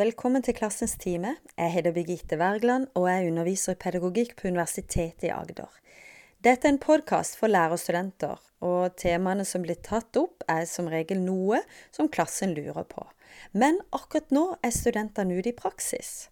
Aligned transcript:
Velkommen 0.00 0.40
til 0.40 0.54
Klassens 0.56 0.94
time. 0.96 1.34
Jeg 1.58 1.72
heter 1.74 1.92
Birgitte 1.92 2.38
Wergeland 2.40 2.86
og 2.96 3.04
jeg 3.10 3.26
underviser 3.28 3.74
i 3.74 3.78
pedagogikk 3.82 4.30
på 4.38 4.48
Universitetet 4.48 5.26
i 5.28 5.32
Agder. 5.34 5.68
Dette 6.40 6.64
er 6.64 6.72
en 6.72 6.80
podkast 6.80 7.36
for 7.36 7.52
lærerstudenter, 7.52 8.40
og 8.64 8.96
temaene 8.96 9.44
som 9.44 9.66
blir 9.66 9.76
tatt 9.84 10.16
opp, 10.16 10.40
er 10.48 10.64
som 10.70 10.88
regel 10.88 11.20
noe 11.20 11.60
som 11.92 12.08
klassen 12.08 12.56
lurer 12.56 12.88
på. 12.88 13.04
Men 13.52 13.82
akkurat 13.92 14.32
nå 14.32 14.46
er 14.64 14.72
studentene 14.72 15.36
ute 15.36 15.52
i 15.52 15.58
praksis. 15.60 16.30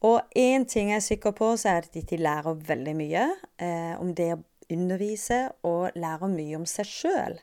Og 0.00 0.22
én 0.32 0.64
ting 0.64 0.94
jeg 0.94 1.02
er 1.02 1.08
sikker 1.10 1.36
på, 1.36 1.52
så 1.60 1.74
er 1.76 1.84
at 1.84 2.00
de 2.00 2.24
lærer 2.24 2.66
veldig 2.72 2.96
mye 2.96 3.30
eh, 3.60 3.94
om 4.00 4.16
det 4.16 4.32
å 4.38 4.44
undervise, 4.72 5.50
og 5.68 5.90
lærer 6.00 6.32
mye 6.32 6.62
om 6.64 6.64
seg 6.64 6.94
sjøl. 6.96 7.42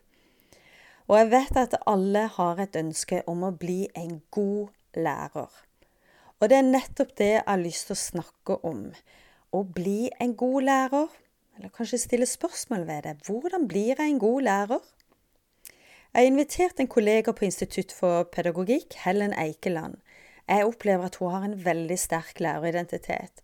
Og 1.12 1.20
jeg 1.20 1.36
vet 1.38 1.66
at 1.68 1.84
alle 1.86 2.32
har 2.42 2.64
et 2.64 2.88
ønske 2.88 3.28
om 3.30 3.46
å 3.46 3.54
bli 3.54 3.84
en 3.94 4.24
god 4.32 4.64
lærer. 4.64 4.80
Og 6.40 6.50
det 6.52 6.58
er 6.60 6.68
nettopp 6.68 7.14
det 7.18 7.30
jeg 7.32 7.44
har 7.48 7.62
lyst 7.62 7.88
til 7.88 7.96
å 7.96 8.04
snakke 8.04 8.58
om. 8.68 8.88
Å 9.54 9.60
bli 9.64 10.10
en 10.22 10.34
god 10.36 10.66
lærer, 10.68 11.14
eller 11.58 11.72
kanskje 11.74 12.02
stille 12.02 12.28
spørsmål 12.28 12.88
ved 12.90 13.06
det. 13.08 13.14
Hvordan 13.28 13.68
blir 13.70 13.94
jeg 13.94 14.10
en 14.10 14.20
god 14.20 14.48
lærer? 14.50 14.90
Jeg 16.14 16.20
har 16.20 16.30
invitert 16.30 16.80
en 16.80 16.90
kollega 16.92 17.34
på 17.34 17.46
Institutt 17.48 17.94
for 17.96 18.28
pedagogikk, 18.30 18.98
Helen 19.06 19.34
Eikeland. 19.34 19.96
Jeg 20.50 20.66
opplever 20.68 21.08
at 21.08 21.16
hun 21.22 21.32
har 21.32 21.46
en 21.48 21.56
veldig 21.66 21.98
sterk 21.98 22.42
læreridentitet. 22.44 23.42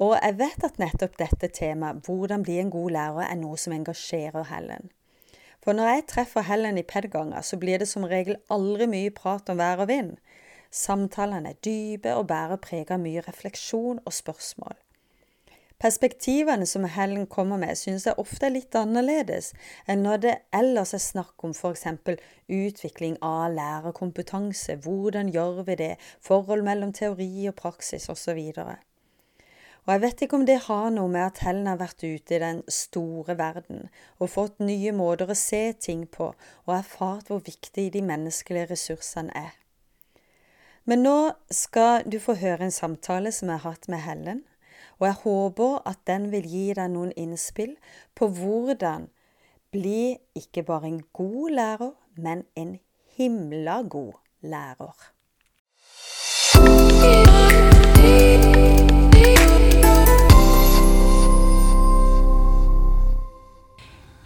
Og 0.00 0.16
jeg 0.16 0.38
vet 0.38 0.64
at 0.64 0.80
nettopp 0.80 1.18
dette 1.18 1.50
temaet, 1.54 2.00
hvordan 2.06 2.42
bli 2.42 2.56
en 2.62 2.72
god 2.72 2.90
lærer, 2.96 3.26
er 3.26 3.38
noe 3.38 3.58
som 3.60 3.74
engasjerer 3.76 4.48
Helen. 4.48 4.90
For 5.60 5.76
når 5.76 5.90
jeg 5.92 6.06
treffer 6.14 6.46
Helen 6.48 6.78
i 6.80 6.86
pedganger, 6.88 7.42
så 7.44 7.58
blir 7.60 7.82
det 7.82 7.88
som 7.90 8.06
regel 8.08 8.38
aldri 8.48 8.88
mye 8.88 9.10
prat 9.12 9.50
om 9.52 9.60
vær 9.60 9.82
og 9.84 9.90
vind. 9.90 10.14
Samtalene 10.70 11.50
er 11.50 11.58
dype 11.66 12.14
og 12.14 12.28
bærer 12.30 12.60
preg 12.62 12.92
av 12.94 13.02
mye 13.02 13.24
refleksjon 13.26 13.98
og 14.04 14.14
spørsmål. 14.14 14.78
Perspektivene 15.80 16.66
som 16.68 16.84
Helen 16.84 17.24
kommer 17.26 17.56
med, 17.56 17.78
synes 17.80 18.04
jeg 18.06 18.18
ofte 18.20 18.46
er 18.46 18.52
litt 18.52 18.76
annerledes 18.76 19.54
enn 19.88 20.02
når 20.04 20.18
det 20.24 20.34
ellers 20.52 20.92
er 20.92 21.00
snakk 21.00 21.40
om 21.46 21.54
f.eks. 21.56 21.86
utvikling 22.52 23.16
av 23.24 23.54
lærerkompetanse, 23.54 24.76
hvordan 24.84 25.32
gjør 25.32 25.62
vi 25.70 25.78
det, 25.80 25.94
forhold 26.20 26.66
mellom 26.66 26.92
teori 26.92 27.48
og 27.48 27.56
praksis 27.62 28.10
osv. 28.12 28.42
Og 29.86 29.94
jeg 29.94 30.02
vet 30.04 30.22
ikke 30.26 30.36
om 30.36 30.44
det 30.46 30.58
har 30.66 30.90
noe 30.92 31.08
med 31.08 31.24
at 31.24 31.40
Helen 31.46 31.66
har 31.66 31.80
vært 31.80 32.04
ute 32.04 32.36
i 32.36 32.42
den 32.44 32.60
store 32.68 33.38
verden 33.40 33.88
og 34.18 34.34
fått 34.36 34.60
nye 34.60 34.92
måter 34.92 35.32
å 35.32 35.38
se 35.38 35.62
ting 35.80 36.04
på 36.12 36.28
og 36.34 36.76
erfart 36.76 37.32
hvor 37.32 37.40
viktig 37.48 37.88
de 37.96 38.04
menneskelige 38.04 38.68
ressursene 38.74 39.32
er. 39.46 39.56
Men 40.90 41.04
nå 41.06 41.30
skal 41.54 42.02
du 42.10 42.16
få 42.18 42.34
høre 42.34 42.66
en 42.66 42.72
samtale 42.74 43.30
som 43.30 43.46
jeg 43.46 43.62
har 43.62 43.76
hatt 43.76 43.84
med 43.92 44.00
Helen, 44.02 44.40
og 44.98 45.04
jeg 45.06 45.18
håper 45.20 45.76
at 45.86 46.00
den 46.10 46.24
vil 46.32 46.48
gi 46.50 46.64
deg 46.74 46.90
noen 46.90 47.12
innspill 47.14 47.76
på 48.18 48.26
hvordan 48.34 49.04
bli 49.70 50.16
ikke 50.34 50.64
bare 50.66 50.90
en 50.90 50.98
god 51.14 51.54
lærer, 51.60 51.94
men 52.18 52.42
en 52.58 52.74
himla 53.14 53.78
god 53.86 54.18
lærer. 54.42 55.06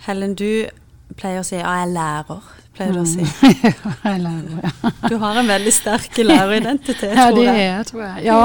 Helen, 0.08 0.32
du 0.32 0.64
pleier 1.12 1.44
å 1.44 1.44
si 1.44 1.60
ja, 1.60 1.68
jeg 1.68 1.90
er 1.90 1.96
lærer 2.00 2.63
pleier 2.74 2.94
du 2.96 3.00
å 3.02 3.06
si. 3.08 3.24
jeg 4.08 4.20
lærer, 4.24 4.60
ja. 4.64 4.92
Du 5.08 5.16
har 5.22 5.40
en 5.40 5.50
veldig 5.50 5.72
sterk 5.74 6.20
læreridentitet, 6.20 7.14
ja, 7.18 7.30
tror 7.30 7.42
jeg. 7.44 7.48
Ja, 7.48 7.56
det 7.56 7.66
er 7.70 7.90
tror 7.90 8.04
jeg. 8.04 8.24
Ja. 8.26 8.40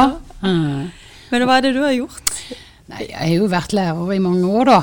Mm. 0.45 0.90
Men 1.29 1.45
hva 1.45 1.59
er 1.59 1.67
det 1.67 1.75
du 1.78 1.84
har 1.84 1.95
gjort? 1.97 2.34
Nei, 2.89 3.06
Jeg 3.06 3.19
har 3.19 3.34
jo 3.35 3.50
vært 3.51 3.75
lærer 3.78 4.13
i 4.16 4.22
mange 4.23 4.50
år, 4.50 4.69
da. 4.69 4.81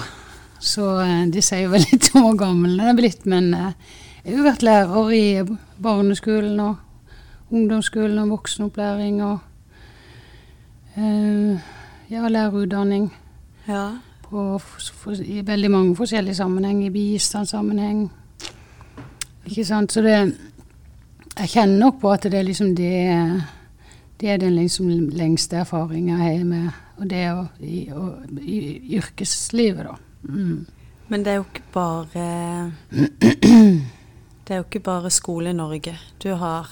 Så 0.62 0.88
det 1.02 1.36
de 1.36 1.44
sier 1.44 1.66
jo 1.66 1.78
litt 1.78 2.10
om 2.14 2.24
hvor 2.24 2.36
gammel 2.40 2.76
jeg 2.78 2.90
er 2.90 2.98
blitt. 2.98 3.26
Men 3.28 3.52
eh, 3.54 3.94
jeg 4.24 4.32
har 4.32 4.40
jo 4.40 4.48
vært 4.48 4.66
lærer 4.66 5.14
i 5.14 5.24
barneskolen 5.82 6.60
og 6.64 7.54
ungdomsskolen 7.54 8.18
og 8.24 8.32
voksenopplæring 8.34 9.20
og 9.22 9.38
uh, 10.96 11.66
ja, 12.10 12.28
lærerutdanning. 12.28 13.12
Ja. 13.68 13.86
På, 14.26 14.58
for, 14.58 15.14
I 15.22 15.42
veldig 15.46 15.70
mange 15.70 15.96
forskjellige 15.96 16.40
sammenheng. 16.40 16.84
I 16.86 16.90
bistandssammenheng. 16.90 18.08
Ikke 19.46 19.64
sant. 19.64 19.92
Så 19.92 20.02
det 20.04 20.16
Jeg 21.36 21.48
kjenner 21.52 21.78
nok 21.78 22.00
på 22.00 22.10
at 22.12 22.22
det 22.22 22.38
er 22.38 22.48
liksom 22.48 22.74
det 22.76 23.42
Det 24.20 24.30
er 24.30 24.40
den 24.40 24.56
liksom 24.56 24.88
lengste 25.12 25.56
erfaringa 25.60 26.16
jeg 26.24 26.38
har 26.38 26.44
med 26.44 26.70
og 26.96 27.10
det 27.10 27.24
å, 27.28 27.44
i, 27.60 27.86
og, 27.92 28.40
i 28.40 28.96
yrkeslivet, 28.96 29.84
da. 29.84 29.96
Mm. 30.28 30.64
Men 31.12 31.24
det 31.24 31.32
er 31.32 31.38
jo 31.38 31.46
ikke 31.46 31.64
bare 31.74 32.26
Det 34.46 34.54
er 34.54 34.60
jo 34.62 34.66
ikke 34.66 34.82
bare 34.86 35.12
Skole-Norge 35.14 35.94
du 36.22 36.30
har 36.40 36.70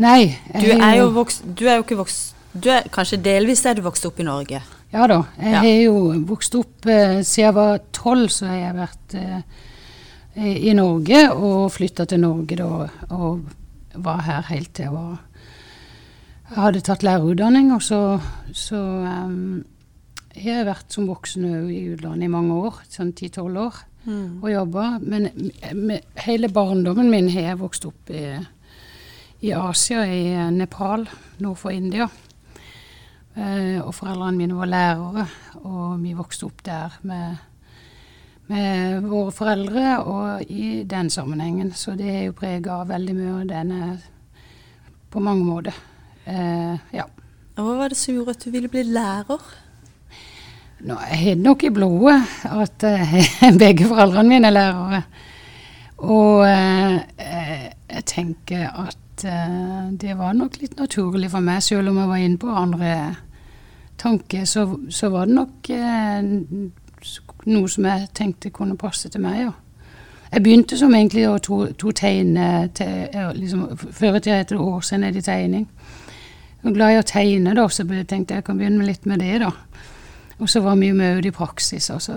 Nei. 0.00 0.32
Du 0.56 0.70
er 0.72 0.96
jo 0.98 1.10
vokst 1.14 1.44
Du 1.44 1.66
er 1.68 1.78
jo 1.78 1.84
ikke 1.84 2.00
vokst 2.00 2.32
du 2.52 2.68
er, 2.72 2.88
Kanskje 2.92 3.20
delvis 3.22 3.62
er 3.68 3.76
du 3.78 3.84
vokst 3.84 4.06
opp 4.08 4.18
i 4.20 4.26
Norge? 4.26 4.62
Ja 4.92 5.06
da. 5.08 5.22
Jeg 5.38 5.52
ja. 5.54 5.60
har 5.62 5.78
jo 5.84 5.94
vokst 6.28 6.56
opp 6.58 6.88
eh, 6.90 7.20
Siden 7.22 7.46
jeg 7.46 7.54
var 7.56 7.78
tolv, 7.96 8.26
så 8.32 8.50
har 8.50 8.58
jeg 8.58 8.78
vært 8.80 9.14
eh, 9.20 9.62
i 10.36 10.72
Norge, 10.72 11.26
og 11.34 11.66
flytta 11.74 12.06
til 12.08 12.22
Norge 12.22 12.56
da, 12.56 12.86
og 13.12 13.42
var 14.00 14.24
her 14.24 14.48
helt 14.48 14.72
til 14.74 14.88
jeg 14.88 14.94
var 14.94 15.20
Jeg 16.52 16.60
hadde 16.60 16.80
tatt 16.84 17.02
lærerutdanning, 17.02 17.70
og 17.72 17.82
så, 17.82 18.20
så 18.52 18.76
um, 18.76 19.62
jeg 20.36 20.58
har 20.58 20.66
vært 20.68 20.92
som 20.92 21.06
voksen 21.08 21.46
i 21.72 21.78
utlandet 21.94 22.26
i 22.26 22.32
mange 22.32 22.58
år, 22.68 22.82
sånn 22.92 23.14
ti-tolv 23.16 23.60
år, 23.60 23.78
mm. 24.04 24.42
og 24.42 24.50
jobba. 24.52 24.84
Men 25.00 25.30
med, 25.72 26.04
hele 26.26 26.50
barndommen 26.52 27.08
min 27.12 27.30
har 27.32 27.52
jeg 27.52 27.60
vokst 27.62 27.86
opp 27.88 28.12
i, 28.12 28.26
i 29.48 29.54
Asia, 29.56 30.04
i 30.04 30.52
Nepal, 30.52 31.06
nord 31.40 31.56
for 31.62 31.72
India. 31.72 32.10
Eh, 33.32 33.80
og 33.80 33.94
foreldrene 33.96 34.36
mine 34.36 34.58
var 34.58 34.68
lærere, 34.68 35.26
og 35.64 36.02
vi 36.04 36.12
vokste 36.16 36.50
opp 36.50 36.60
der 36.68 37.00
med 37.08 37.40
med 38.50 39.06
våre 39.06 39.32
foreldre 39.34 39.96
og 40.02 40.50
i 40.50 40.82
den 40.88 41.10
sammenhengen. 41.10 41.72
Så 41.76 41.94
det 41.98 42.10
er 42.10 42.22
jo 42.26 42.36
prega 42.36 42.80
av 42.80 42.90
veldig 42.92 43.16
mye 43.16 43.34
av 43.40 43.48
denne 43.50 43.90
på 45.12 45.22
mange 45.22 45.44
måter. 45.46 45.76
Eh, 46.24 46.76
ja. 46.96 47.06
Hva 47.56 47.76
var 47.76 47.92
det 47.92 47.98
som 48.00 48.16
gjorde 48.16 48.36
at 48.36 48.44
du 48.44 48.50
ville 48.54 48.70
bli 48.72 48.84
lærer? 48.88 49.50
Nå, 50.82 50.96
jeg 51.12 51.20
har 51.22 51.38
nok 51.38 51.62
i 51.62 51.70
blodet 51.70 52.18
at 52.48 52.86
eh, 52.88 53.18
begge 53.62 53.86
foreldrene 53.90 54.28
mine 54.28 54.50
er 54.50 54.56
lærere. 54.56 55.02
Og 56.02 56.42
eh, 56.48 56.96
jeg 57.92 58.06
tenker 58.10 58.64
at 58.86 59.26
eh, 59.28 59.92
det 60.00 60.16
var 60.18 60.34
nok 60.34 60.58
litt 60.58 60.74
naturlig 60.80 61.30
for 61.30 61.44
meg, 61.44 61.62
selv 61.62 61.92
om 61.92 62.00
jeg 62.02 62.10
var 62.10 62.24
inne 62.24 62.40
på 62.42 62.50
andre 62.50 62.94
tanker, 64.02 64.44
så, 64.48 64.66
så 64.90 65.12
var 65.12 65.28
det 65.30 65.36
nok 65.36 65.70
eh, 65.70 66.32
noe 67.50 67.68
som 67.70 67.86
jeg 67.88 68.08
tenkte 68.14 68.52
kunne 68.54 68.78
passe 68.78 69.10
til 69.10 69.22
meg. 69.24 69.40
Ja. 69.40 69.52
Jeg 70.32 70.44
begynte 70.44 70.78
som 70.80 70.94
egentlig 70.96 71.26
å 71.28 71.36
to, 71.44 71.58
to 71.76 71.92
tegne 71.92 72.68
til, 72.74 73.08
liksom, 73.36 73.66
Før 73.76 74.16
i 74.16 74.22
tida 74.22 74.38
het 74.40 74.52
det 74.54 74.60
årsenhet 74.60 75.18
i 75.20 75.24
tegning. 75.24 75.66
Jeg 76.62 76.68
var 76.68 76.76
glad 76.78 76.94
i 76.94 77.00
å 77.00 77.04
tegne, 77.06 77.54
da, 77.58 77.66
så 77.68 77.84
jeg 77.84 78.06
tenkte 78.08 78.38
jeg 78.38 78.46
kan 78.46 78.60
begynne 78.60 78.86
litt 78.86 79.04
med 79.06 79.20
det. 79.20 79.42
da. 79.42 79.50
Og 80.38 80.48
så 80.48 80.62
var 80.64 80.78
mye 80.78 80.94
med 80.96 81.18
ut 81.18 81.28
i 81.28 81.34
praksis. 81.34 81.90
og 81.90 82.02
så 82.02 82.16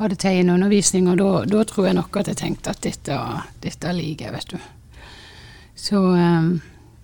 hadde 0.00 0.18
tegneundervisning, 0.18 1.08
og 1.12 1.18
da, 1.50 1.64
tror 1.64 1.86
jeg 1.86 1.98
nok 1.98 2.16
at 2.16 2.30
jeg 2.32 2.40
tenkte 2.40 2.72
at 2.74 2.82
dette, 2.82 3.18
dette 3.62 3.92
liker 3.94 4.26
jeg, 4.26 4.34
vet 4.34 4.54
du. 4.54 4.56
Så 5.74 6.00
um, 6.00 6.56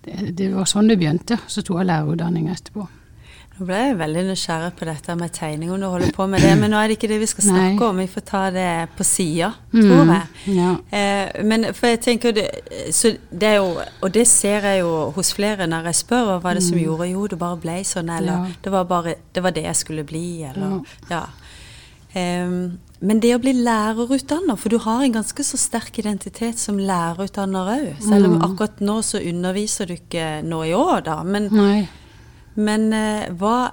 det, 0.03 0.33
det, 0.37 0.49
var 0.55 0.67
sånn 0.67 0.89
det 0.91 0.97
begynte. 0.99 1.37
Så 1.47 1.63
tok 1.63 1.81
jeg 1.81 1.91
lærerutdanning 1.91 2.49
etterpå. 2.51 2.87
Nå 3.61 3.67
ble 3.69 3.77
jeg 3.77 3.97
veldig 3.99 4.21
nysgjerrig 4.25 4.71
på 4.73 4.85
dette 4.89 5.13
med 5.19 5.33
tegning, 5.35 5.69
om 5.69 5.77
du 5.77 5.85
holder 5.85 6.09
på 6.15 6.25
med 6.25 6.41
det. 6.41 6.55
Men 6.57 6.71
nå 6.73 6.79
er 6.81 6.89
det 6.89 6.95
ikke 6.97 7.11
det 7.11 7.19
vi 7.21 7.27
skal 7.29 7.45
snakke 7.45 7.75
Nei. 7.75 7.89
om, 7.91 7.99
vi 8.01 8.07
får 8.09 8.23
ta 8.25 8.39
det 8.55 8.69
på 8.97 9.05
sida, 9.05 9.51
mm, 9.69 9.83
tror 9.83 10.09
jeg. 10.09 10.55
Ja. 10.55 10.71
Eh, 10.97 11.43
men 11.45 11.67
for 11.77 11.91
jeg 11.91 11.99
tenker 12.01 12.33
det, 12.33 12.47
det 13.29 13.51
jo, 13.59 13.67
Og 14.01 14.15
det 14.15 14.25
ser 14.31 14.65
jeg 14.65 14.81
jo 14.81 14.95
hos 15.13 15.29
flere 15.37 15.69
når 15.69 15.91
jeg 15.91 15.99
spør 15.99 16.39
hva 16.41 16.55
det 16.57 16.65
som 16.65 16.79
mm. 16.79 16.81
gjorde 16.87 17.09
Jo, 17.11 17.27
det 17.29 17.39
bare 17.45 17.61
ble 17.61 17.77
sånn, 17.85 18.09
eller 18.09 18.33
ja. 18.33 18.57
det, 18.65 18.73
var 18.73 18.89
bare, 18.89 19.15
det 19.29 19.45
var 19.45 19.53
det 19.53 19.67
jeg 19.69 19.81
skulle 19.83 20.07
bli, 20.09 20.25
eller 20.49 20.81
Ja. 21.11 21.27
Um, 22.17 22.81
men 23.01 23.21
det 23.21 23.35
å 23.37 23.39
bli 23.41 23.53
lærerutdanner, 23.61 24.57
for 24.59 24.73
du 24.73 24.81
har 24.81 25.05
en 25.05 25.13
ganske 25.15 25.45
så 25.45 25.57
sterk 25.57 26.01
identitet 26.01 26.59
som 26.59 26.81
lærerutdanner 26.81 27.71
òg. 27.77 27.87
Selv 28.01 28.27
om 28.27 28.35
mm. 28.39 28.43
akkurat 28.49 28.83
nå 28.83 28.99
så 29.05 29.21
underviser 29.21 29.89
du 29.89 29.95
ikke 29.95 30.41
nå 30.45 30.65
i 30.65 30.73
år, 30.77 31.05
da. 31.05 31.21
Men 31.25 31.47
Nei. 31.53 31.87
Men 32.55 32.91
eh, 32.95 33.29
hva 33.39 33.71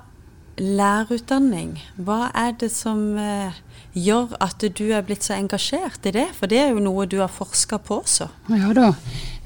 Lærerutdanning, 0.58 1.76
hva 2.02 2.32
er 2.34 2.56
det 2.58 2.72
som 2.74 3.14
eh, 3.14 3.54
gjør 3.94 4.32
at 4.42 4.64
du 4.74 4.88
er 4.90 5.04
blitt 5.06 5.22
så 5.22 5.36
engasjert 5.36 6.08
i 6.10 6.12
det? 6.16 6.24
For 6.34 6.50
det 6.50 6.58
er 6.58 6.72
jo 6.72 6.82
noe 6.82 7.06
du 7.06 7.20
har 7.22 7.30
forska 7.30 7.78
på 7.86 8.00
også. 8.02 8.26
Ja 8.50 8.72
da. 8.74 8.88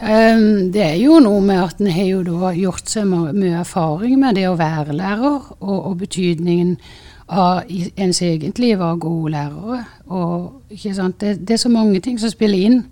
Um, 0.01 0.73
det 0.73 0.83
er 0.83 0.97
jo 1.03 1.21
noe 1.23 1.43
med 1.45 1.61
at 1.61 1.83
en 1.85 1.93
har 1.93 2.09
jo 2.09 2.23
da 2.27 2.55
gjort 2.57 2.89
seg 2.89 3.13
mye 3.13 3.61
erfaring 3.61 4.17
med 4.23 4.41
det 4.41 4.49
å 4.49 4.57
være 4.57 4.97
lærer, 4.97 5.53
og, 5.61 5.77
og 5.93 5.99
betydningen 6.01 6.79
av 7.33 7.69
ens 7.69 8.23
eget 8.25 8.59
liv 8.61 8.81
av 8.83 8.99
gode 9.05 9.35
lærere. 9.37 9.85
Og? 10.09 10.63
Det, 10.73 11.37
det, 11.45 11.51
er 11.55 11.61
så 11.61 11.73
mange 11.73 12.01
ting 12.01 12.17
som 12.21 12.33
spiller 12.33 12.71
inn, 12.71 12.85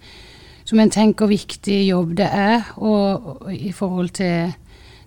som 0.69 0.81
en 0.81 0.93
tenker 0.93 1.31
viktig 1.31 1.87
jobb 1.89 2.19
det 2.21 2.29
er, 2.29 2.69
og, 2.77 3.33
og 3.41 3.55
i 3.55 3.73
forhold 3.73 4.13
til 4.21 4.53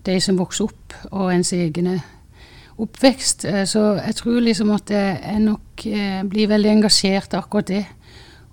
de 0.06 0.20
som 0.22 0.40
vokser 0.40 0.68
opp, 0.68 0.96
og 1.12 1.32
ens 1.34 1.54
egne 1.56 1.98
oppvekst. 2.82 3.46
Eh, 3.46 3.66
så 3.70 3.86
jeg 4.00 4.16
tror 4.20 4.40
liksom 4.44 4.74
at 4.76 4.94
jeg 4.94 5.44
nok 5.44 5.86
eh, 5.88 6.24
blir 6.30 6.52
veldig 6.52 6.72
engasjert 6.78 7.36
akkurat 7.38 7.70
det. 7.72 7.84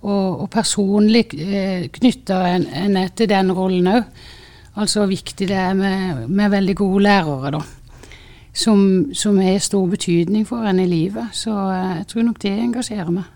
Og, 0.00 0.44
og 0.44 0.46
personlig 0.48 1.26
knytter 1.34 1.90
knytta 1.92 2.36
en, 2.54 2.62
en 2.72 3.00
til 3.12 3.28
den 3.28 3.52
rollen 3.52 3.90
òg. 3.90 4.22
Altså 4.80 5.02
hvor 5.02 5.10
viktig 5.10 5.48
det 5.50 5.58
er 5.58 5.74
med, 5.76 6.28
med 6.28 6.54
veldig 6.54 6.76
gode 6.78 7.02
lærere, 7.04 7.50
da. 7.58 7.60
Som 8.52 9.38
har 9.38 9.58
stor 9.62 9.86
betydning 9.86 10.46
for 10.48 10.64
en 10.66 10.80
i 10.80 10.86
livet. 10.88 11.28
Så 11.36 11.52
jeg 11.52 12.06
tror 12.08 12.26
nok 12.26 12.40
det 12.42 12.54
engasjerer 12.54 13.12
meg. 13.14 13.28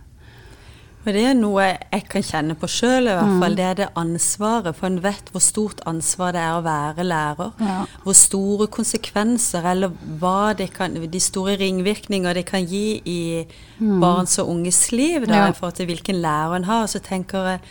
Og 1.05 1.13
det 1.13 1.23
er 1.29 1.35
noe 1.37 1.67
jeg 1.67 2.05
kan 2.09 2.25
kjenne 2.25 2.57
på 2.57 2.69
sjøl, 2.71 3.11
i 3.11 3.15
hvert 3.15 3.33
fall. 3.43 3.53
Mm. 3.53 3.59
Det 3.59 3.65
er 3.69 3.79
det 3.83 3.89
ansvaret. 4.01 4.77
For 4.79 4.89
en 4.89 5.01
vet 5.05 5.31
hvor 5.35 5.45
stort 5.45 5.83
ansvar 5.91 6.33
det 6.33 6.41
er 6.41 6.57
å 6.57 6.65
være 6.65 7.05
lærer. 7.05 7.51
Ja. 7.61 7.79
Hvor 8.07 8.17
store 8.17 8.69
konsekvenser, 8.73 9.69
eller 9.75 9.93
hva 10.21 10.55
det 10.57 10.71
kan, 10.77 10.97
de 10.97 11.21
store 11.21 11.59
ringvirkninger 11.61 12.41
det 12.41 12.47
kan 12.49 12.65
gi 12.65 13.03
i 13.05 13.23
mm. 13.45 13.99
barns 14.01 14.39
og 14.41 14.55
unges 14.57 14.87
liv, 14.97 15.29
da, 15.29 15.45
ja. 15.45 15.49
i 15.53 15.59
forhold 15.59 15.77
til 15.81 15.93
hvilken 15.93 16.23
lærer 16.25 16.57
en 16.57 16.71
har. 16.71 16.87
Så 16.89 17.05
tenker 17.05 17.53
jeg 17.53 17.67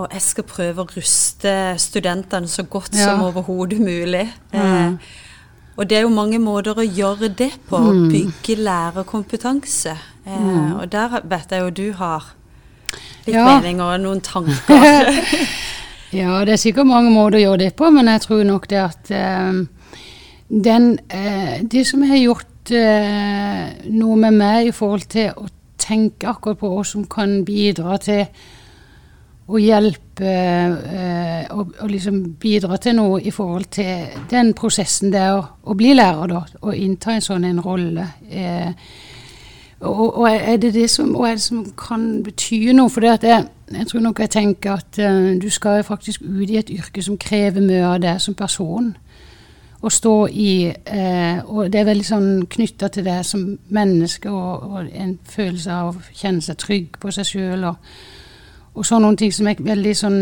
og 0.00 0.06
jeg 0.14 0.22
skal 0.24 0.46
prøve 0.48 0.84
å 0.84 0.88
ruste 0.94 1.50
studentene 1.82 2.48
så 2.48 2.64
godt 2.64 2.94
ja. 2.96 3.10
som 3.10 3.24
overhodet 3.26 3.80
mulig. 3.82 4.22
Mm. 4.54 4.60
Eh, 4.62 5.18
og 5.76 5.88
det 5.90 5.98
er 5.98 6.06
jo 6.06 6.12
mange 6.12 6.38
måter 6.40 6.78
å 6.78 6.84
gjøre 6.84 7.30
det 7.36 7.52
på. 7.68 7.78
Mm. 7.80 8.08
bygge 8.12 8.56
lærerkompetanse. 8.60 9.96
Eh, 10.26 10.38
mm. 10.40 10.76
Og 10.80 10.92
der 10.92 11.20
vet 11.24 11.52
jeg 11.52 11.64
jo 11.64 11.70
du 11.70 11.86
har 11.98 12.30
litt 13.26 13.36
ja. 13.36 13.46
mening 13.56 13.82
og 13.84 13.94
noen 14.02 14.22
tanker. 14.24 15.10
ja, 16.20 16.40
det 16.46 16.56
er 16.56 16.62
sikkert 16.62 16.90
mange 16.90 17.12
måter 17.14 17.40
å 17.40 17.44
gjøre 17.44 17.62
det 17.64 17.74
på, 17.78 17.90
men 17.94 18.10
jeg 18.12 18.26
tror 18.26 18.44
nok 18.48 18.68
det 18.70 18.82
at 18.82 19.12
eh, 19.14 19.60
den, 20.50 20.92
eh, 21.08 21.60
Det 21.62 21.86
som 21.86 22.02
har 22.02 22.18
gjort 22.18 22.72
eh, 22.74 23.66
noe 23.90 24.16
med 24.18 24.34
meg 24.34 24.70
i 24.70 24.74
forhold 24.74 25.06
til 25.12 25.30
å 25.36 25.46
tenke 25.80 26.28
akkurat 26.28 26.58
på 26.60 26.70
hva 26.72 26.82
som 26.86 27.04
kan 27.10 27.40
bidra 27.46 27.98
til 28.02 28.26
å 29.50 29.58
hjelpe 29.58 30.30
eh, 30.30 31.46
og, 31.54 31.72
og, 31.80 31.86
liksom 31.90 32.20
bidra 32.42 32.78
til 32.82 32.98
noe 33.00 33.20
i 33.26 33.32
forhold 33.34 33.70
til 33.74 34.20
den 34.30 34.52
prosessen 34.58 35.10
det 35.10 35.22
er 35.22 35.38
å, 35.38 35.46
å 35.66 35.74
bli 35.78 35.94
lærer, 35.96 36.30
da. 36.30 36.42
Å 36.62 36.74
innta 36.76 37.16
en 37.16 37.24
sånn 37.24 37.46
en 37.48 37.62
rolle. 37.64 38.06
Eh, 38.30 38.70
og, 39.80 40.18
og, 40.18 40.30
er 40.30 40.56
det 40.56 40.90
som, 40.90 41.16
og 41.16 41.28
er 41.28 41.30
det 41.30 41.42
som 41.42 41.64
kan 41.78 42.22
bety 42.22 42.72
noe? 42.76 42.90
For 42.92 43.04
jeg, 43.04 43.18
jeg, 43.72 43.86
tror 43.88 44.00
nok 44.00 44.20
jeg 44.20 44.30
tenker 44.30 44.72
at 44.72 44.98
uh, 45.00 45.40
du 45.40 45.48
skal 45.50 45.84
faktisk 45.84 46.22
ut 46.22 46.50
i 46.50 46.58
et 46.60 46.70
yrke 46.70 47.02
som 47.02 47.16
krever 47.18 47.64
mye 47.64 47.86
av 47.86 48.02
deg 48.02 48.20
som 48.20 48.36
person. 48.36 48.92
Å 49.80 49.88
stå 49.88 50.14
i 50.28 50.68
uh, 50.68 51.40
Og 51.48 51.72
det 51.72 51.80
er 51.80 51.88
veldig 51.88 52.04
sånn 52.04 52.30
knytta 52.52 52.90
til 52.92 53.08
deg 53.08 53.24
som 53.24 53.46
menneske 53.72 54.28
og, 54.28 54.68
og, 54.68 54.90
en 54.92 55.16
følelse 55.24 55.72
av 55.72 55.94
å 55.94 56.04
kjenne 56.12 56.44
seg 56.44 56.60
trygg 56.60 57.00
på 57.00 57.12
seg 57.16 57.30
sjøl 57.30 57.64
og, 57.70 57.90
og 58.74 58.84
sånn 58.84 59.00
noen 59.06 59.16
ting 59.16 59.32
som 59.32 59.48
er 59.48 59.64
veldig 59.64 59.96
sånn 59.96 60.20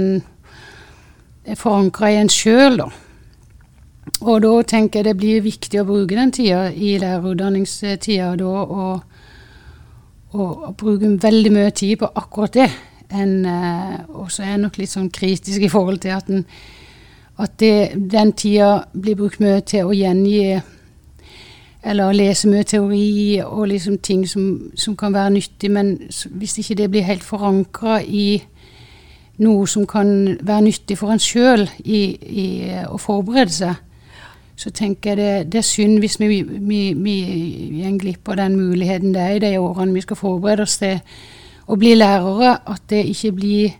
forankra 1.59 2.13
i 2.13 2.21
en 2.21 2.31
sjøl, 2.31 2.79
da. 2.79 2.89
Og 4.21 4.43
da 4.43 4.51
tenker 4.67 5.01
jeg 5.01 5.07
det 5.09 5.19
blir 5.19 5.45
viktig 5.45 5.81
å 5.81 5.87
bruke 5.89 6.17
den 6.17 6.33
tida 6.35 6.69
i 6.73 6.97
lærerutdanningstida 7.01 8.35
da. 8.39 8.55
og 8.65 9.08
og, 10.33 10.75
bruker 10.77 11.19
veldig 11.23 11.53
mye 11.53 11.71
tid 11.71 11.99
på 12.01 12.11
akkurat 12.15 12.55
det. 12.55 12.71
Eh, 13.09 14.01
og 14.09 14.31
så 14.33 14.45
er 14.45 14.55
jeg 14.55 14.65
nok 14.65 14.79
litt 14.79 14.93
sånn 14.93 15.13
kritisk 15.15 15.65
i 15.65 15.71
forhold 15.73 16.03
til 16.05 16.17
at, 16.17 16.27
den, 16.29 16.45
at 17.39 17.57
det, 17.61 17.95
den 17.97 18.35
tida 18.37 18.85
blir 18.93 19.17
brukt 19.17 19.41
mye 19.41 19.63
til 19.65 19.89
å 19.89 19.97
gjengi 19.97 20.59
eller 21.89 22.13
lese 22.13 22.51
mye 22.51 22.67
teori 22.67 23.41
og 23.45 23.69
liksom 23.71 23.99
ting 24.05 24.27
som, 24.29 24.71
som 24.77 24.97
kan 24.99 25.15
være 25.15 25.37
nyttig, 25.37 25.71
men 25.73 25.95
hvis 26.37 26.59
ikke 26.61 26.77
det 26.83 26.91
blir 26.93 27.07
helt 27.07 27.25
forankra 27.25 28.01
i 28.03 28.43
noe 29.39 29.67
som 29.71 29.87
kan 29.87 30.11
være 30.43 30.67
nyttig 30.67 30.99
for 30.99 31.15
en 31.15 31.23
sjøl 31.23 31.69
i, 31.85 32.01
i, 32.19 32.47
å 32.91 32.99
forberede 33.01 33.55
seg, 33.55 33.79
så 34.59 34.73
tenker 34.75 35.15
jeg 35.15 35.19
det, 35.19 35.53
det 35.53 35.59
er 35.61 35.67
synd 35.67 36.01
hvis 36.03 36.17
vi, 36.21 36.43
vi, 36.43 36.81
vi 36.99 37.17
går 37.85 37.99
glipp 38.01 38.29
av 38.33 38.41
den 38.41 38.57
muligheten 38.59 39.13
det 39.15 39.23
er 39.23 39.37
i 39.37 39.43
de 39.45 39.53
årene 39.59 39.95
vi 39.95 40.03
skal 40.03 40.19
forberede 40.19 40.65
oss 40.67 40.81
til 40.81 40.99
å 41.69 41.77
bli 41.79 41.93
lærere, 41.95 42.57
at 42.67 42.89
det 42.91 43.05
ikke 43.13 43.33
blir 43.37 43.77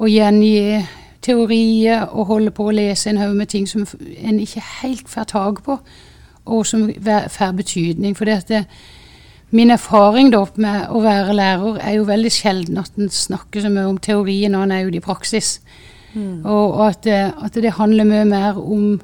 å 0.00 0.08
gjengi 0.08 0.80
teorier 1.20 2.06
og 2.08 2.30
holde 2.30 2.54
på 2.54 2.68
å 2.70 2.74
lese 2.74 3.10
en 3.10 3.20
haug 3.20 3.34
med 3.36 3.50
ting 3.52 3.66
som 3.68 3.84
en 4.22 4.40
ikke 4.40 4.62
helt 4.80 5.10
får 5.10 5.28
tak 5.34 5.60
på, 5.66 5.76
og 6.50 6.64
som 6.66 6.86
får 7.04 7.52
betydning. 7.58 8.16
For 8.16 8.24
det, 8.24 8.62
min 9.50 9.74
erfaring 9.74 10.30
da 10.32 10.44
med 10.54 10.94
å 10.94 11.02
være 11.04 11.36
lærer 11.36 11.80
er 11.82 11.98
jo 11.98 12.08
veldig 12.08 12.32
sjelden 12.32 12.80
at 12.80 12.96
en 12.96 13.10
snakker 13.12 13.66
så 13.66 13.72
mye 13.72 13.88
om 13.90 13.98
teorien 13.98 14.54
når 14.54 14.66
en 14.66 14.76
er 14.76 14.88
ute 14.88 15.02
i 15.02 15.04
praksis. 15.04 15.58
Mm. 16.14 16.46
Og, 16.46 16.80
at, 16.88 17.06
at, 17.06 17.54
det 17.54 17.76
handler 17.76 18.08
mye 18.08 18.24
mer 18.26 18.58
om 18.58 19.00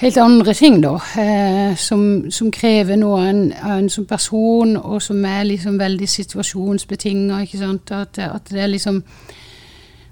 helt 0.00 0.16
andre 0.16 0.54
ting, 0.54 0.80
da. 0.82 0.94
Eh, 1.20 1.76
som, 1.76 2.30
som, 2.32 2.50
krever 2.52 2.96
noe 3.00 3.20
av 3.20 3.76
en, 3.76 3.90
som 3.92 4.06
person, 4.08 4.76
og 4.76 5.02
som 5.02 5.24
er 5.24 5.44
liksom 5.44 5.78
veldig 5.80 6.08
situasjonsbetinga. 6.08 7.42
At, 7.92 8.18
at, 8.18 8.50
det 8.50 8.60
er 8.60 8.72
liksom 8.72 9.04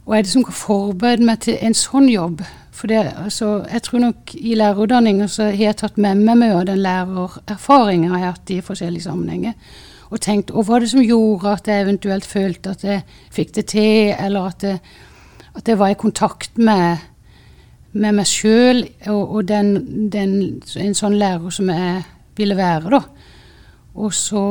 Og 0.08 0.16
er 0.16 0.22
det 0.22 0.30
som 0.30 0.44
kan 0.44 0.54
forberede 0.56 1.24
meg 1.24 1.42
til 1.44 1.58
en 1.60 1.74
sånn 1.76 2.06
jobb? 2.08 2.40
For 2.72 2.88
det, 2.88 3.02
altså, 3.24 3.66
jeg 3.72 3.82
tror 3.82 4.00
nok 4.00 4.32
i 4.34 4.54
lærerutdanninga 4.54 5.26
så 5.28 5.50
har 5.50 5.58
jeg 5.58 5.76
tatt 5.76 5.98
med 5.98 6.22
meg 6.22 6.38
mye 6.38 6.54
av 6.60 6.64
den 6.68 6.80
lærererfaringa 6.80 8.06
jeg 8.06 8.14
har 8.14 8.32
hatt 8.32 8.52
i 8.54 8.60
forskjellige 8.64 9.04
sammenhenger. 9.04 9.52
Og 10.08 10.20
tenkt 10.24 10.52
hva 10.54 10.64
var 10.64 10.80
det 10.80 10.88
som 10.94 11.04
gjorde 11.04 11.52
at 11.52 11.68
jeg 11.68 11.84
eventuelt 11.84 12.26
følte 12.26 12.72
at 12.72 12.84
jeg 12.86 13.02
fikk 13.34 13.54
det 13.58 13.66
til, 13.74 14.14
eller 14.14 14.48
at, 14.48 14.64
jeg, 14.64 14.78
at 15.58 15.68
jeg 15.68 15.78
var 15.78 15.92
i 15.92 15.98
kontakt 16.00 16.56
med 16.56 17.04
med 17.92 18.18
meg 18.18 18.28
sjøl 18.28 18.84
og, 19.08 19.22
og 19.22 19.48
den, 19.48 20.10
den, 20.12 20.34
en 20.76 20.96
sånn 20.96 21.16
lærer 21.18 21.54
som 21.54 21.70
jeg 21.72 22.02
ville 22.38 22.56
være, 22.58 22.92
da. 22.92 23.02
Og 23.98 24.12
så, 24.14 24.42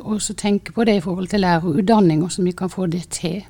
og 0.00 0.20
så 0.22 0.36
tenke 0.38 0.72
på 0.72 0.84
det 0.88 0.96
i 0.96 1.02
forhold 1.04 1.28
til 1.28 1.42
lærerutdanning, 1.44 2.22
hvordan 2.22 2.46
vi 2.48 2.54
kan 2.56 2.72
få 2.72 2.86
det 2.88 3.02
til. 3.12 3.42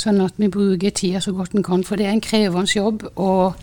Sånn 0.00 0.22
at 0.24 0.38
vi 0.40 0.48
bruker 0.50 0.94
tida 0.94 1.20
så 1.20 1.34
godt 1.36 1.52
vi 1.54 1.62
kan, 1.66 1.84
for 1.84 2.00
det 2.00 2.06
er 2.08 2.16
en 2.16 2.24
krevende 2.24 2.72
jobb. 2.72 3.04
og 3.14 3.58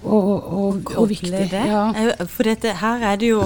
og, 0.00 0.52
og, 0.52 0.92
og 0.96 1.08
viktig. 1.10 1.50
Ja. 1.52 1.90
For 2.24 2.48
dette, 2.48 2.72
her 2.80 3.04
er 3.10 3.20
det 3.20 3.34
jo 3.34 3.42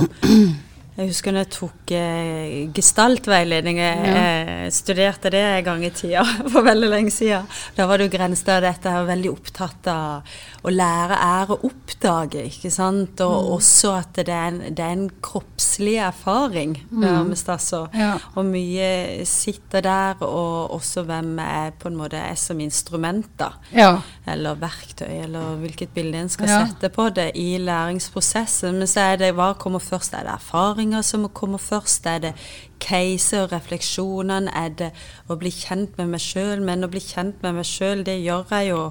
Jeg 0.94 1.08
husker 1.10 1.34
når 1.34 1.42
jeg 1.42 1.50
tok 1.50 1.92
eh, 1.98 2.50
gestaltveiledning. 2.70 3.80
Jeg 3.82 4.12
ja. 4.14 4.68
studerte 4.70 5.32
det 5.34 5.40
en 5.42 5.64
gang 5.66 5.80
i 5.82 5.90
tida, 5.90 6.22
for 6.52 6.62
veldig 6.62 6.90
lenge 6.92 7.10
siden. 7.10 7.48
Da 7.74 7.88
var 7.90 7.98
det 7.98 8.06
jo 8.06 8.12
grenser 8.12 8.62
dette. 8.62 8.92
Var 8.94 9.08
veldig 9.08 9.32
opptatt 9.32 9.90
av 9.90 10.36
å 10.64 10.72
lære 10.72 11.16
er 11.20 11.50
å 11.52 11.58
oppdage, 11.68 12.46
ikke 12.48 12.70
sant. 12.72 13.20
Og 13.20 13.34
mm. 13.34 13.50
også 13.58 13.90
at 13.98 14.16
det 14.16 14.32
er, 14.32 14.46
en, 14.48 14.60
det 14.72 14.84
er 14.84 14.94
en 14.96 15.06
kroppslig 15.24 15.98
erfaring, 16.00 16.78
mm. 16.88 17.34
altså. 17.52 17.82
Ja. 17.92 18.14
Og 18.34 18.48
mye 18.48 19.26
sitter 19.28 19.84
der, 19.84 20.24
og 20.24 20.72
også 20.78 21.04
hvem 21.04 21.36
jeg 21.42 21.76
på 21.82 21.92
en 21.92 22.00
måte 22.00 22.20
er 22.20 22.38
som 22.40 22.62
instrumenter. 22.64 23.58
Ja. 23.76 23.98
Eller 24.30 24.56
verktøy, 24.60 25.10
eller 25.26 25.60
hvilket 25.60 25.92
bilde 25.96 26.24
en 26.24 26.32
skal 26.32 26.48
sette 26.48 26.88
på 26.94 27.10
det 27.12 27.30
i 27.36 27.58
læringsprosessen. 27.60 28.80
Men 28.80 28.88
så 28.88 29.10
er 29.12 29.20
det 29.20 29.34
hva 29.36 29.52
kommer 29.60 29.84
først? 29.84 30.16
Er 30.16 30.24
det 30.24 30.38
erfaringer 30.38 31.04
som 31.04 31.28
kommer 31.28 31.60
først? 31.60 32.08
Er 32.08 32.24
det 32.30 32.34
case 32.80 33.44
og 33.44 33.52
refleksjonene? 33.52 34.48
Er 34.56 34.72
det 34.80 34.92
å 35.28 35.36
bli 35.36 35.52
kjent 35.52 36.00
med 36.00 36.16
meg 36.16 36.24
sjøl? 36.24 36.64
Men 36.64 36.88
å 36.88 36.92
bli 36.92 37.04
kjent 37.04 37.44
med 37.44 37.60
meg 37.60 37.68
sjøl, 37.68 38.06
det 38.08 38.22
gjør 38.22 38.48
jeg 38.56 38.72
jo 38.72 38.84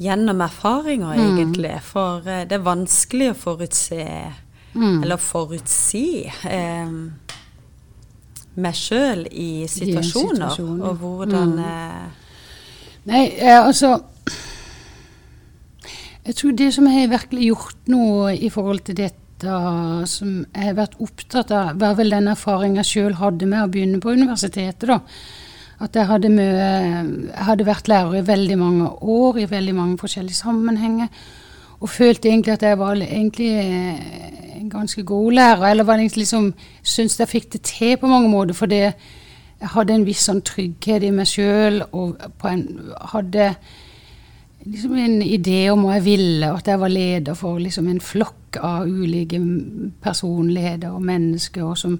gjennom 0.00 0.40
erfaringer, 0.44 1.14
mm. 1.14 1.26
egentlig. 1.26 1.74
For 1.86 2.24
uh, 2.26 2.42
det 2.48 2.58
er 2.58 2.64
vanskelig 2.66 3.32
å 3.32 3.38
forutse, 3.38 4.06
mm. 4.74 5.02
eller 5.02 5.20
forutsi, 5.22 6.24
um, 6.50 6.98
meg 8.54 8.76
sjøl 8.78 9.24
i 9.30 9.66
situasjoner, 9.70 10.60
og 10.62 11.00
hvordan 11.02 11.56
mm. 11.58 11.64
uh, 11.64 12.20
Nei, 13.04 13.26
altså 13.36 13.98
jeg 16.24 16.36
tror 16.38 16.54
det 16.56 16.70
som 16.72 16.86
har 16.88 17.10
virkelig 17.12 17.50
gjort 17.50 17.90
nå 17.92 18.04
i 18.32 18.48
forhold 18.48 18.80
til 18.86 18.96
dette 18.96 19.56
som 20.08 20.38
jeg 20.40 20.70
har 20.70 20.76
vært 20.78 20.94
opptatt 21.04 21.50
av, 21.52 21.74
var 21.80 21.98
vel 21.98 22.14
den 22.14 22.30
erfaringen 22.32 22.80
jeg 22.80 22.90
sjøl 22.94 23.18
hadde 23.18 23.48
med 23.50 23.66
å 23.66 23.68
begynne 23.68 24.00
på 24.00 24.14
universitetet. 24.16 24.88
da. 24.88 25.02
At 25.82 25.96
jeg 25.96 26.06
hadde, 26.06 26.28
med, 26.30 26.58
jeg 27.34 27.46
hadde 27.48 27.66
vært 27.66 27.88
lærer 27.90 28.20
i 28.20 28.26
veldig 28.26 28.58
mange 28.58 28.90
år, 29.02 29.38
i 29.38 29.50
veldig 29.50 29.74
mange 29.74 29.98
forskjellige 29.98 30.38
sammenhenger. 30.38 31.08
Og 31.80 31.90
følte 31.90 32.30
egentlig 32.30 32.54
at 32.54 32.62
jeg 32.62 32.78
var 32.78 32.94
egentlig 33.02 33.50
eh, 33.58 34.60
en 34.60 34.70
ganske 34.70 35.02
god 35.02 35.32
lærer. 35.32 35.66
Eller 35.70 35.84
var 35.84 35.96
liksom, 35.96 36.52
syntes 36.82 37.18
jeg 37.20 37.28
fikk 37.28 37.52
det 37.52 37.62
til 37.62 37.96
på 37.96 38.06
mange 38.06 38.30
måter. 38.30 38.54
Fordi 38.54 38.76
jeg 39.64 39.72
hadde 39.74 39.94
en 39.94 40.06
viss 40.06 40.26
sånn 40.28 40.42
trygghet 40.44 41.04
i 41.06 41.10
meg 41.14 41.28
sjøl 41.30 41.82
og 41.92 42.20
en, 42.48 42.64
hadde 43.12 43.50
liksom 44.64 44.94
en 44.98 45.18
idé 45.22 45.66
om 45.72 45.84
hva 45.84 45.98
jeg 45.98 46.06
ville, 46.06 46.50
at 46.52 46.68
jeg 46.68 46.80
var 46.80 46.92
leder 46.92 47.36
for 47.38 47.60
liksom 47.60 47.88
en 47.90 48.00
flokk 48.00 48.58
av 48.64 48.88
ulike 48.88 49.40
personligheter 50.04 50.94
og 50.94 51.04
mennesker 51.04 51.64
og 51.66 51.76
som, 51.78 51.98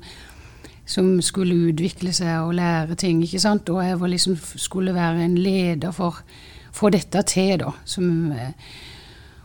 som, 0.87 1.21
skulle 1.23 1.71
utvikle 1.71 2.13
seg 2.13 2.41
og 2.45 2.55
lære 2.55 2.95
ting. 2.95 3.23
ikke 3.23 3.41
sant? 3.41 3.69
Og 3.69 3.85
jeg 3.85 3.99
liksom, 3.99 4.37
skulle 4.57 4.95
være 4.95 5.25
en 5.25 5.39
leder 5.39 5.93
for 5.93 6.13
å 6.13 6.75
få 6.75 6.91
dette 6.91 7.23
til. 7.23 7.59
da. 7.59 7.73
Som, 7.85 8.33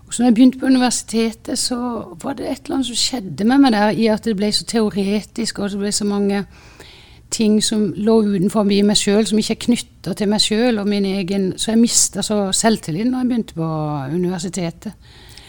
og 0.07 0.13
så 0.13 0.23
når 0.23 0.27
jeg 0.27 0.35
begynte 0.35 0.59
på 0.59 0.65
universitetet, 0.65 1.59
så 1.59 1.77
var 2.23 2.33
det 2.33 2.49
et 2.49 2.65
eller 2.65 2.79
annet 2.79 2.89
som 2.89 2.95
skjedde 2.97 3.45
med 3.45 3.63
meg 3.63 3.75
der, 3.75 3.89
i 3.93 4.09
at 4.09 4.25
det 4.25 4.35
ble 4.37 4.51
så 4.51 4.65
teoretisk, 4.65 5.59
og 5.59 5.71
det 5.71 5.79
ble 5.83 5.91
så 5.93 6.07
mange 6.09 6.43
ting 7.29 7.59
som 7.63 7.91
lå 7.93 8.15
utenfor 8.25 8.65
meg 8.65 8.97
sjøl, 8.97 9.25
som 9.29 9.37
ikke 9.37 9.53
er 9.53 9.63
knytta 9.67 10.15
til 10.17 10.31
meg 10.31 10.41
sjøl 10.41 10.79
og 10.81 10.87
min 10.89 11.05
egen 11.05 11.51
Så 11.57 11.71
jeg 11.71 11.81
mista 11.81 12.23
så 12.25 12.49
selvtilliten 12.55 13.13
da 13.13 13.21
jeg 13.21 13.29
begynte 13.29 13.57
på 13.57 13.69
universitetet. 14.15 14.93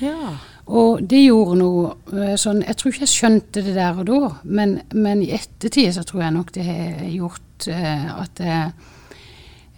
Ja. 0.00 0.36
Og 0.70 1.02
det 1.10 1.24
gjorde 1.24 1.58
noe 1.58 1.90
eh, 2.14 2.36
sånn 2.38 2.62
Jeg 2.62 2.78
tror 2.78 2.92
ikke 2.92 3.06
jeg 3.06 3.14
skjønte 3.14 3.64
det 3.66 3.74
der 3.74 3.98
og 3.98 4.06
da, 4.06 4.30
men, 4.44 4.78
men 4.94 5.24
i 5.24 5.32
ettertid 5.34 5.92
så 5.96 6.04
tror 6.06 6.24
jeg 6.24 6.36
nok 6.36 6.54
det 6.54 6.66
har 6.68 7.04
gjort 7.10 7.68
eh, 7.72 8.08
at 8.14 8.42
jeg, 8.44 8.88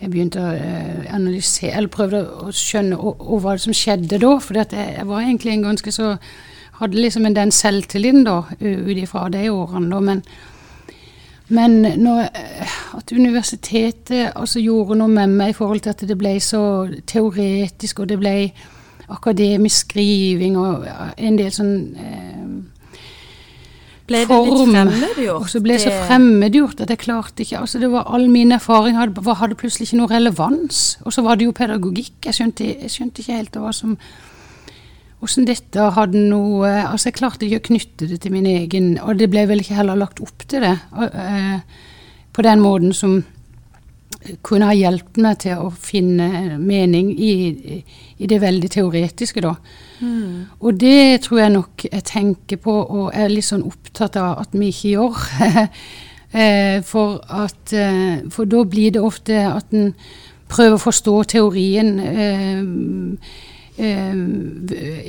jeg 0.02 0.12
begynte 0.12 0.42
å 0.42 0.52
eh, 0.52 1.04
analysere 1.14 1.78
Eller 1.80 1.92
prøvde 1.92 2.22
å 2.44 2.52
skjønne 2.56 2.98
og, 2.98 3.24
og 3.24 3.44
hva 3.44 3.56
som 3.62 3.76
skjedde 3.76 4.20
da. 4.22 4.36
For 4.44 4.60
jeg, 4.60 4.72
jeg 4.98 5.08
var 5.08 5.24
egentlig 5.24 5.56
en 5.56 5.68
ganske 5.70 5.94
så 5.94 6.14
Hadde 6.82 6.98
liksom 6.98 7.28
den 7.36 7.52
selvtilliten 7.54 8.24
da 8.26 8.40
ut 8.58 8.96
ifra 8.96 9.28
de 9.30 9.44
årene, 9.52 9.92
da. 9.92 10.00
men 10.02 10.24
men 11.52 11.82
når, 12.00 12.20
eh, 12.32 12.76
at 12.96 13.12
universitetet 13.12 14.32
altså 14.32 14.60
gjorde 14.62 14.96
noe 14.96 15.10
med 15.12 15.34
meg 15.36 15.52
i 15.52 15.56
forhold 15.56 15.82
til 15.84 15.92
at 15.92 16.04
det 16.08 16.16
ble 16.18 16.38
så 16.40 16.62
teoretisk, 17.06 18.00
og 18.00 18.08
det 18.08 18.18
ble 18.22 18.34
akademisk 19.12 19.86
skriving 19.88 20.58
og 20.60 20.86
en 21.16 21.38
del 21.38 21.52
sånn 21.54 21.74
eh, 21.96 22.32
ble 24.08 24.24
det 24.26 24.38
litt 24.46 24.72
fremmedgjort? 24.72 25.38
Og 25.38 25.52
så 25.52 25.62
ble 25.62 25.76
det 25.76 25.84
så 25.84 25.92
fremmedgjort 26.08 26.82
at 26.84 26.92
jeg 26.92 27.02
klarte 27.04 27.44
ikke 27.44 27.62
altså 27.62 27.80
det 27.82 27.90
var 27.92 28.10
All 28.12 28.26
min 28.32 28.52
erfaring 28.54 28.98
hadde, 28.98 29.22
hadde 29.38 29.58
plutselig 29.58 29.88
ikke 29.88 30.00
noe 30.02 30.10
relevans. 30.10 30.82
Og 31.06 31.14
så 31.14 31.24
var 31.24 31.38
det 31.38 31.46
jo 31.48 31.56
pedagogikk. 31.56 32.18
Jeg 32.26 32.38
skjønte, 32.38 32.68
jeg 32.82 32.92
skjønte 32.92 33.22
ikke 33.22 33.38
helt 33.38 33.58
hva 33.62 33.72
som 33.76 33.96
hvordan 35.22 35.46
dette 35.46 35.84
hadde 35.94 36.18
noe 36.18 36.66
Altså, 36.82 37.08
jeg 37.08 37.18
klarte 37.20 37.46
ikke 37.46 37.60
å 37.60 37.66
knytte 37.70 38.08
det 38.10 38.18
til 38.24 38.34
min 38.34 38.48
egen 38.50 38.96
Og 39.06 39.20
det 39.20 39.28
ble 39.30 39.44
vel 39.46 39.62
ikke 39.62 39.78
heller 39.78 40.00
lagt 40.00 40.18
opp 40.24 40.42
til 40.50 40.64
det 40.66 40.74
uh, 40.98 41.62
på 42.32 42.42
den 42.42 42.62
måten 42.64 42.94
som 42.96 43.20
kunne 44.44 44.68
ha 44.68 44.76
hjulpet 44.76 45.18
meg 45.22 45.40
til 45.44 45.64
å 45.64 45.70
finne 45.74 46.58
mening 46.60 47.10
i, 47.14 47.32
i 48.18 48.28
det 48.30 48.40
veldig 48.42 48.70
teoretiske, 48.72 49.42
da. 49.44 49.56
Mm. 50.02 50.46
Og 50.60 50.78
det 50.80 51.22
tror 51.26 51.42
jeg 51.44 51.54
nok 51.56 51.84
jeg 51.88 52.06
tenker 52.08 52.62
på 52.62 52.74
og 52.82 53.12
er 53.14 53.30
litt 53.32 53.46
sånn 53.48 53.66
opptatt 53.66 54.18
av 54.20 54.42
at 54.44 54.56
vi 54.56 54.72
ikke 54.72 54.96
gjør. 54.96 55.22
Eh, 56.32 56.78
for, 56.80 57.18
at, 57.28 57.72
eh, 57.76 58.22
for 58.32 58.48
da 58.48 58.62
blir 58.64 58.94
det 58.94 59.02
ofte 59.04 59.36
at 59.36 59.74
en 59.76 59.90
prøver 60.48 60.78
å 60.78 60.80
forstå 60.80 61.16
teorien. 61.34 61.98
Eh, 62.00 62.62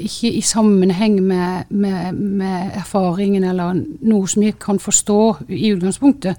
ikke 0.03 0.33
i 0.33 0.41
sammenheng 0.43 1.21
med, 1.23 1.71
med, 1.71 2.19
med, 2.19 2.75
erfaringen 2.79 3.43
eller 3.43 3.79
noe 4.01 4.27
som 4.27 4.43
vi 4.43 4.51
kan 4.59 4.79
forstå 4.79 5.19
i 5.47 5.71
utgangspunktet. 5.71 6.35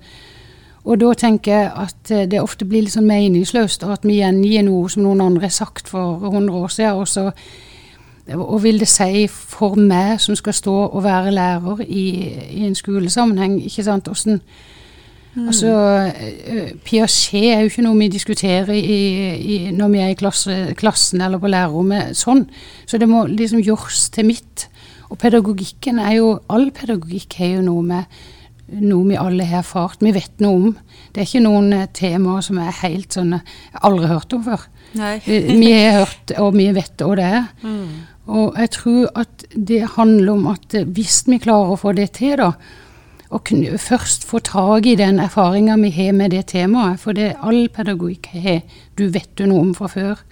Og 0.85 1.01
da 1.01 1.15
tenker 1.17 1.53
jeg 1.53 1.71
at 1.85 2.11
eh, 2.13 2.27
det 2.29 2.43
ofte 2.43 2.67
blir 2.69 2.85
litt 2.85 2.95
sånn 2.95 3.09
meningsløst 3.09 3.87
at 3.89 4.05
vi 4.05 4.21
gjengir 4.21 4.67
noe 4.67 4.91
som 4.93 5.07
noen 5.07 5.23
andre 5.25 5.49
har 5.49 5.57
sagt 5.57 5.89
for 5.89 6.21
100 6.29 6.59
år 6.59 6.75
siden. 6.75 7.01
Og, 7.01 7.09
så, 7.09 7.31
og 8.37 8.63
vil 8.63 8.83
det 8.83 8.91
si 8.93 9.27
for 9.31 9.81
meg 9.81 10.21
som 10.21 10.37
skal 10.37 10.57
stå 10.57 10.77
og 10.87 11.03
være 11.05 11.35
lærer 11.35 11.85
i, 11.89 12.07
i 12.61 12.69
en 12.69 12.77
skolesammenheng, 12.79 13.59
ikke 13.65 13.87
sant, 13.89 14.13
åssen 14.13 14.41
Mm. 15.35 15.49
Altså, 15.49 15.69
eh, 16.47 16.73
Piaget 16.85 17.55
er 17.55 17.61
jo 17.61 17.71
ikke 17.71 17.83
noe 17.83 17.99
vi 17.99 18.09
diskuterer 18.09 18.71
i, 18.71 18.99
i, 19.35 19.57
når 19.75 19.89
vi 19.91 19.99
er 19.99 20.13
i 20.13 20.19
klasse, 20.19 20.75
klassen 20.79 21.25
eller 21.27 21.41
på 21.43 21.51
lærerrommet 21.51 22.15
sånn. 22.15 22.45
Så 22.87 23.01
det 23.03 23.09
må 23.11 23.25
liksom 23.27 23.63
gjøres 23.65 24.13
til 24.15 24.29
mitt. 24.31 24.69
Og 25.11 25.19
pedagogikken 25.19 25.99
er 25.99 26.21
jo 26.21 26.29
All 26.49 26.71
pedagogikk 26.75 27.35
har 27.41 27.57
jo 27.57 27.65
noe 27.67 27.83
med 27.83 28.23
noe 28.81 29.09
vi 29.09 29.19
alle 29.21 29.47
har 29.49 29.63
erfart. 29.63 30.03
Vi 30.05 30.13
vet 30.15 30.43
noe 30.45 30.61
om. 30.61 30.73
Det 31.13 31.23
er 31.23 31.29
ikke 31.29 31.45
noen 31.45 31.73
eh, 31.77 31.91
temaer 31.95 32.45
som 32.47 32.61
er 32.63 32.81
helt 32.83 33.15
sånn 33.15 33.37
Jeg 33.37 33.43
har 33.77 33.87
aldri 33.91 34.11
hørt 34.11 34.37
om 34.37 34.45
før. 34.47 34.67
Nei. 34.95 35.17
vi 35.27 35.73
har 35.73 36.05
hørt, 36.05 36.35
og 36.39 36.55
vi 36.55 36.69
vet 36.75 37.03
hva 37.03 37.17
det 37.19 37.29
er. 37.41 37.47
Mm. 37.65 37.87
Og 38.35 38.59
jeg 38.59 38.71
tror 38.79 39.21
at 39.21 39.45
det 39.53 39.83
handler 39.97 40.33
om 40.33 40.47
at 40.53 40.77
hvis 40.97 41.25
vi 41.29 41.41
klarer 41.43 41.75
å 41.75 41.81
få 41.81 41.93
det 41.97 42.13
til, 42.17 42.39
da, 42.41 42.53
og 43.35 43.51
først 43.83 44.25
få 44.29 44.39
tak 44.47 44.87
i 44.87 44.95
den 44.95 45.19
erfaringa 45.19 45.77
vi 45.81 45.91
har 45.91 46.13
med 46.13 46.31
det 46.31 46.47
temaet. 46.53 47.01
For 47.03 47.13
det 47.13 47.35
all 47.43 47.69
pedagogikk 47.69 48.31
har 48.33 48.61
du 48.99 49.09
vet 49.11 49.33
du 49.35 49.47
noe 49.51 49.61
om 49.61 49.73
fra 49.75 49.89
før. 49.91 50.23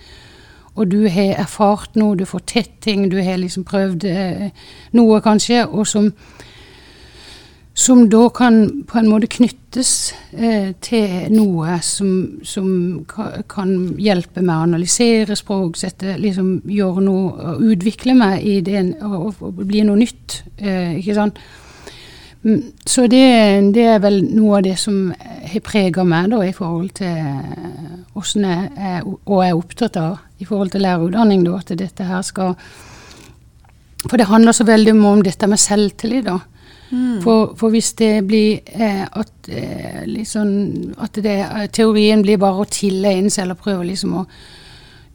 Og 0.74 0.88
du 0.88 1.08
har 1.10 1.34
erfart 1.42 1.96
noe, 2.00 2.16
du 2.16 2.24
får 2.24 2.44
tett 2.46 2.76
ting, 2.80 3.08
du 3.10 3.18
har 3.20 3.36
liksom 3.36 3.64
prøvd 3.68 4.06
eh, 4.08 4.46
noe 4.96 5.20
kanskje, 5.20 5.66
og 5.66 5.86
som, 5.86 6.12
som 7.74 8.04
da 8.12 8.26
kan 8.28 8.84
på 8.84 8.98
en 9.00 9.08
måte 9.08 9.30
knyttes 9.32 10.12
eh, 10.36 10.74
til 10.84 11.32
noe 11.32 11.78
som, 11.84 12.10
som 12.44 12.66
kan 13.48 13.72
hjelpe 13.96 14.44
med 14.44 14.52
å 14.52 14.66
analysere 14.66 15.36
språksette, 15.38 16.18
liksom 16.20 16.58
gjøre 16.68 17.04
noe, 17.06 17.56
utvikle 17.72 18.16
meg 18.18 18.44
i 18.44 18.58
det, 18.64 18.84
og, 19.00 19.40
og 19.40 19.64
bli 19.64 19.86
noe 19.88 20.02
nytt. 20.02 20.42
Eh, 20.60 20.98
ikke 21.00 21.16
sant? 21.16 21.40
Mm, 22.42 22.60
så 22.84 23.06
det, 23.06 23.24
det, 23.72 23.86
er 23.86 24.00
vel 24.02 24.20
noe 24.34 24.58
av 24.58 24.66
det 24.66 24.76
som 24.82 25.12
har 25.14 25.64
preget 25.64 26.04
meg 26.04 26.28
da, 26.32 26.42
i 26.44 26.54
forhold 26.56 26.90
til 26.98 28.16
åssen 28.18 28.44
jeg 28.44 28.70
er, 28.76 29.04
og 29.06 29.36
er 29.46 29.56
opptatt 29.56 29.96
av 29.96 30.18
i 30.42 30.46
forhold 30.48 30.74
til 30.74 30.84
lærerutdanning. 30.84 31.46
Da, 31.46 31.60
at 31.62 31.72
dette 31.78 32.04
her 32.04 32.24
skal 32.26 32.56
For 34.02 34.18
det 34.18 34.26
handler 34.26 34.52
så 34.52 34.66
veldig 34.66 34.96
mye 34.98 35.12
om 35.16 35.22
dette 35.22 35.46
med 35.46 35.60
selvtillit. 35.62 36.26
da. 36.26 36.40
Mm. 36.92 37.22
For, 37.24 37.54
for, 37.56 37.72
hvis 37.72 37.94
det 37.96 38.26
blir 38.28 38.58
eh, 38.68 39.04
at, 39.08 39.48
eh, 39.48 40.02
liksom, 40.06 40.48
at 41.00 41.16
det, 41.24 41.36
teorien 41.72 42.20
blir 42.22 42.40
bare 42.40 42.66
å 42.66 42.68
tilegne 42.68 43.32
seg, 43.32 43.46
eller 43.46 43.56
prøve 43.56 43.86
liksom 43.88 44.18
å 44.20 44.26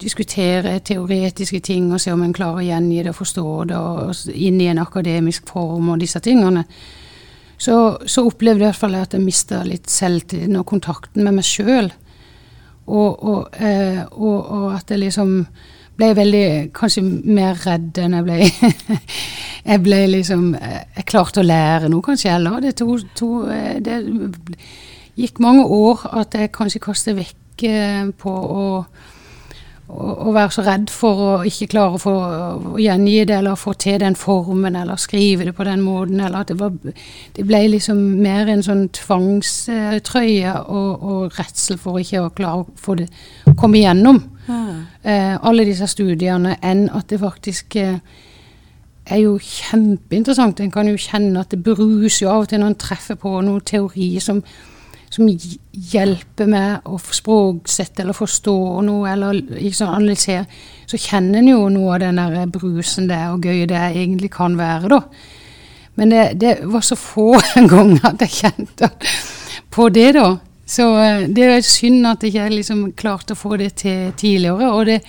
diskutere 0.01 0.79
teoretiske 0.86 1.60
ting 1.65 1.91
og 1.93 2.01
se 2.01 2.13
om 2.13 2.24
en 2.25 2.34
klarer 2.34 2.62
å 2.62 2.65
gjengi 2.65 3.03
det 3.03 3.13
og 3.13 3.19
forstå 3.19 3.46
det 3.69 3.77
og, 3.77 4.01
og 4.10 4.34
inn 4.34 4.57
i 4.62 4.69
en 4.72 4.81
akademisk 4.81 5.46
form 5.50 5.93
og 5.93 6.01
disse 6.01 6.22
tingene, 6.25 6.65
så, 7.57 7.77
så, 8.05 8.25
opplevde 8.25 8.62
jeg 8.62 8.65
i 8.65 8.69
hvert 8.72 8.81
fall 8.81 8.98
at 8.98 9.13
jeg 9.13 9.25
mista 9.25 9.63
litt 9.65 9.89
selvtilliten 9.89 10.60
og 10.60 10.67
kontakten 10.69 11.25
med 11.25 11.39
meg 11.39 11.46
sjøl. 11.46 11.89
Og, 12.88 13.24
og, 13.24 13.57
eh, 13.60 14.03
og, 14.13 14.69
at 14.77 14.93
jeg 14.93 15.01
liksom 15.01 15.39
ble 15.97 16.11
veldig 16.17 16.45
Kanskje 16.77 17.03
mer 17.05 17.57
redd 17.65 17.97
enn 18.01 18.17
jeg 18.17 18.27
ble. 18.27 18.37
jeg 19.71 19.83
ble 19.85 20.01
liksom 20.13 20.47
Jeg 20.57 21.07
klarte 21.09 21.43
å 21.43 21.47
lære 21.47 21.91
noe, 21.93 22.05
kanskje, 22.05 22.33
eller 22.35 22.61
det, 22.63 22.77
to, 22.79 22.97
to, 23.17 23.31
eh, 23.53 23.77
det 23.83 23.99
gikk 25.17 25.41
mange 25.41 25.65
år 25.65 26.07
at 26.21 26.37
jeg 26.37 26.53
kanskje 26.53 26.83
kastet 26.83 27.17
vekk 27.17 27.67
eh, 27.67 28.03
på 28.21 28.33
å 28.33 28.65
å, 29.87 30.31
være 30.35 30.51
så 30.51 30.63
redd 30.65 30.89
for 30.91 31.21
å 31.23 31.29
ikke 31.47 31.69
klare 31.71 31.95
å, 31.95 32.01
få, 32.01 32.13
å 32.73 32.79
gjengi 32.81 33.21
det, 33.27 33.37
eller 33.39 33.59
få 33.59 33.73
til 33.79 33.99
den 34.01 34.17
formen, 34.19 34.75
eller 34.75 34.99
skrive 34.99 35.47
det 35.47 35.55
på 35.55 35.67
den 35.67 35.83
måten. 35.85 36.19
eller 36.19 36.43
at 36.43 36.51
Det, 36.51 36.57
var, 36.59 36.73
det 37.35 37.45
ble 37.47 37.63
liksom 37.71 38.01
mer 38.21 38.51
en 38.51 38.63
sånn 38.65 38.87
tvangstrøye 38.95 40.55
og, 40.67 41.07
og 41.11 41.39
redsel 41.39 41.79
for 41.81 42.01
ikke 42.01 42.25
å 42.25 42.33
klare 42.35 42.65
å 42.65 42.67
få 42.75 42.97
det 42.99 43.07
komme 43.57 43.79
igjennom 43.79 44.19
eh, 44.19 44.37
alle 45.07 45.63
disse 45.67 45.87
studiene, 45.87 46.57
enn 46.61 46.87
at 46.91 47.07
det 47.09 47.21
faktisk 47.21 47.75
eh, 47.79 47.99
er 49.07 49.21
jo 49.21 49.37
kjempeinteressant. 49.39 50.59
En 50.59 50.71
kan 50.73 50.89
jo 50.89 50.97
kjenne 50.99 51.39
at 51.39 51.53
det 51.53 51.61
bruser 51.63 52.25
jo 52.25 52.33
av 52.33 52.45
og 52.45 52.49
til 52.51 52.59
når 52.59 52.73
en 52.73 52.81
treffer 52.81 53.19
på 53.19 53.37
noen 53.41 53.63
teori 53.63 54.15
som 54.23 54.43
som 55.09 55.27
hjelper 55.71 56.49
med 56.51 56.87
å 56.87 56.97
språksette 56.99 58.03
eller 58.03 58.17
forstå 58.17 58.55
noe, 58.85 59.07
eller 59.11 59.39
liksom 59.39 59.91
analysere, 59.93 60.45
så 60.85 60.99
kjenner 60.99 61.39
en 61.39 61.51
jo 61.53 61.61
noe 61.71 61.95
av 61.95 62.01
den 62.03 62.19
der 62.19 62.51
brusen 62.51 63.07
det 63.09 63.21
og 63.31 63.47
gøye 63.47 63.69
det 63.69 63.83
egentlig 63.87 64.31
kan 64.35 64.57
være, 64.59 64.91
da. 64.91 65.01
Men 65.97 66.11
det, 66.13 66.25
det 66.41 66.57
var 66.69 66.83
så 66.85 66.97
få 66.99 67.31
ganger 67.71 68.11
at 68.11 68.25
jeg 68.27 68.35
kjente 68.41 68.91
på 69.73 69.87
det, 69.95 70.11
da. 70.19 70.27
Så 70.67 70.88
eh, 71.00 71.25
det 71.31 71.47
er 71.47 71.65
synd 71.65 72.07
at 72.09 72.24
jeg 72.25 72.36
ikke 72.36 72.53
liksom 72.57 72.86
klarte 73.00 73.36
å 73.36 73.39
få 73.39 73.57
det 73.62 73.74
til 73.83 74.12
tidligere. 74.19 74.71
Og 74.74 74.88
det 74.89 75.01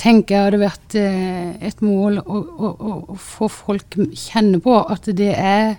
tenker 0.00 0.34
jeg 0.34 0.46
hadde 0.48 0.62
vært 0.62 0.96
eh, 0.98 1.52
et 1.68 1.84
mål 1.84 2.18
å, 2.22 2.40
å, 2.40 2.72
å, 3.12 3.18
få 3.20 3.48
folk 3.52 3.98
kjenne 4.18 4.58
på 4.62 4.80
at 4.82 5.06
det 5.14 5.34
er 5.36 5.76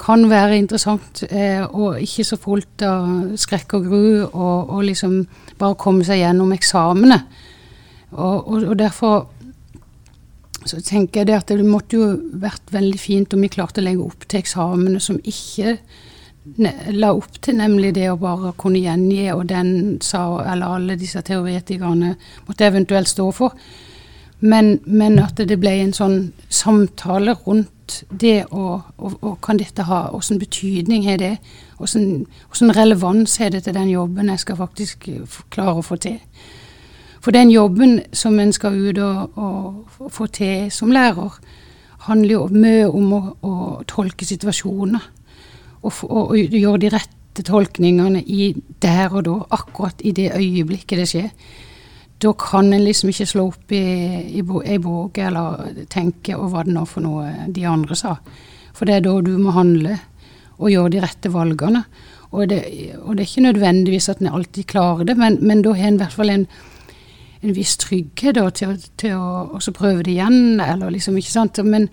kan 0.00 0.22
være 0.30 0.56
interessant, 0.56 1.22
eh, 1.28 1.60
og 1.60 2.00
ikke 2.00 2.24
så 2.24 2.38
fullt 2.40 2.84
av 2.88 3.34
skrekk 3.40 3.74
og 3.76 3.88
gru, 3.90 4.06
og, 4.30 4.70
og 4.72 4.86
liksom 4.88 5.18
bare 5.60 5.76
komme 5.80 6.06
seg 6.08 6.22
gjennom 6.22 6.54
eksamene. 6.56 7.18
Og, 8.14 8.36
og, 8.38 8.64
og, 8.64 8.72
derfor 8.80 9.26
så 10.64 10.80
tenker 10.84 11.20
jeg 11.20 11.28
det 11.28 11.36
at 11.36 11.52
det 11.52 11.68
måtte 11.68 12.00
jo 12.00 12.08
vært 12.40 12.72
veldig 12.72 13.00
fint 13.00 13.36
om 13.36 13.44
vi 13.44 13.52
klarte 13.52 13.80
å 13.80 13.84
legge 13.84 14.06
opp 14.06 14.24
til 14.26 14.40
eksamene 14.40 15.00
som 15.04 15.20
ikke 15.20 15.76
la 16.58 17.12
opp 17.14 17.40
til 17.42 17.56
nemlig 17.58 17.94
det 17.94 18.08
å 18.10 18.18
bare 18.20 18.52
kunne 18.58 18.80
gjengi, 18.82 19.28
og 19.34 19.46
den 19.48 19.98
sa, 20.02 20.24
eller 20.52 20.76
alle 20.76 20.96
disse 21.00 21.22
teoretikerne 21.22 22.14
måtte 22.46 22.66
eventuelt 22.66 23.08
stå 23.08 23.30
for. 23.32 23.54
Men, 24.40 24.78
men 24.86 25.18
at 25.20 25.36
det 25.36 25.58
ble 25.60 25.72
en 25.82 25.92
sånn 25.92 26.32
samtale 26.48 27.34
rundt 27.44 28.04
det 28.08 28.46
og, 28.54 28.86
og, 28.96 29.18
og 29.20 29.34
kan 29.44 29.58
dette 29.60 29.84
ha, 29.84 30.06
Hvilken 30.14 30.38
betydning 30.40 31.04
har 31.08 31.18
det? 31.20 31.34
Hvilken 31.78 32.72
relevans 32.76 33.36
har 33.36 33.50
det 33.50 33.64
til 33.66 33.76
den 33.76 33.90
jobben 33.90 34.30
jeg 34.32 34.40
skal 34.40 34.56
faktisk 34.56 35.08
klare 35.50 35.80
å 35.80 35.84
få 35.84 35.98
til? 36.00 36.18
For 37.20 37.36
den 37.36 37.50
jobben 37.52 37.98
som 38.16 38.38
en 38.40 38.52
skal 38.52 38.78
ut 38.80 38.98
og, 39.04 39.36
og 39.36 40.10
få 40.10 40.26
til 40.32 40.70
som 40.72 40.92
lærer, 40.92 41.36
handler 42.06 42.32
jo 42.32 42.46
mye 42.48 42.86
om 42.88 43.12
å, 43.12 43.20
å 43.44 43.54
tolke 43.88 44.24
situasjoner. 44.24 45.02
Og, 45.82 46.04
og, 46.10 46.36
gjøre 46.36 46.82
de 46.82 46.92
rette 46.92 47.44
tolkningene 47.46 48.20
i 48.26 48.52
der 48.82 49.12
og 49.14 49.24
da, 49.24 49.36
akkurat 49.56 50.02
i 50.04 50.12
det 50.16 50.32
øyeblikket 50.36 51.00
det 51.00 51.08
skjer 51.08 51.30
da 52.20 52.32
kan 52.36 52.72
en 52.72 52.84
liksom 52.84 53.10
ikke 53.12 53.26
slå 53.28 53.46
opp 53.48 53.72
i, 53.72 53.80
ei 54.36 54.78
bok 54.82 55.18
eller 55.18 55.84
tenke 55.92 56.36
over 56.36 56.50
hva 56.52 56.64
det 56.66 56.74
nå 56.76 56.84
for 56.88 57.04
noe 57.04 57.48
de 57.48 57.64
andre 57.64 57.96
sa. 57.96 58.16
For 58.76 58.88
det 58.88 58.98
er 58.98 59.06
da 59.06 59.14
du 59.24 59.32
må 59.40 59.54
handle 59.56 59.96
og 60.60 60.68
gjøre 60.68 60.92
de 60.92 61.00
rette 61.00 61.32
valgene. 61.32 61.84
Og 62.30 62.50
det, 62.50 62.60
og 63.00 63.16
det 63.16 63.24
er 63.24 63.30
ikke 63.30 63.46
nødvendigvis 63.48 64.10
at 64.12 64.20
en 64.20 64.34
alltid 64.34 64.68
klarer 64.70 65.08
det, 65.08 65.16
men, 65.18 65.38
men 65.40 65.64
da 65.64 65.72
har 65.74 65.88
en 65.88 65.96
i 65.96 66.02
hvert 66.02 66.18
fall 66.18 66.34
en, 66.34 66.44
en 67.40 67.56
viss 67.56 67.78
trygghet 67.80 68.36
da, 68.36 68.44
til, 68.54 68.76
til 69.00 69.16
å 69.16 69.74
prøve 69.74 70.04
det 70.04 70.12
igjen, 70.18 70.60
eller 70.60 70.92
liksom, 70.92 71.16
ikke 71.18 71.32
sant. 71.32 71.62
Men, 71.64 71.88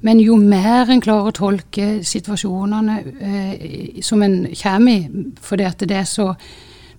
men 0.00 0.20
jo 0.22 0.36
mer 0.38 0.90
en 0.92 1.02
klarer 1.02 1.32
å 1.32 1.34
tolke 1.34 1.88
situasjonene 2.06 2.98
eh, 3.18 4.00
som 4.04 4.22
en 4.22 4.44
kommer 4.54 4.92
i, 4.92 5.24
fordi 5.42 5.66
at 5.66 5.86
det 5.88 6.02
er 6.02 6.08
så 6.08 6.32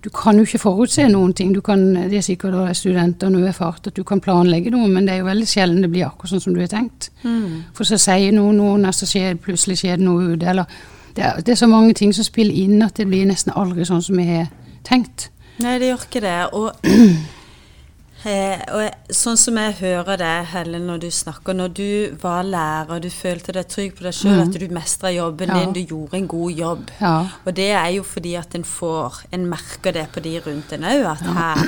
du 0.00 0.08
kan 0.08 0.38
jo 0.38 0.46
ikke 0.46 0.62
forutse 0.62 1.04
noen 1.12 1.34
ting. 1.36 1.50
Du 1.52 1.60
kan, 1.60 1.82
det 2.08 2.16
er 2.16 2.24
sikkert 2.24 2.54
da 2.56 2.70
studenter 2.76 3.28
nå 3.32 3.42
erfart 3.44 3.90
at 3.90 3.96
du 3.96 4.04
kan 4.06 4.22
planlegge 4.24 4.72
noe, 4.72 4.88
men 4.88 5.04
det 5.04 5.14
er 5.14 5.20
jo 5.20 5.26
veldig 5.28 5.48
sjelden 5.48 5.82
det 5.84 5.90
blir 5.92 6.06
akkurat 6.06 6.32
sånn 6.32 6.44
som 6.44 6.56
du 6.56 6.62
har 6.62 6.70
tenkt. 6.72 7.10
Mm. 7.20 7.66
For 7.76 7.88
så 7.88 7.98
sier 8.00 8.32
noen 8.32 8.56
noe, 8.56 8.78
og 8.80 8.96
så 8.96 9.08
skjer, 9.08 9.36
plutselig 9.44 9.82
skjer 9.82 10.00
det 10.00 10.06
noe 10.06 10.30
ute. 10.32 10.48
Eller 10.48 10.72
det 11.16 11.26
er, 11.26 11.42
det 11.44 11.52
er, 11.52 11.60
så 11.60 11.68
mange 11.68 11.92
ting 11.98 12.14
som 12.16 12.24
spiller 12.24 12.56
inn 12.56 12.80
at 12.86 12.96
det 12.96 13.10
blir 13.10 13.28
nesten 13.28 13.52
aldri 13.52 13.84
sånn 13.84 14.00
som 14.06 14.16
vi 14.16 14.24
har 14.30 14.48
tenkt. 14.88 15.28
Nei, 15.60 15.76
det 15.82 15.90
gjør 15.90 16.08
ikke 16.08 16.24
det. 16.24 16.38
Og 16.56 16.72
Eh, 18.20 18.60
og 18.76 19.14
sånn 19.16 19.38
som 19.40 19.56
jeg 19.56 19.78
hører 19.78 20.18
det, 20.20 20.32
Helle, 20.50 20.76
når 20.84 20.98
du 21.06 21.06
snakker, 21.14 21.56
når 21.56 21.70
du 21.72 22.16
var 22.20 22.44
lærer, 22.44 23.00
du 23.00 23.08
følte 23.12 23.54
deg 23.56 23.68
trygg 23.72 23.94
på 23.96 24.04
deg 24.04 24.16
sjøl, 24.16 24.34
mm. 24.36 24.42
at 24.44 24.58
du 24.60 24.74
mestra 24.76 25.12
jobben 25.14 25.48
ja. 25.48 25.56
din, 25.60 25.72
du 25.72 25.80
gjorde 25.94 26.18
en 26.18 26.28
god 26.28 26.60
jobb. 26.60 26.92
Ja. 27.00 27.14
Og 27.46 27.56
det 27.56 27.70
er 27.72 27.88
jo 27.94 28.04
fordi 28.04 28.34
at 28.36 28.54
en 28.58 28.66
får 28.68 29.22
En 29.32 29.46
merker 29.48 29.94
det 29.96 30.06
på 30.12 30.20
de 30.24 30.34
rundt 30.44 30.72
en 30.76 30.84
òg, 30.90 31.06
at 31.14 31.24
ja. 31.24 31.34
her, 31.38 31.64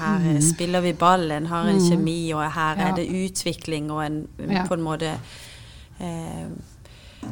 her 0.00 0.24
mm. 0.26 0.40
spiller 0.44 0.84
vi 0.84 0.92
ball, 0.92 1.30
en 1.32 1.48
har 1.48 1.70
en 1.70 1.80
mm. 1.80 1.88
kjemi, 1.88 2.20
og 2.36 2.44
her 2.52 2.86
er 2.88 2.96
det 2.98 3.08
utvikling, 3.24 3.90
og 3.94 4.04
en 4.04 4.24
på 4.36 4.76
en 4.76 4.84
måte 4.84 5.14
eh, 6.00 6.48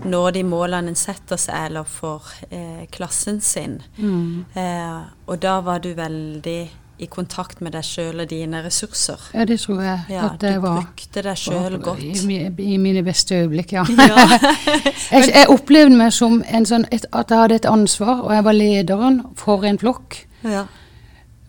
når 0.04 0.30
de 0.34 0.42
målene 0.46 0.90
en 0.90 0.98
setter 0.98 1.38
seg, 1.40 1.68
eller 1.68 1.84
for 1.88 2.26
eh, 2.48 2.86
klassen 2.92 3.40
sin. 3.44 3.78
Mm. 3.98 4.44
Eh, 4.56 5.02
og 5.28 5.38
da 5.42 5.58
var 5.64 5.84
du 5.84 5.92
veldig 5.94 6.62
i 7.04 7.08
kontakt 7.10 7.60
med 7.64 7.74
deg 7.76 7.84
sjøl 7.86 8.22
og 8.24 8.30
dine 8.30 8.62
ressurser. 8.64 9.20
Ja, 9.34 9.44
det 9.48 9.58
tror 9.62 9.82
jeg 9.84 10.00
ja, 10.10 10.28
at 10.28 10.40
det 10.42 10.54
var. 10.62 10.80
Du 10.80 10.88
brukte 10.88 11.24
deg 11.26 11.40
sjøl 11.40 11.78
godt. 11.82 12.02
I, 12.02 12.38
I, 12.48 12.78
mine 12.80 13.02
beste 13.06 13.42
øyeblikk, 13.42 13.72
ja. 13.76 13.84
ja. 14.10 14.24
jeg, 15.14 15.28
jeg, 15.30 15.48
opplevde 15.52 15.98
meg 15.98 16.14
som 16.16 16.40
sånn, 16.42 16.86
et, 16.90 17.06
at 17.12 17.30
jeg 17.30 17.44
hadde 17.44 17.60
et 17.60 17.68
ansvar, 17.70 18.24
og 18.24 18.32
jeg 18.34 18.46
var 18.48 18.58
lederen 18.58 19.20
for 19.38 19.68
en 19.68 19.80
flokk. 19.80 20.24
Ja. 20.44 20.64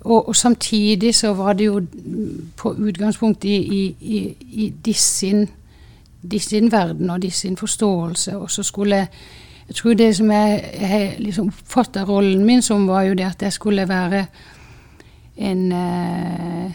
Og, 0.05 0.27
og, 0.27 0.35
samtidig 0.37 1.15
så 1.17 1.33
var 1.33 1.57
det 1.57 1.65
jo 1.65 1.79
på 2.57 2.75
utgangspunkt 2.77 3.45
i, 3.49 3.55
i, 3.55 3.85
i, 3.99 4.19
i 4.65 4.69
dissin, 4.85 5.47
sin 6.39 6.71
verden 6.71 7.09
og 7.09 7.25
sin 7.31 7.57
forståelse, 7.57 8.37
og 8.37 8.51
så 8.51 8.63
skulle 8.63 9.03
jeg 9.03 9.07
jeg 9.67 9.75
tror 9.75 9.93
det 9.93 10.11
som 10.15 10.31
jeg, 10.31 10.71
jeg 10.81 11.15
liksom 11.19 11.47
oppfatta 11.49 12.03
rollen 12.05 12.45
min 12.45 12.61
som, 12.61 12.87
var 12.87 13.07
jo 13.07 13.15
det 13.17 13.25
at 13.25 13.41
jeg 13.41 13.53
skulle 13.53 13.87
være 13.89 14.25
en 15.37 15.71
uh, 15.71 16.71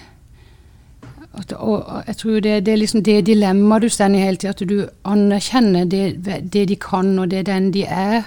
og 1.56 2.02
jeg 2.06 2.16
tror 2.16 2.40
det, 2.40 2.66
det, 2.66 2.72
er 2.72 2.76
liksom 2.76 3.04
det 3.04 3.26
dilemmaet 3.26 3.82
du 3.82 3.88
står 3.88 4.14
i 4.14 4.18
hele 4.18 4.36
tida, 4.36 4.50
at 4.50 4.68
du 4.68 4.88
anerkjenner 5.04 5.84
det, 5.84 6.24
det, 6.52 6.68
de 6.68 6.76
kan, 6.76 7.18
og 7.18 7.30
det 7.30 7.38
er 7.38 7.42
den 7.42 7.72
de 7.72 7.84
er. 7.84 8.22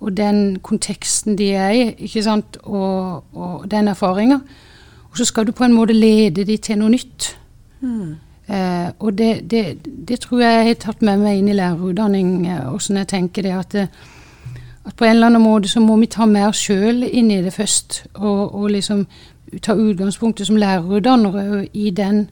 Og 0.00 0.16
den 0.16 0.58
konteksten 0.62 1.38
de 1.38 1.50
er 1.52 1.70
i, 1.70 1.82
ikke 1.98 2.22
sant, 2.22 2.58
og, 2.62 3.24
og 3.34 3.70
den 3.70 3.88
erfaringa. 3.88 4.38
Og 5.10 5.18
så 5.18 5.24
skal 5.24 5.46
du 5.46 5.52
på 5.52 5.64
en 5.64 5.72
måte 5.72 5.92
lede 5.92 6.44
de 6.44 6.56
til 6.56 6.78
noe 6.78 6.92
nytt. 6.92 7.38
Mm. 7.80 8.14
Eh, 8.48 8.88
og 8.98 9.18
det, 9.18 9.50
det, 9.50 9.78
det, 10.08 10.20
tror 10.20 10.40
jeg 10.40 10.52
jeg 10.52 10.66
har 10.66 10.74
tatt 10.84 11.02
med 11.02 11.18
meg 11.18 11.40
inn 11.40 11.48
i 11.48 11.56
lærerutdanning, 11.56 12.46
åssen 12.70 12.96
eh, 12.96 13.02
jeg 13.02 13.08
tenker 13.08 13.42
det. 13.42 13.56
At, 13.56 13.74
at, 14.86 14.96
på 14.96 15.04
en 15.04 15.10
eller 15.10 15.26
annen 15.26 15.42
måte 15.42 15.68
så 15.68 15.80
må 15.80 15.96
vi 16.00 16.06
ta 16.06 16.26
med 16.26 16.48
oss 16.48 16.62
sjøl 16.68 17.02
inn 17.06 17.30
i 17.30 17.42
det 17.42 17.52
først. 17.54 18.04
Og, 18.14 18.54
og 18.54 18.70
liksom 18.70 19.06
ta 19.62 19.74
utgangspunktet 19.74 20.46
som 20.46 20.56
lærerutdannere 20.56 21.66
i 21.72 21.90
den 21.90 22.28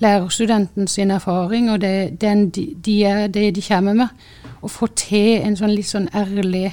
lærerstudenten 0.00 0.88
sin 0.88 1.10
erfaring 1.10 1.70
og 1.70 1.80
det, 1.80 2.20
den, 2.20 2.50
de 2.50 3.04
er, 3.04 3.26
det 3.26 3.54
de 3.56 3.62
kommer 3.62 3.94
med. 3.94 4.08
Og 4.62 4.70
få 4.70 4.86
til 4.96 5.40
en 5.40 5.56
sånn 5.56 5.74
litt 5.74 5.88
sånn 5.88 6.08
ærlig 6.14 6.70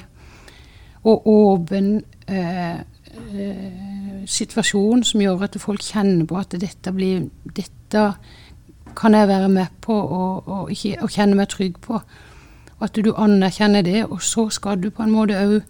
og 1.07 1.27
åpen 1.27 2.01
eh, 2.27 2.79
eh, 2.79 4.23
situasjon 4.27 5.03
som 5.07 5.21
gjør 5.23 5.45
at 5.47 5.59
folk 5.61 5.83
kjenner 5.83 6.25
på 6.27 6.39
at 6.39 6.55
dette 6.59 6.91
blir 6.91 7.29
Dette 7.55 8.09
kan 8.97 9.13
jeg 9.13 9.27
være 9.27 9.49
med 9.49 9.65
på 9.81 9.93
og, 9.93 10.47
og, 10.47 10.71
og 11.01 11.09
kjenne 11.13 11.37
meg 11.37 11.47
trygg 11.53 11.77
på. 11.81 11.99
At 12.81 12.95
du 12.95 13.13
anerkjenner 13.17 13.81
det, 13.81 14.05
og 14.05 14.21
så 14.21 14.49
skal 14.53 14.77
du 14.81 14.89
på 14.89 15.03
en 15.03 15.13
måte 15.13 15.37
òg 15.37 15.61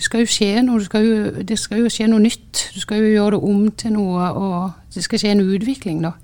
det 0.00 0.06
skal 0.06 0.22
jo 0.22 0.28
skje 0.32 0.62
noe, 0.64 0.78
det 0.78 0.86
skal 0.86 1.02
jo, 1.04 1.16
det 1.44 1.56
skal 1.60 1.80
jo 1.82 1.88
skje 1.92 2.06
noe 2.08 2.22
nytt. 2.24 2.60
Du 2.72 2.80
skal 2.80 3.02
jo 3.02 3.10
gjøre 3.10 3.34
det 3.34 3.40
om 3.50 3.64
til 3.76 3.92
noe, 3.92 4.30
og 4.32 4.94
det 4.94 5.02
skal 5.04 5.20
skje 5.20 5.34
en 5.34 5.42
utvikling, 5.44 5.98
da. 6.00 6.14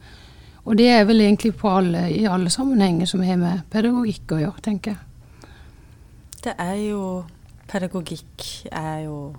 Og 0.65 0.79
det 0.79 0.87
er 0.89 1.05
vel 1.05 1.21
egentlig 1.21 1.53
alle, 1.63 2.07
i 2.11 2.25
alle 2.25 2.51
sammenhenger 2.51 3.07
som 3.07 3.21
har 3.21 3.37
med 3.37 3.67
pedagogikk 3.71 4.33
å 4.33 4.39
gjøre, 4.41 4.63
tenker 4.65 4.95
jeg. 4.95 5.51
Det 6.47 6.55
er 6.59 6.79
jo 6.87 7.03
Pedagogikk 7.67 8.45
er 8.71 9.01
jo 9.09 9.35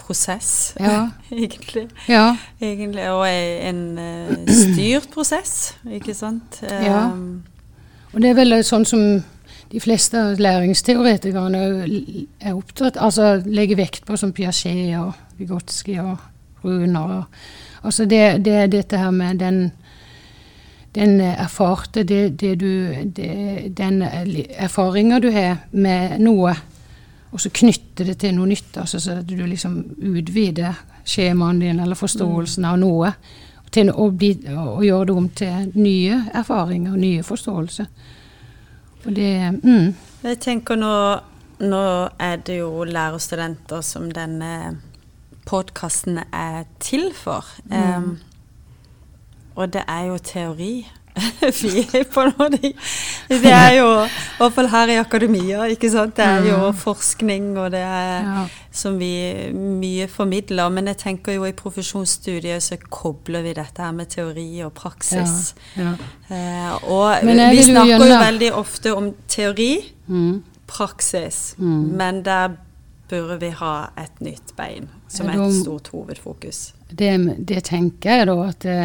prosess, 0.00 0.74
ja. 0.80 1.10
egentlig. 1.30 1.88
Ja. 2.08 2.36
egentlig. 2.60 3.04
Og 3.12 3.26
en 3.28 3.98
uh, 3.98 4.32
styrt 4.48 5.10
prosess, 5.12 5.76
ikke 5.84 6.14
sant. 6.14 6.62
Um, 6.64 6.86
ja. 6.86 7.02
Og 8.14 8.22
det 8.24 8.32
er 8.32 8.38
vel 8.40 8.56
sånn 8.64 8.88
som 8.88 9.04
de 9.72 9.80
fleste 9.80 10.34
læringsteoretikerne 10.38 11.60
er 12.40 12.54
opptatt, 12.54 12.96
altså 12.98 13.42
legger 13.46 13.78
vekt 13.78 14.06
på 14.06 14.16
som 14.18 14.32
Piaget 14.32 14.96
og 14.98 15.12
Vygotsky 15.38 15.98
og 16.02 16.16
Runer. 16.64 17.22
Altså 17.82 18.04
det, 18.04 18.44
det 18.44 18.72
dette 18.72 18.98
her 18.98 19.10
med 19.10 19.38
den, 19.38 19.70
den 20.94 21.20
erfarte 21.20 22.02
det, 22.02 22.40
det 22.40 22.60
du, 22.60 22.94
Den 23.76 24.02
erfaringa 24.02 25.18
du 25.18 25.30
har 25.30 25.56
med 25.70 26.18
noe, 26.18 26.54
og 27.30 27.40
så 27.40 27.50
knytter 27.54 28.04
det 28.04 28.18
til 28.18 28.34
noe 28.34 28.50
nytt. 28.50 28.76
altså 28.76 28.98
Så 28.98 29.22
du 29.22 29.36
liksom 29.46 29.84
utvider 30.02 30.74
skjemaen 31.04 31.60
din 31.60 31.80
eller 31.80 31.94
forståelsen 31.94 32.64
av 32.64 32.78
noe. 32.78 33.12
Til 33.70 33.92
å, 33.94 34.08
bli, 34.10 34.32
å 34.50 34.82
gjøre 34.82 35.06
det 35.06 35.14
om 35.14 35.28
til 35.28 35.68
nye 35.78 36.24
erfaringer 36.34 36.90
og 36.90 36.98
nye 36.98 37.22
forståelser. 37.22 37.86
Det 39.04 39.60
mm. 39.62 39.94
Jeg 40.22 40.38
tenker 40.44 40.76
nå, 40.76 40.94
nå 41.64 41.84
er 42.20 42.40
det 42.44 42.58
jo 42.60 42.84
lærerstudenter 42.84 43.80
som 43.84 44.10
denne 44.12 44.80
podkasten 45.48 46.20
er 46.32 46.64
til 46.80 47.10
for. 47.16 47.46
Mm. 47.70 47.96
Um, 47.96 48.18
og 49.56 49.72
det 49.72 49.82
er 49.88 50.10
jo 50.10 50.18
teori 50.18 50.74
vi 51.62 51.82
er 51.96 52.04
på 52.12 52.22
nå. 52.28 52.48
Det 53.28 53.50
er 53.50 53.72
jo, 53.80 53.88
i 54.04 54.38
hvert 54.38 54.54
fall 54.54 54.68
her 54.70 54.92
i 54.94 54.98
akademia, 55.00 55.64
ikke 55.72 55.90
sant. 55.90 56.16
Det 56.16 56.24
er 56.24 56.46
jo 56.48 56.70
forskning, 56.76 57.52
og 57.58 57.72
det 57.74 57.82
er 57.82 58.12
ja. 58.24 58.44
Som 58.72 58.98
vi 58.98 59.50
mye 59.54 60.06
formidler. 60.08 60.70
Men 60.70 60.90
jeg 60.92 61.00
tenker 61.02 61.36
jo 61.38 61.46
i 61.48 61.54
profesjonsstudiet 61.56 62.62
så 62.62 62.78
kobler 62.86 63.44
vi 63.46 63.54
dette 63.58 63.82
her 63.82 63.94
med 63.96 64.10
teori 64.12 64.48
og 64.66 64.72
praksis. 64.78 65.54
Ja, 65.78 65.96
eh, 66.30 66.72
og 66.90 67.26
vi 67.26 67.66
snakker 67.66 68.06
jo 68.06 68.10
veldig 68.14 68.50
ofte 68.58 68.94
om 68.96 69.12
teori, 69.30 69.72
mm. 70.06 70.34
praksis, 70.70 71.54
mm. 71.58 71.86
men 71.98 72.24
der 72.26 72.58
burde 73.10 73.40
vi 73.42 73.48
ha 73.58 73.90
et 73.98 74.20
nytt 74.22 74.52
bein 74.54 74.86
som 75.10 75.26
er 75.26 75.40
et 75.42 75.56
stort 75.58 75.88
hovedfokus. 75.90 76.60
Det, 76.86 77.10
det 77.46 77.64
tenker 77.66 78.20
jeg 78.20 78.28
da 78.30 78.36
at 78.44 78.60
det, 78.62 78.76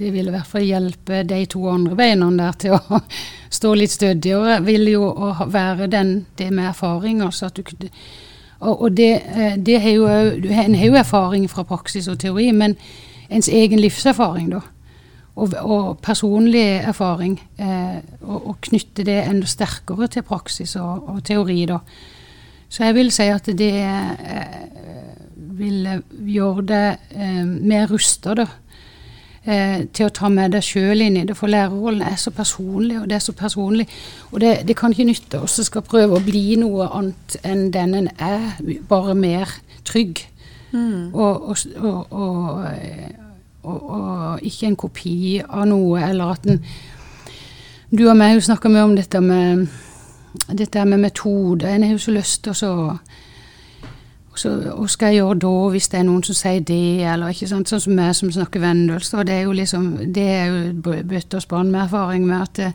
det, 0.00 0.10
vil 0.12 0.28
i 0.28 0.34
hvert 0.34 0.48
fall 0.48 0.66
hjelpe 0.66 1.22
de 1.28 1.38
to 1.52 1.64
andre 1.72 1.96
beina 1.96 2.28
der 2.36 2.58
til 2.60 2.76
å 2.76 3.00
stå 3.58 3.72
litt 3.80 3.94
stødigere. 3.94 4.60
Vil 4.66 4.90
jo 4.92 5.08
være 5.52 5.88
den, 5.92 6.14
det 6.36 6.50
med 6.52 6.68
erfaring. 6.68 7.22
Altså 7.24 7.48
at 7.48 7.60
du, 7.60 7.88
og, 8.62 8.82
og 8.86 8.96
det, 8.96 9.12
eh, 9.34 9.56
det 9.58 9.80
har 9.82 9.96
jo, 9.96 10.06
En 10.06 10.74
har 10.78 10.86
jo 10.86 10.98
erfaring 10.98 11.48
fra 11.50 11.64
praksis 11.66 12.08
og 12.08 12.20
teori, 12.22 12.50
men 12.52 12.76
ens 13.30 13.48
egen 13.48 13.80
livserfaring, 13.80 14.52
da. 14.54 14.62
Og, 15.34 15.54
og 15.64 15.98
personlig 16.04 16.64
erfaring. 16.84 17.38
Eh, 17.58 18.00
og, 18.22 18.56
knytte 18.62 19.04
det 19.08 19.22
enda 19.24 19.48
sterkere 19.48 20.08
til 20.12 20.22
praksis 20.22 20.76
og, 20.76 21.08
og 21.08 21.22
teori, 21.24 21.64
da. 21.66 21.80
Så 22.72 22.86
jeg 22.86 22.96
vil 22.96 23.10
si 23.12 23.28
at 23.28 23.48
det 23.58 23.72
eh, 23.82 24.60
vil 25.58 25.88
gjøre 26.32 26.66
det 26.68 26.84
eh, 27.16 27.44
mer 27.44 27.90
rusta 27.90 28.36
eh, 29.44 29.84
til 29.92 30.08
å 30.08 30.14
ta 30.14 30.30
med 30.32 30.54
deg 30.54 30.64
sjøl 30.66 31.04
inn 31.04 31.18
i 31.20 31.24
det. 31.28 31.36
For 31.38 31.50
lærerrollen 31.50 32.04
er 32.06 32.18
så 32.20 32.32
personlig, 32.34 32.98
og 33.00 33.08
det 33.10 33.18
er 33.18 33.24
så 33.24 33.34
personlig. 33.36 33.88
Og 34.30 34.40
det, 34.40 34.54
det 34.68 34.76
kan 34.78 34.94
ikke 34.94 35.08
nytte 35.10 35.42
oss 35.42 35.60
å 35.60 35.66
skal 35.66 35.86
prøve 35.86 36.18
å 36.18 36.24
bli 36.24 36.56
noe 36.60 36.88
annet 36.90 37.38
enn 37.42 37.70
den 37.74 37.96
en 37.98 38.10
er, 38.18 38.48
bare 38.88 39.16
mer 39.18 39.52
trygg. 39.88 40.24
Mm. 40.72 41.12
Og, 41.12 41.52
og, 41.52 42.12
og, 42.12 42.64
og, 43.62 44.42
ikke 44.42 44.70
en 44.70 44.78
kopi 44.80 45.16
av 45.44 45.66
noe, 45.68 46.00
eller 46.08 46.36
at 46.38 46.48
en 46.48 46.64
Du 47.92 48.06
og 48.08 48.16
meg 48.16 48.38
snakker 48.40 48.72
mye 48.72 48.86
om 48.86 48.94
dette 48.96 49.20
med 49.20 49.66
dette 50.48 50.84
med 50.84 50.98
metode. 50.98 51.68
En 51.68 51.82
har 51.82 51.92
jo 51.92 51.98
så 51.98 52.14
lyst 52.14 52.44
til 52.44 52.54
å 52.64 52.96
hva 54.32 54.86
skal 54.88 55.12
jeg 55.12 55.20
gjøre 55.20 55.38
da, 55.44 55.54
hvis 55.74 55.88
det 55.92 55.98
er 56.00 56.04
noen 56.08 56.22
som 56.24 56.36
sier 56.36 56.62
det, 56.64 57.04
eller 57.04 57.32
ikke 57.34 57.50
sant, 57.50 57.68
sånn 57.68 57.82
som 57.84 57.96
meg 57.98 58.14
som 58.16 58.32
snakker 58.32 58.62
vendølsk. 58.62 59.18
Det 59.28 59.34
er 59.34 59.42
jo 59.44 59.56
liksom, 59.56 59.88
det 60.14 60.28
er 60.38 60.46
jo 60.48 60.92
bøtte 61.08 61.36
og 61.36 61.44
spann 61.44 61.72
med 61.72 61.84
erfaring 61.84 62.24
med 62.26 62.38
at 62.40 62.54
det, 62.56 62.70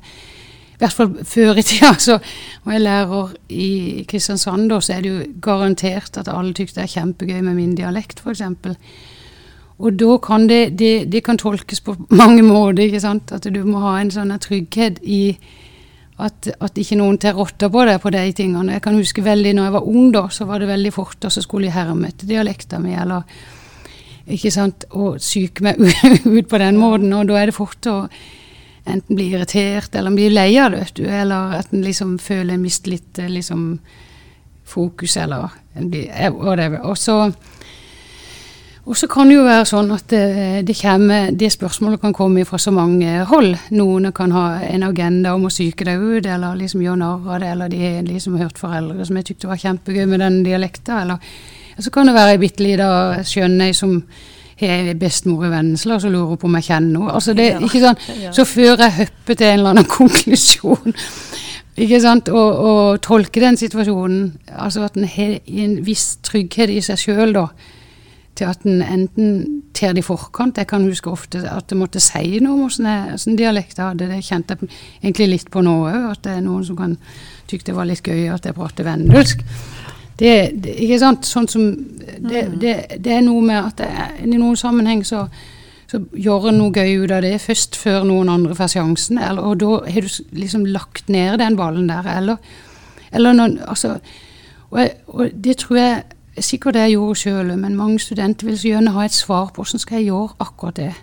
i 0.77 0.83
hvert 0.83 0.93
fall 0.93 1.13
før 1.25 1.57
i 1.57 1.65
tida, 1.65 1.95
så 2.07 2.19
var 2.63 2.77
jeg 2.77 2.85
lærer 2.85 3.35
i 3.49 3.69
Kristiansand, 4.09 4.69
da, 4.69 4.79
så 4.79 4.93
er 4.93 5.01
det 5.01 5.13
jo 5.13 5.29
garantert 5.41 6.19
at 6.21 6.29
alle 6.29 6.53
tykker 6.53 6.77
det 6.77 6.83
er 6.83 6.93
kjempegøy 6.93 7.39
med 7.41 7.57
min 7.57 7.77
dialekt, 7.77 8.21
f.eks. 8.21 8.43
Og 9.77 9.93
da 9.97 10.17
kan 10.21 10.45
det, 10.49 10.79
det, 10.79 11.11
det, 11.11 11.23
kan 11.25 11.37
tolkes 11.37 11.81
på 11.81 11.95
mange 12.21 12.45
måter, 12.45 12.83
ikke 12.85 13.01
sant. 13.01 13.31
At 13.33 13.49
du 13.49 13.63
må 13.65 13.81
ha 13.81 13.97
en 14.01 14.13
sånn 14.13 14.33
trygghet 14.41 15.01
i 15.01 15.37
at, 16.17 16.47
at, 16.57 16.79
ikke 16.81 16.97
noen 16.97 17.19
tar 17.21 17.37
rotta 17.37 17.69
på 17.69 17.83
deg 17.85 17.99
på 18.01 18.11
de 18.13 18.23
tingene. 18.37 18.77
Jeg 18.77 18.83
kan 18.87 18.97
huske 18.97 19.25
veldig 19.25 19.53
når 19.53 19.67
jeg 19.67 19.75
var 19.75 19.91
ung, 19.91 20.09
da, 20.15 20.23
så 20.33 20.47
var 20.49 20.63
det 20.63 20.71
veldig 20.71 20.93
fort, 20.95 21.19
og 21.21 21.33
så 21.33 21.43
skulle 21.45 21.69
jeg 21.69 21.77
herme 21.77 22.09
etter 22.09 22.29
dialekta 22.29 22.79
mi, 22.81 22.95
eller 22.97 23.27
ikke 24.33 24.51
sant, 24.51 24.87
og 24.97 25.21
psyke 25.21 25.63
meg 25.63 25.79
ut 26.37 26.49
på 26.49 26.61
den 26.63 26.79
måten. 26.81 27.13
Og 27.13 27.29
da 27.29 27.37
er 27.39 27.51
det 27.51 27.57
fort 27.57 27.89
å 27.91 27.99
enten 28.87 29.19
bli 29.19 29.29
irritert, 29.35 29.93
eller 29.95 30.15
bli 30.15 30.31
lei 30.31 30.49
av 30.57 30.73
det, 30.73 30.87
vet 30.87 30.99
du, 30.99 31.05
eller 31.05 31.57
at 31.59 31.73
en 31.75 31.85
liksom 31.85 32.17
føler 32.23 32.55
en 32.55 32.65
mister 32.65 32.95
litt 32.95 33.21
eh, 33.21 33.31
liksom 33.31 33.69
fokus, 34.67 35.15
eller 35.21 35.53
whatever. 36.33 36.81
Og 36.87 36.97
så 36.99 37.19
og 38.87 38.95
så 38.95 39.07
kan 39.11 39.27
det 39.27 39.35
jo 39.35 39.43
være 39.43 39.65
sånn 39.67 39.89
at 39.91 40.05
det, 40.13 40.21
det, 40.69 40.75
kommer, 40.79 41.31
det, 41.35 41.49
spørsmålet 41.51 41.99
kan 41.99 42.13
komme 42.15 42.45
fra 42.47 42.59
så 42.61 42.71
mange 42.71 43.25
hold. 43.27 43.49
Noen 43.75 44.13
kan 44.15 44.31
ha 44.31 44.61
en 44.63 44.85
agenda 44.87 45.33
om 45.35 45.49
å 45.49 45.51
psyke 45.51 45.83
deg 45.83 45.99
ut, 45.99 46.29
eller 46.29 46.55
liksom 46.55 46.85
gjøre 46.85 47.01
narr 47.01 47.27
av 47.35 47.43
det, 47.43 47.49
eller 47.51 47.73
de 47.73 47.81
har 47.83 48.07
liksom 48.07 48.37
hørt 48.39 48.61
foreldre 48.61 49.03
som 49.09 49.19
jeg 49.19 49.27
tykte 49.27 49.51
var 49.51 49.59
kjempegøy 49.59 50.05
med 50.07 50.23
den 50.23 50.39
dialekta, 50.47 51.01
eller 51.03 51.19
så 51.83 51.91
kan 51.93 52.07
det 52.07 52.15
være 52.15 52.37
ei 52.37 52.41
bitte 52.41 52.63
lita 52.63 52.89
skjønnei 53.27 53.73
som 53.75 53.99
har 54.57 54.93
bestemor 54.97 55.45
i 55.45 55.51
Vennesla 55.51 55.99
som 56.01 56.15
lurer 56.15 56.39
på 56.39 56.47
om 56.47 56.55
jeg 56.57 56.69
kjenner 56.71 57.03
henne. 57.03 57.13
Altså 57.19 57.35
det, 57.37 57.51
ikke 57.67 57.83
sånn, 57.83 58.01
så 58.39 58.47
før 58.47 58.85
jeg 58.87 58.99
hopper 59.03 59.35
til 59.35 59.51
en 59.51 59.59
eller 59.59 59.75
annen 59.75 59.91
konklusjon 59.99 60.95
ikke 61.77 61.99
sant, 62.01 62.31
og, 62.33 62.55
og 62.57 63.01
tolker 63.05 63.43
den 63.43 63.59
situasjonen, 63.59 64.31
altså 64.57 64.87
at 64.87 64.95
en 64.97 65.05
har 65.05 65.35
en 65.45 65.75
viss 65.85 66.15
trygghet 66.25 66.71
i 66.73 66.79
seg 66.81 67.03
sjøl, 67.03 67.35
da 67.35 67.51
til 68.37 68.49
at 68.49 68.65
en 68.67 68.83
enten 68.85 69.63
ter 69.77 69.93
det 69.93 70.01
i 70.01 70.05
forkant 70.05 70.57
Jeg 70.57 70.69
kan 70.69 70.85
huske 70.85 71.09
ofte 71.11 71.41
at 71.49 71.71
jeg 71.71 71.79
måtte 71.79 72.01
si 72.03 72.39
noe 72.41 72.55
om 72.55 72.67
åssen 72.67 73.37
dialekt 73.37 73.77
jeg 73.77 73.91
hadde. 73.91 74.09
Det 74.09 74.23
kjente 74.25 74.57
jeg 74.57 74.69
egentlig 75.01 75.29
litt 75.33 75.51
på 75.53 75.63
nå 75.65 75.75
òg, 75.89 76.11
at 76.13 76.23
det 76.25 76.37
er 76.37 76.45
noen 76.45 76.65
som 76.65 76.77
kan 76.79 76.95
tykke 77.47 77.69
det 77.69 77.75
var 77.77 77.89
litt 77.89 78.05
gøy 78.05 78.27
at 78.33 78.45
jeg 78.45 78.57
prater 78.57 78.87
vendelsk. 78.87 79.43
Det, 80.17 80.33
det, 80.57 80.73
ikke 80.81 80.97
sant? 81.01 81.27
Sånn 81.29 81.49
som, 81.49 81.67
det, 82.17 82.47
mm. 82.47 82.57
det, 82.61 82.73
det 83.05 83.13
er 83.19 83.21
noe 83.25 83.43
med 83.45 83.59
at 83.59 83.83
jeg, 83.85 84.25
i 84.25 84.31
noen 84.33 84.57
sammenheng 84.57 85.03
så, 85.05 85.27
så 85.89 86.01
gjør 86.17 86.49
en 86.51 86.57
noe 86.63 86.73
gøy 86.73 87.03
ut 87.03 87.13
av 87.13 87.21
det 87.25 87.35
først 87.43 87.77
før 87.77 88.07
noen 88.07 88.31
andre 88.33 88.57
får 88.57 88.73
sjansen. 88.73 89.21
Eller, 89.21 89.45
og 89.45 89.61
da 89.61 89.83
har 89.85 90.07
du 90.07 90.39
liksom 90.41 90.65
lagt 90.73 91.11
ned 91.13 91.37
den 91.43 91.59
ballen 91.59 91.91
der. 91.91 92.09
Eller, 92.17 92.41
eller 93.13 93.37
noen, 93.37 93.59
altså, 93.69 93.99
og, 94.71 94.81
og 95.13 95.37
det 95.45 95.59
tror 95.61 95.81
jeg 95.83 96.16
sikkert 96.43 96.73
det 96.77 96.87
jeg 96.87 96.97
gjorde 96.97 97.19
sjøl, 97.19 97.51
men 97.57 97.75
mange 97.75 97.99
studenter 97.99 98.47
vil 98.47 98.57
så 98.57 98.71
gjerne 98.71 98.93
ha 98.95 99.05
et 99.05 99.15
svar 99.15 99.51
på 99.53 99.63
hvordan 99.63 99.83
skal 99.83 99.97
jeg 99.97 100.09
gjøre 100.11 100.35
akkurat 100.39 100.79
det. 100.79 100.93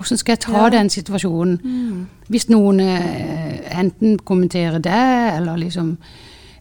Hvordan 0.00 0.18
skal 0.18 0.32
jeg 0.32 0.40
ta 0.46 0.64
ja. 0.64 0.68
den 0.72 0.90
situasjonen? 0.90 1.60
Mm. 1.64 2.06
Hvis 2.32 2.48
noen 2.48 2.80
eh, 2.80 3.78
enten 3.80 4.18
kommenterer 4.18 4.78
det, 4.78 5.36
eller 5.36 5.56
liksom 5.56 5.96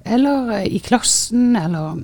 Eller 0.06 0.52
eh, 0.58 0.76
i 0.76 0.78
klassen, 0.80 1.56
eller 1.56 2.02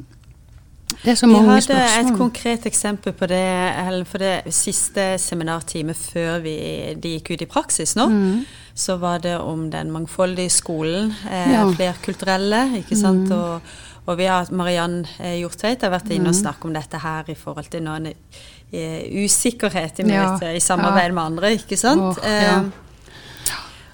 det 1.03 1.11
er 1.11 1.15
så 1.15 1.27
mange 1.27 1.61
spørsmål. 1.61 1.77
Vi 1.77 1.81
hadde 1.81 2.11
et 2.11 2.17
konkret 2.17 2.65
eksempel 2.65 3.13
på 3.13 3.25
det 3.25 4.05
for 4.07 4.17
det 4.17 4.53
siste 4.53 5.17
seminartimet 5.17 5.95
før 5.97 6.39
vi, 6.39 6.55
de 7.03 7.15
gikk 7.17 7.31
ut 7.33 7.41
i 7.41 7.49
praksis 7.49 7.95
nå. 7.95 8.07
Mm. 8.09 8.45
Så 8.75 8.97
var 8.97 9.17
det 9.17 9.37
om 9.39 9.71
den 9.71 9.91
mangfoldige 9.91 10.49
skolen, 10.49 11.13
eh, 11.31 11.51
ja. 11.51 11.65
flerkulturelle, 11.71 12.77
ikke 12.77 12.95
sant. 12.95 13.29
Mm. 13.29 13.37
Og, 13.37 13.61
og 14.05 14.17
vi 14.19 14.27
har 14.29 14.49
Mariann 14.53 15.01
eh, 15.17 15.39
Hjortveit 15.39 15.81
har 15.85 15.93
vært 15.93 16.11
inne 16.13 16.29
og 16.29 16.35
mm. 16.35 16.41
snakket 16.43 16.69
om 16.69 16.73
dette 16.75 17.01
her 17.01 17.29
i 17.31 17.37
forhold 17.37 17.69
til 17.73 17.85
noen 17.85 18.11
uh, 18.11 19.01
usikkerhet 19.25 20.01
i, 20.03 20.09
ja. 20.13 20.31
i 20.53 20.61
samarbeid 20.61 21.09
ja. 21.09 21.15
med 21.17 21.23
andre, 21.23 21.53
ikke 21.57 21.79
sant. 21.79 22.19
Oh, 22.21 22.27
ja. 22.29 22.59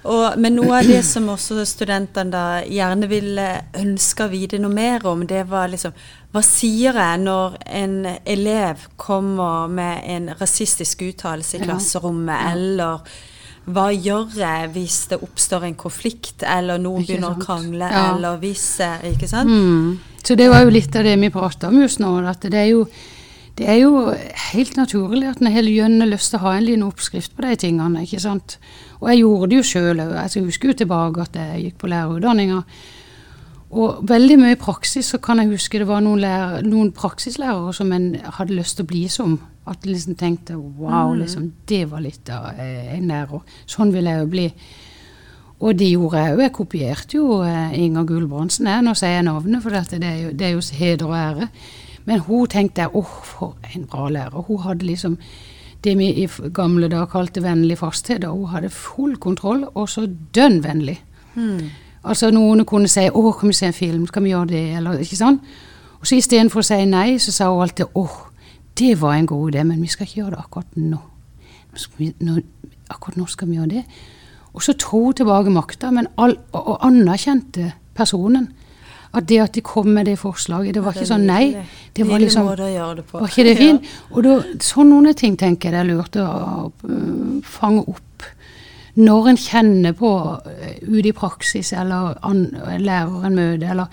og, 0.04 0.26
men 0.42 0.58
noe 0.60 0.82
av 0.82 0.92
det 0.92 1.00
som 1.08 1.30
også 1.32 1.64
studentene 1.70 2.34
da 2.34 2.46
gjerne 2.68 3.08
ville 3.12 3.48
ønske 3.80 4.28
å 4.28 4.34
vite 4.34 4.60
noe 4.60 4.74
mer 4.76 5.08
om, 5.08 5.24
det 5.28 5.46
var 5.52 5.72
liksom 5.72 5.96
Hva 6.32 6.44
sier 6.48 6.96
jeg 6.96 7.24
når 7.24 7.58
en 7.68 7.98
elev 8.08 8.88
kommer 9.00 9.72
med 9.72 10.04
en 10.12 10.30
rasistisk 10.40 11.04
uttalelse 11.08 11.60
i 11.60 11.66
klasserommet, 11.66 12.52
eller 12.54 13.04
hva 13.70 13.92
gjør 13.94 14.38
jeg 14.40 14.70
hvis 14.74 14.98
det 15.12 15.20
oppstår 15.22 15.68
en 15.68 15.78
konflikt, 15.78 16.42
eller 16.44 16.82
noen 16.82 17.06
begynner 17.06 17.36
å 17.36 17.42
krangle, 17.42 17.88
ja. 17.92 18.12
eller 18.16 18.40
hvis 18.42 18.66
Ikke 19.12 19.30
sant? 19.30 19.50
Mm. 19.50 20.00
Så 20.26 20.38
det 20.38 20.50
var 20.50 20.66
jo 20.66 20.74
litt 20.74 20.96
av 20.98 21.06
det 21.06 21.18
vi 21.22 21.30
prata 21.34 21.70
om 21.70 21.82
just 21.82 22.02
nå. 22.02 22.14
at 22.26 22.42
det 22.42 22.58
er 22.58 22.72
jo 22.74 22.86
det 23.60 23.68
er 23.68 23.82
jo 23.82 24.14
helt 24.54 24.78
naturlig 24.80 25.28
at 25.28 25.42
en 25.44 25.52
har 25.52 26.08
lyst 26.08 26.32
til 26.32 26.40
å 26.40 26.46
ha 26.46 26.54
en 26.56 26.64
liten 26.66 26.86
oppskrift 26.86 27.36
på 27.36 27.44
de 27.44 27.56
tingene. 27.60 28.04
ikke 28.06 28.22
sant? 28.24 28.58
Og 29.02 29.10
jeg 29.12 29.22
gjorde 29.22 29.50
det 29.50 29.58
jo 29.58 29.68
sjøl 29.68 30.00
òg. 30.00 30.14
Altså, 30.16 30.40
jeg 30.40 30.48
husker 30.48 30.72
jo 30.72 30.78
tilbake 30.80 31.22
at 31.22 31.36
jeg 31.36 31.64
gikk 31.66 31.78
på 31.82 31.92
lærerutdanninga. 31.92 32.62
Og 33.72 34.02
veldig 34.08 34.38
mye 34.40 34.56
i 34.56 34.60
praksis 34.60 35.12
så 35.14 35.20
kan 35.24 35.40
jeg 35.40 35.52
huske 35.52 35.80
det 35.80 35.88
var 35.88 36.02
noen, 36.04 36.24
lærer, 36.24 36.64
noen 36.64 36.92
praksislærere 36.96 37.74
som 37.76 37.92
en 37.92 38.16
hadde 38.38 38.56
lyst 38.56 38.80
til 38.80 38.88
å 38.88 38.92
bli 38.92 39.04
som. 39.12 39.38
At 39.72 39.86
jeg 39.86 39.96
liksom 39.96 40.18
tenkte 40.20 40.58
wow, 40.60 41.14
mm. 41.14 41.20
liksom, 41.24 41.52
det 41.70 41.84
var 41.92 42.04
litt 42.04 42.32
av 42.34 42.60
eh, 42.60 42.96
en 42.98 43.12
lærer. 43.12 43.46
Sånn 43.70 43.94
vil 43.96 44.10
jeg 44.10 44.24
jo 44.24 44.32
bli. 44.32 44.48
Og 45.62 45.78
det 45.78 45.92
gjorde 45.92 46.24
jeg 46.24 46.36
òg. 46.36 46.42
Jeg 46.44 46.56
kopierte 46.58 47.18
jo 47.20 47.38
eh, 47.46 47.78
Inger 47.80 48.08
Gulbrandsen. 48.10 48.70
Nå 48.86 48.96
sier 48.98 49.20
jeg 49.20 49.28
navnet, 49.30 49.62
for 49.64 49.74
det 49.74 50.02
er, 50.02 50.18
jo, 50.26 50.34
det 50.36 50.48
er 50.48 50.56
jo 50.56 50.66
heder 50.80 51.08
og 51.08 51.18
ære. 51.20 51.48
Men 52.10 52.24
hun 52.26 52.50
tenkte 52.50 52.86
jeg, 52.86 52.96
åh, 52.98 53.16
for 53.24 53.72
en 53.76 53.86
bra 53.90 54.10
lærer. 54.10 54.48
Hun 54.48 54.64
hadde 54.66 54.88
liksom 54.90 55.18
det 55.84 55.94
vi 55.98 56.10
i 56.24 56.28
gamle 56.54 56.90
dager 56.90 57.10
kalte 57.10 57.44
vennlig 57.44 57.78
fasthet. 57.78 58.26
Og 58.26 58.44
hun 58.44 58.54
hadde 58.56 58.74
full 58.74 59.16
kontroll, 59.22 59.66
og 59.74 59.90
så 59.90 60.08
dønn 60.36 60.62
vennlig. 60.66 60.98
Mm. 61.36 61.70
Altså 62.04 62.32
noen 62.34 62.66
kunne 62.66 62.90
si 62.90 63.08
'Å, 63.10 63.32
kan 63.40 63.50
vi 63.50 63.54
se 63.54 63.68
en 63.68 63.74
film? 63.74 64.08
Skal 64.08 64.24
vi 64.24 64.30
gjøre 64.30 64.48
det?' 64.48 64.78
Eller 64.78 65.00
ikke 65.00 65.16
sånn. 65.16 65.40
Og 66.00 66.08
så 66.08 66.18
istedenfor 66.18 66.60
å 66.60 66.66
si 66.66 66.86
nei, 66.86 67.18
så 67.18 67.32
sa 67.32 67.50
hun 67.54 67.62
alltid 67.62 67.86
'Å, 67.86 68.08
det 68.80 68.96
var 69.02 69.14
en 69.14 69.28
god 69.30 69.52
idé, 69.52 69.64
men 69.68 69.82
vi 69.82 69.88
skal 69.92 70.08
ikke 70.08 70.22
gjøre 70.22 70.36
det 70.36 70.44
akkurat 70.46 70.76
nå. 70.76 70.98
akkurat 72.90 73.18
nå 73.18 73.26
skal 73.28 73.50
vi 73.50 73.56
gjøre 73.56 73.70
det.' 73.70 73.86
Og 74.54 74.64
så 74.64 74.74
tro 74.74 75.12
tilbake 75.16 75.50
makta, 75.50 75.92
men 75.92 76.08
all, 76.18 76.36
og 76.52 76.78
anerkjente 76.84 77.72
personen. 77.96 78.50
At 79.14 79.28
det 79.28 79.40
at 79.44 79.56
de 79.56 79.62
kom 79.62 79.88
med 79.92 80.06
det 80.08 80.20
forslaget, 80.20 80.76
det 80.76 80.84
var 80.84 80.96
ikke 80.96 81.08
sånn 81.08 81.26
nei. 81.28 81.66
Det 81.96 82.06
var 82.08 82.20
liksom 82.20 82.48
Var 82.48 83.28
ikke 83.28 83.44
det 83.44 83.58
fint? 83.64 83.90
Og 84.12 84.24
da, 84.24 84.38
sånne 84.64 85.14
ting 85.20 85.36
tenker 85.40 85.70
jeg 85.70 85.76
det 85.76 85.82
er 85.82 85.90
lurt 85.90 86.16
å 86.16 86.28
uh, 86.72 87.42
fange 87.44 87.84
opp. 87.92 88.28
Når 88.96 89.28
en 89.32 89.40
kjenner 89.40 89.96
på 90.00 90.14
uh, 90.16 90.72
ute 90.88 91.12
i 91.12 91.16
praksis, 91.16 91.74
eller 91.76 92.16
an, 92.28 92.46
lærer 92.80 93.28
en 93.28 93.36
møte, 93.36 93.72
eller 93.72 93.92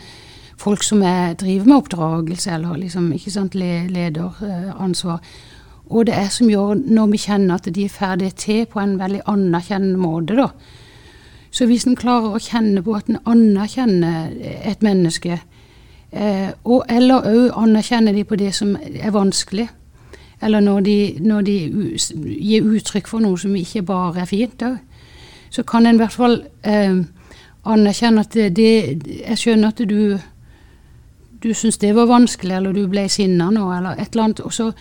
folk 0.59 0.83
som 0.83 1.03
er, 1.07 1.37
driver 1.39 1.69
med 1.71 1.77
oppdragelse, 1.77 2.51
eller 2.57 2.81
liksom, 2.83 3.13
ikke 3.15 3.31
sant, 3.31 3.55
lederansvar. 3.55 5.23
Og 5.89 6.07
det 6.07 6.15
er 6.19 6.29
som 6.35 6.51
gjør 6.51 6.83
når 6.85 7.07
vi 7.15 7.23
kjenner 7.23 7.57
at 7.57 7.71
de 7.75 7.85
er 7.87 7.95
ferdige 7.95 8.37
til 8.37 8.67
på 8.69 8.83
en 8.83 8.99
veldig 9.01 9.23
anerkjennende 9.31 10.03
måte, 10.03 10.37
da 10.37 10.51
så 11.51 11.67
hvis 11.67 11.87
en 11.89 11.97
klarer 11.97 12.35
å 12.35 12.43
kjenne 12.43 12.83
på 12.85 12.95
at 12.97 13.09
en 13.11 13.21
anerkjenner 13.29 14.33
et 14.69 14.83
menneske, 14.85 15.41
eh, 16.13 16.51
og, 16.65 16.85
eller 16.93 17.29
òg 17.29 17.57
anerkjenner 17.57 18.17
de 18.17 18.25
på 18.29 18.39
det 18.41 18.53
som 18.57 18.75
er 18.77 19.15
vanskelig, 19.15 19.69
eller 20.45 20.63
når 20.63 20.81
de, 20.87 20.99
når 21.25 21.47
de 21.49 21.57
gir 22.37 22.67
uttrykk 22.69 23.09
for 23.11 23.25
noe 23.25 23.39
som 23.41 23.57
ikke 23.59 23.83
bare 23.89 24.23
er 24.23 24.31
fint 24.31 24.63
òg, 24.63 24.77
så 25.51 25.65
kan 25.65 25.89
en 25.89 25.97
i 25.97 26.03
hvert 26.03 26.15
fall 26.15 26.43
eh, 26.63 27.01
anerkjenne 27.69 28.21
at 28.21 28.35
det, 28.37 28.51
det, 28.57 29.15
Jeg 29.25 29.39
skjønner 29.41 29.73
at 29.73 29.81
du 29.89 30.19
du 31.43 31.53
syns 31.55 31.79
det 31.79 31.95
var 31.95 32.09
vanskelig, 32.11 32.57
eller 32.57 32.73
du 32.75 32.87
ble 32.91 33.09
sinna 33.09 33.51
nå, 33.55 33.67
eller 33.73 33.99
et 33.99 34.13
eller 34.13 34.25
annet. 34.25 34.41
Også, 34.41 34.73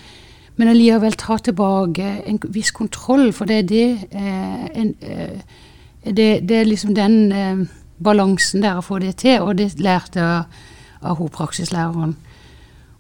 men 0.58 0.72
allikevel 0.72 1.18
ta 1.20 1.38
tilbake 1.38 2.12
en 2.26 2.40
viss 2.54 2.72
kontroll, 2.72 3.32
for 3.34 3.50
det 3.50 3.58
er 3.60 3.68
det 3.70 3.88
eh, 4.12 4.64
en, 4.82 4.94
eh, 5.02 5.60
det, 6.06 6.30
det, 6.50 6.62
er 6.62 6.70
liksom 6.70 6.96
den 6.98 7.32
eh, 7.32 7.66
balansen 8.04 8.64
der 8.66 8.80
å 8.80 8.86
få 8.86 9.00
det 9.04 9.18
til, 9.22 9.42
og 9.42 9.58
det 9.60 9.76
lærte 9.82 10.24
jeg 10.24 10.64
av 11.02 11.20
hun 11.20 11.30
praksislæreren. 11.30 12.16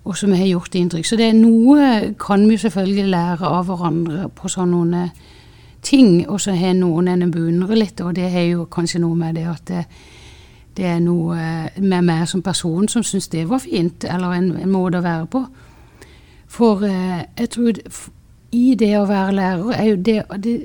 Og 0.08 0.16
som 0.16 0.32
har 0.32 0.46
gjort 0.48 0.76
inntrykk. 0.78 1.06
Så 1.06 1.18
det 1.20 1.26
er 1.32 1.36
noe 1.36 2.14
kan 2.22 2.46
vi 2.48 2.56
selvfølgelig 2.62 3.10
lære 3.12 3.50
av 3.50 3.66
hverandre 3.68 4.30
på 4.32 4.48
sånne 4.48 5.10
ting. 5.84 6.22
Og 6.30 6.40
så 6.42 6.56
har 6.56 6.78
noen 6.78 7.10
en 7.12 7.32
beundrer 7.32 7.76
litt, 7.76 8.00
og 8.02 8.16
det 8.16 8.30
har 8.32 8.46
jo 8.48 8.68
kanskje 8.72 9.02
noe 9.04 9.18
med 9.20 9.36
det 9.36 9.44
at 9.52 9.66
det, 9.68 9.84
det 10.78 10.86
er 10.86 11.00
noe 11.02 11.38
med 11.82 12.06
meg 12.06 12.28
som 12.30 12.44
person 12.46 12.88
som 12.92 13.04
syns 13.06 13.30
det 13.34 13.48
var 13.50 13.64
fint, 13.64 14.06
eller 14.06 14.36
en, 14.38 14.52
en, 14.62 14.72
måte 14.72 15.02
å 15.02 15.06
være 15.06 15.30
på. 15.34 15.44
For 16.48 16.86
eh, 16.88 17.24
jeg 17.38 17.50
tror 17.56 17.80
i 18.56 18.66
det 18.80 18.94
å 19.00 19.08
være 19.10 19.38
lærer 19.38 19.72
er 19.78 19.88
jo 19.90 19.96
det, 20.08 20.20
det 20.44 20.58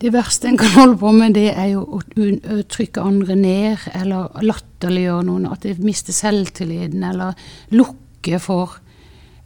det 0.00 0.12
verste 0.12 0.48
en 0.48 0.58
kan 0.60 0.74
holde 0.74 0.98
på 1.00 1.10
med, 1.16 1.34
det 1.34 1.54
er 1.56 1.70
jo 1.70 1.82
å 1.96 2.56
trykke 2.68 3.00
andre 3.00 3.36
ned, 3.38 3.86
eller 3.96 4.42
latterliggjøre 4.44 5.24
noen, 5.24 5.46
at 5.48 5.64
de 5.64 5.72
mister 5.80 6.12
selvtilliten, 6.12 7.04
eller 7.04 7.32
lukke 7.72 8.40
for, 8.42 8.76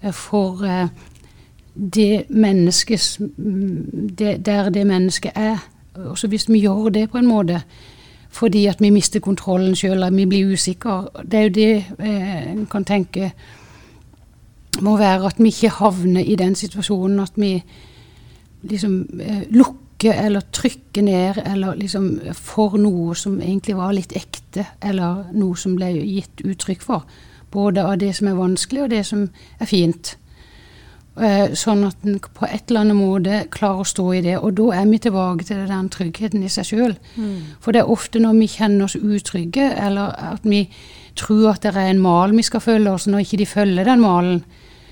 eh, 0.02 0.10
for 0.12 0.64
eh, 0.66 0.88
det 1.74 2.26
mennesket 2.28 3.18
Der 4.18 4.70
det 4.70 4.86
mennesket 4.86 5.32
er. 5.34 5.58
Også 5.94 6.28
hvis 6.28 6.48
vi 6.48 6.58
gjør 6.58 6.90
det 6.90 7.10
på 7.10 7.18
en 7.18 7.26
måte 7.26 7.62
fordi 8.30 8.66
at 8.70 8.80
vi 8.80 8.90
mister 8.94 9.20
kontrollen 9.20 9.74
sjøl, 9.76 10.04
vi 10.14 10.26
blir 10.26 10.52
usikre. 10.52 11.08
Det 11.26 11.38
er 11.38 11.42
jo 11.42 11.54
det 11.54 11.72
eh, 11.98 12.52
en 12.52 12.66
kan 12.70 12.84
tenke 12.84 13.32
må 14.80 14.96
være 14.96 15.26
at 15.26 15.40
vi 15.40 15.50
ikke 15.50 15.72
havner 15.80 16.24
i 16.24 16.36
den 16.38 16.54
situasjonen 16.54 17.20
at 17.20 17.32
vi 17.36 17.56
liksom 18.62 19.20
eh, 19.20 19.42
lukker 19.50 20.14
eller 20.14 20.46
trykker 20.52 21.02
ned 21.02 21.42
eller 21.44 21.74
liksom 21.74 22.12
for 22.36 22.78
noe 22.80 23.16
som 23.18 23.40
egentlig 23.40 23.76
var 23.76 23.92
litt 23.92 24.14
ekte, 24.16 24.64
eller 24.82 25.26
noe 25.36 25.58
som 25.58 25.74
ble 25.76 25.90
gitt 25.98 26.40
uttrykk 26.44 26.86
for. 26.86 27.04
Både 27.50 27.84
av 27.84 27.98
det 28.00 28.14
som 28.16 28.30
er 28.30 28.38
vanskelig, 28.38 28.84
og 28.84 28.90
det 28.92 29.02
som 29.06 29.26
er 29.58 29.68
fint. 29.68 30.14
Eh, 31.18 31.50
sånn 31.58 31.82
at 31.88 32.04
en 32.06 32.20
på 32.22 32.46
et 32.46 32.70
eller 32.70 32.84
annet 32.84 32.96
måte 32.96 33.38
klarer 33.52 33.82
å 33.82 33.88
stå 33.88 34.04
i 34.14 34.22
det. 34.24 34.36
Og 34.38 34.54
da 34.60 34.68
er 34.78 34.86
vi 34.88 35.00
tilbake 35.02 35.44
til 35.44 35.64
den 35.66 35.88
tryggheten 35.90 36.44
i 36.46 36.50
seg 36.52 36.68
sjøl. 36.68 36.94
Mm. 37.16 37.56
For 37.60 37.74
det 37.74 37.82
er 37.82 37.90
ofte 37.90 38.22
når 38.22 38.38
vi 38.38 38.48
kjenner 38.48 38.86
oss 38.86 38.96
utrygge, 38.96 39.66
eller 39.74 40.14
at 40.30 40.46
vi 40.46 40.62
tror 41.18 41.50
at 41.52 41.66
det 41.66 41.74
er 41.74 41.90
en 41.90 42.02
mal 42.02 42.32
vi 42.32 42.46
skal 42.46 42.62
følge 42.62 42.94
oss, 42.94 43.08
når 43.10 43.26
ikke 43.26 43.40
de 43.42 43.48
følger 43.50 43.90
den 43.90 44.04
malen, 44.04 44.44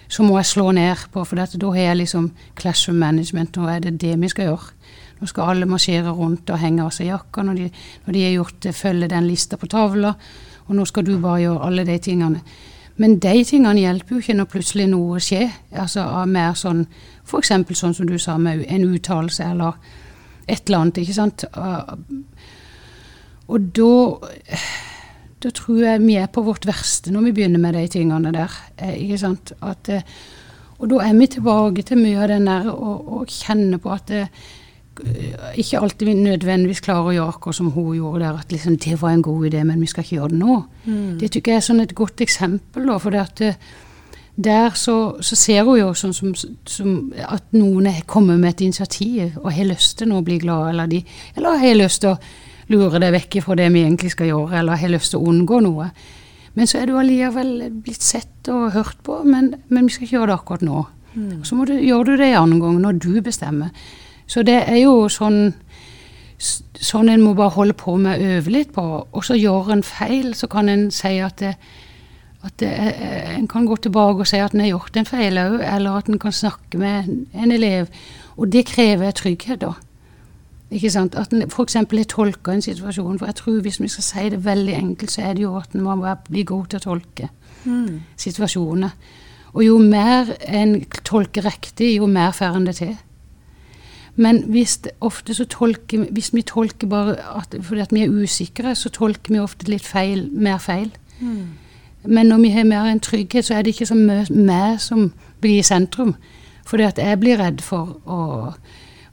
så 0.08 0.24
må 0.24 0.38
jeg 0.40 0.50
slå 0.50 0.72
ned 0.72 1.06
på, 1.12 1.22
for 1.24 1.36
dette, 1.36 1.60
da 1.60 1.70
har 1.74 1.90
jeg 1.90 2.00
liksom 2.00 2.30
classroom 2.58 2.98
management, 2.98 3.58
og 3.60 3.70
er 3.70 3.82
det 3.84 3.98
det 4.00 4.14
vi 4.18 4.30
skal 4.32 4.50
gjøre. 4.50 4.74
Nå 5.18 5.28
skal 5.28 5.52
alle 5.52 5.68
marsjere 5.68 6.14
rundt 6.14 6.50
og 6.50 6.60
henge 6.62 6.84
av 6.84 6.92
seg 6.94 7.10
jakka 7.10 7.44
når 7.44 7.60
de, 7.60 7.68
når 8.06 8.16
de 8.16 8.24
har 8.24 8.34
gjort 8.36 8.58
det, 8.64 8.74
følge 8.76 9.10
den 9.10 9.28
lista 9.28 9.58
på 9.60 9.68
tavla, 9.70 10.14
og 10.66 10.76
nå 10.76 10.84
skal 10.88 11.06
du 11.06 11.14
bare 11.20 11.42
gjøre 11.44 11.68
alle 11.68 11.86
de 11.88 11.96
tingene. 12.02 12.42
Men 12.98 13.18
de 13.22 13.44
tingene 13.46 13.80
hjelper 13.80 14.16
jo 14.16 14.22
ikke 14.22 14.36
når 14.38 14.50
plutselig 14.52 14.88
noe 14.90 15.20
skjer. 15.22 15.52
altså 15.78 16.04
Mer 16.26 16.56
sånn 16.58 16.84
f.eks. 17.28 17.52
sånn 17.78 17.94
som 17.94 18.08
du 18.08 18.18
sa, 18.18 18.36
med 18.38 18.64
en 18.66 18.86
uttalelse 18.88 19.44
eller 19.44 19.78
et 20.48 20.64
eller 20.66 20.78
annet. 20.78 21.02
ikke 21.04 21.18
sant? 21.18 21.44
Og 23.48 23.72
da 23.76 23.92
da 25.38 25.50
tror 25.54 25.84
jeg 25.84 26.02
vi 26.02 26.16
er 26.18 26.26
på 26.34 26.42
vårt 26.42 26.64
verste 26.66 27.12
når 27.14 27.28
vi 27.28 27.32
begynner 27.36 27.62
med 27.62 27.76
de 27.78 27.84
tingene 27.92 28.32
der. 28.34 28.54
Eh, 28.82 28.96
ikke 29.04 29.20
sant? 29.22 29.52
At, 29.62 29.86
eh, 29.86 30.02
og 30.78 30.88
da 30.90 31.04
er 31.04 31.14
vi 31.14 31.28
tilbake 31.30 31.84
til 31.86 32.00
mye 32.00 32.24
av 32.24 32.32
den 32.32 32.48
der 32.50 32.66
å, 32.72 33.22
kjenne 33.30 33.78
på 33.78 33.92
at 33.94 34.10
det, 34.10 34.24
Eh, 34.24 34.58
ikke 35.58 35.80
alltid 35.82 36.06
vi 36.08 36.14
nødvendigvis 36.18 36.82
klarer 36.84 37.10
å 37.10 37.16
gjøre 37.16 37.34
akkurat 37.34 37.58
som 37.58 37.72
hun 37.74 37.92
gjorde 37.96 38.22
der. 38.24 38.38
At 38.42 38.54
liksom, 38.54 38.78
det 38.82 38.96
var 39.02 39.14
en 39.14 39.26
god 39.26 39.46
idé, 39.50 39.64
men 39.66 39.80
vi 39.80 39.90
skal 39.90 40.04
ikke 40.04 40.16
gjøre 40.16 40.32
det 40.34 40.40
nå. 40.40 40.56
Mm. 40.86 41.18
Det 41.20 41.30
tykker 41.34 41.54
jeg 41.54 41.62
er 41.62 41.68
sånn 41.68 41.84
et 41.84 41.94
godt 41.98 42.24
eksempel. 42.24 42.88
Da, 42.88 42.98
for 43.02 43.14
det 43.14 43.22
at 43.22 43.42
det, 43.42 43.52
eh, 43.54 43.84
der 44.38 44.70
så, 44.78 45.16
så, 45.20 45.34
ser 45.34 45.64
hun 45.66 45.80
jo 45.80 45.88
sånn 45.98 46.12
som, 46.14 46.34
som, 46.62 46.90
at 47.26 47.48
noen 47.58 47.88
er 47.90 48.04
kommet 48.06 48.38
med 48.38 48.52
et 48.52 48.60
initiativ 48.68 49.34
og 49.40 49.50
har 49.50 49.66
lyst 49.66 49.96
til 49.98 50.12
å 50.14 50.20
bli 50.22 50.36
glad, 50.38 50.68
eller, 50.70 50.86
de, 50.86 51.00
eller 51.34 51.58
har 51.58 51.74
lyst 51.74 52.04
til 52.04 52.12
å 52.12 52.20
lure 52.70 53.00
deg 53.02 53.16
vekk 53.16 53.40
fra 53.42 53.56
det 53.58 53.66
vi 53.74 53.82
egentlig 53.82 54.12
skal 54.14 54.30
gjøre, 54.30 54.60
eller 54.60 54.78
har 54.78 54.92
lyst 54.94 55.10
til 55.10 55.18
å 55.18 55.32
unngå 55.32 55.58
noe. 55.66 55.88
Men 56.54 56.70
så 56.70 56.78
er 56.78 56.86
du 56.86 56.94
allikevel 57.00 57.50
blitt 57.82 58.04
sett 58.04 58.50
og 58.52 58.76
hørt 58.76 59.02
på, 59.06 59.20
men, 59.26 59.56
men 59.72 59.88
vi 59.88 59.96
skal 59.96 60.06
ikke 60.06 60.18
gjøre 60.20 60.30
det 60.30 60.38
akkurat 60.38 60.66
nå. 60.68 60.84
Mm. 61.16 61.32
Så 61.46 61.58
du, 61.66 61.74
gjør 61.74 62.06
du 62.06 62.12
det 62.20 62.30
en 62.30 62.44
annen 62.44 62.62
gang, 62.62 62.78
når 62.84 63.00
du 63.02 63.10
bestemmer. 63.24 63.74
Så 64.28 64.44
det 64.46 64.60
er 64.68 64.82
jo 64.82 65.08
sånn 65.12 65.54
sånn 66.38 67.10
en 67.10 67.24
må 67.24 67.34
bare 67.34 67.56
holde 67.56 67.74
på 67.78 67.96
med 67.98 68.20
å 68.20 68.36
øve 68.38 68.52
litt 68.54 68.72
på. 68.76 68.84
Og 69.10 69.26
så 69.26 69.36
gjør 69.38 69.72
en 69.74 69.84
feil, 69.86 70.32
så 70.38 70.46
kan 70.50 70.70
en 70.70 70.88
si 70.94 71.16
at, 71.24 71.42
det, 71.42 71.56
at 72.46 72.54
det, 72.62 72.70
en 73.34 73.48
kan 73.50 73.66
gå 73.66 73.78
tilbake 73.82 74.22
og 74.22 74.30
si 74.30 74.40
at 74.42 74.54
en 74.54 74.62
har 74.62 74.70
gjort 74.70 75.00
en 75.00 75.08
feil 75.08 75.40
òg, 75.42 75.58
eller 75.66 75.98
at 75.98 76.10
en 76.10 76.22
kan 76.22 76.34
snakke 76.34 76.78
med 76.78 77.10
en 77.34 77.54
elev. 77.54 77.90
Og 78.38 78.52
det 78.52 78.68
krever 78.70 79.14
trygghet, 79.18 79.64
da. 79.64 79.74
Ikke 80.68 80.92
sant? 80.92 81.16
At 81.16 81.32
en 81.32 81.46
f.eks. 81.48 81.78
har 81.80 82.10
tolka 82.12 82.52
en 82.52 82.62
situasjon. 82.62 83.18
For 83.18 83.26
jeg 83.30 83.38
tror 83.40 83.62
hvis 83.64 83.80
vi 83.80 83.88
skal 83.90 84.06
si 84.06 84.28
det 84.34 84.44
veldig 84.44 84.76
enkelt, 84.76 85.14
så 85.14 85.24
er 85.24 85.34
det 85.34 85.46
jo 85.46 85.56
at 85.58 85.74
en 85.74 85.86
må 85.86 85.96
bli 86.28 86.44
god 86.46 86.68
til 86.68 86.78
å 86.82 86.86
tolke 86.90 87.30
mm. 87.64 88.04
situasjoner. 88.20 88.94
Og 89.56 89.62
jo 89.64 89.78
mer 89.80 90.28
en 90.44 90.76
tolker 91.08 91.48
riktig, 91.48 91.94
jo 91.96 92.06
mer 92.06 92.36
får 92.36 92.60
en 92.60 92.68
det 92.68 92.76
til. 92.82 92.96
Men 94.18 94.42
hvis, 94.50 94.80
ofte 95.00 95.34
så 95.34 95.44
tolker, 95.46 96.08
hvis 96.10 96.32
vi 96.34 96.42
tolker 96.42 96.90
bare 96.90 97.14
at, 97.38 97.54
fordi 97.62 97.80
at 97.80 97.92
vi 97.94 98.02
er 98.02 98.10
usikre, 98.10 98.74
så 98.74 98.90
tolker 98.90 99.30
vi 99.34 99.38
ofte 99.38 99.70
litt 99.70 99.86
feil, 99.86 100.26
mer 100.32 100.58
feil. 100.58 100.90
Mm. 101.20 101.44
Men 102.04 102.26
når 102.26 102.42
vi 102.42 102.50
har 102.50 102.66
mer 102.66 102.90
en 102.90 103.00
trygghet, 103.00 103.46
så 103.46 103.54
er 103.54 103.62
det 103.62 103.76
ikke 103.76 103.86
så 103.86 103.94
mye 103.94 104.26
meg 104.34 104.80
som 104.82 105.12
blir 105.40 105.60
i 105.60 105.66
sentrum. 105.66 106.16
Fordi 106.66 106.82
at 106.88 106.98
jeg 106.98 107.20
blir 107.20 107.38
redd 107.38 107.62
for 107.62 107.94
å 108.10 108.20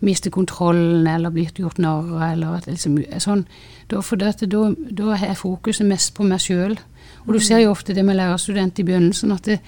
miste 0.05 0.31
kontrollen 0.33 1.05
eller 1.07 1.33
bli 1.33 1.45
gjort 1.53 1.77
narr 1.77 2.09
av. 2.09 2.31
eller 2.31 2.65
liksom, 2.65 2.97
sånn. 3.21 3.45
Da, 3.87 4.01
for 4.01 4.17
da, 4.17 4.33
da 4.33 5.17
er 5.21 5.37
fokuset 5.37 5.85
mest 5.87 6.15
på 6.17 6.25
meg 6.25 6.41
sjøl. 6.41 6.79
Og 7.25 7.33
du 7.33 7.39
mm. 7.39 7.45
ser 7.45 7.61
jo 7.61 7.71
ofte 7.71 7.93
det 7.93 8.05
med 8.05 8.17
lærerstudent 8.17 8.81
i 8.81 8.87
begynnelsen, 8.87 9.31
at 9.37 9.45
det, 9.45 9.59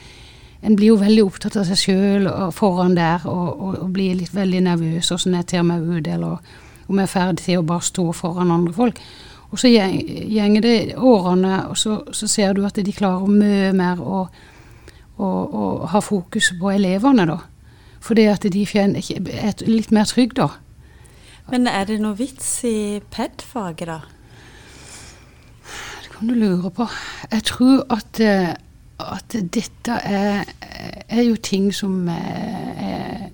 en 0.61 0.75
blir 0.75 0.91
jo 0.91 0.99
veldig 1.01 1.23
opptatt 1.27 1.57
av 1.59 1.67
seg 1.69 1.79
sjøl 1.79 2.27
foran 2.55 2.95
der, 2.97 3.23
og, 3.29 3.47
og, 3.53 3.77
og, 3.83 3.89
blir 3.93 4.17
litt 4.17 4.33
veldig 4.33 4.63
nervøs. 4.65 5.11
Åssen 5.13 5.37
jeg 5.37 5.49
ter 5.53 5.65
meg 5.67 5.85
ut, 5.85 6.07
eller 6.07 6.41
om 6.87 6.99
jeg 6.99 7.05
er 7.05 7.13
ferdig 7.13 7.45
til 7.45 7.61
å 7.61 7.67
bare 7.67 7.85
stå 7.85 8.05
foran 8.15 8.53
andre 8.53 8.73
folk. 8.73 9.01
Og 9.47 9.61
så 9.61 9.69
gjenger 9.71 10.63
det 10.63 10.77
årene, 10.97 11.61
og 11.69 11.77
så, 11.79 12.01
så, 12.11 12.27
ser 12.27 12.57
du 12.57 12.65
at 12.67 12.79
de 12.83 12.95
klarer 12.95 13.29
mye 13.31 13.71
mer 13.75 14.01
å, 14.01 14.25
å, 15.15 15.27
å 15.27 15.69
ha 15.93 16.01
fokus 16.03 16.51
på 16.59 16.73
elevene, 16.73 17.27
da. 17.29 17.39
Fordi 18.03 18.27
at 18.31 18.43
de 18.51 18.63
er 18.63 19.63
litt 19.67 19.93
mer 19.95 20.09
trygge, 20.09 20.41
da. 20.41 20.49
Men 21.47 21.67
er 21.71 21.87
det 21.87 22.01
noe 22.03 22.17
vits 22.19 22.49
i 22.67 22.99
PED-faget, 23.13 23.87
da? 23.87 24.01
Det 26.03 26.11
kan 26.17 26.27
du 26.27 26.35
lure 26.35 26.71
på. 26.73 26.89
Jeg 27.31 27.45
tror 27.47 27.85
at 27.93 28.19
eh, 28.19 28.51
at 28.99 29.35
dette 29.53 29.91
er, 30.03 30.43
er 31.09 31.21
jo 31.21 31.35
ting 31.35 31.73
som 31.73 32.07
er, 32.07 33.29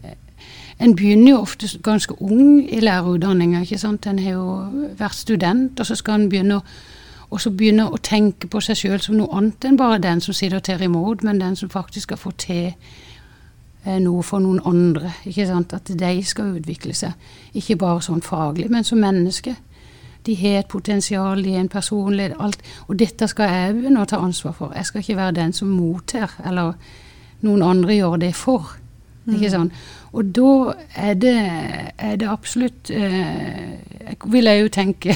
En 0.79 0.95
begynner 0.95 1.31
jo 1.31 1.37
ofte 1.39 1.67
ganske 1.83 2.21
ung 2.21 2.65
i 2.65 2.79
lærerutdanninga. 2.79 3.61
En 4.05 4.19
har 4.19 4.31
jo 4.31 4.65
vært 4.97 5.15
student, 5.15 5.79
og 5.79 5.85
så 5.85 5.95
skal 5.95 6.21
en 6.21 6.29
begynne 6.29 6.57
å 6.57 6.63
og 7.33 7.41
så 7.41 7.49
begynne 7.49 7.87
å 7.89 7.97
tenke 7.97 8.47
på 8.51 8.61
seg 8.61 8.77
sjøl 8.77 8.99
som 9.01 9.17
noe 9.17 9.33
annet 9.33 9.65
enn 9.65 9.77
bare 9.79 10.01
den 10.01 10.19
som 10.21 10.35
sitter 10.37 10.59
og 10.59 10.67
tar 10.67 10.83
imot, 10.85 11.23
men 11.25 11.39
den 11.41 11.55
som 11.57 11.71
faktisk 11.73 12.11
skal 12.11 12.19
få 12.21 12.31
til 12.37 12.67
eh, 12.69 13.97
noe 14.03 14.21
for 14.21 14.43
noen 14.43 14.61
andre. 14.69 15.15
ikke 15.25 15.47
sant? 15.49 15.73
At 15.73 15.89
de 15.89 16.11
skal 16.23 16.53
utvikle 16.59 16.93
seg. 16.93 17.17
Ikke 17.57 17.79
bare 17.81 18.03
sånn 18.05 18.21
faglig, 18.21 18.69
men 18.69 18.85
som 18.85 19.01
menneske. 19.01 19.55
De 20.25 20.35
har 20.39 20.59
et 20.59 20.67
potensial, 20.67 21.43
de 21.43 21.55
er 21.55 21.63
en 21.63 21.69
personlighet, 21.69 22.35
alt. 22.39 22.61
Og 22.87 22.99
dette 22.99 23.27
skal 23.27 23.51
jeg 23.51 23.73
begynne 23.77 24.03
å 24.03 24.09
ta 24.09 24.21
ansvar 24.23 24.55
for. 24.57 24.73
Jeg 24.75 24.87
skal 24.89 25.03
ikke 25.03 25.19
være 25.19 25.37
den 25.41 25.53
som 25.53 25.71
mottar, 25.73 26.37
eller 26.45 26.73
noen 27.43 27.65
andre 27.67 27.97
gjør 27.97 28.17
det 28.23 28.33
for. 28.35 28.77
Ikke 29.27 29.47
mm. 29.47 29.53
sant? 29.53 29.81
Og 30.13 30.29
da 30.35 30.53
er 30.95 31.13
det, 31.17 31.37
er 31.97 32.17
det 32.19 32.27
absolutt 32.29 32.91
eh, 32.91 33.79
Vil 34.29 34.49
jeg 34.49 34.59
jo 34.61 34.71
tenke 34.75 35.15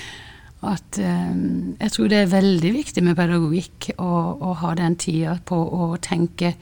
at 0.72 0.98
eh, 1.02 1.32
jeg 1.80 1.92
tror 1.92 2.08
det 2.08 2.20
er 2.20 2.30
veldig 2.30 2.70
viktig 2.72 3.02
med 3.02 3.18
pedagogikk 3.18 3.90
å 3.98 4.54
ha 4.62 4.72
den 4.78 4.96
tida 4.96 5.34
på 5.44 5.58
å 5.58 5.90
tenke 6.00 6.54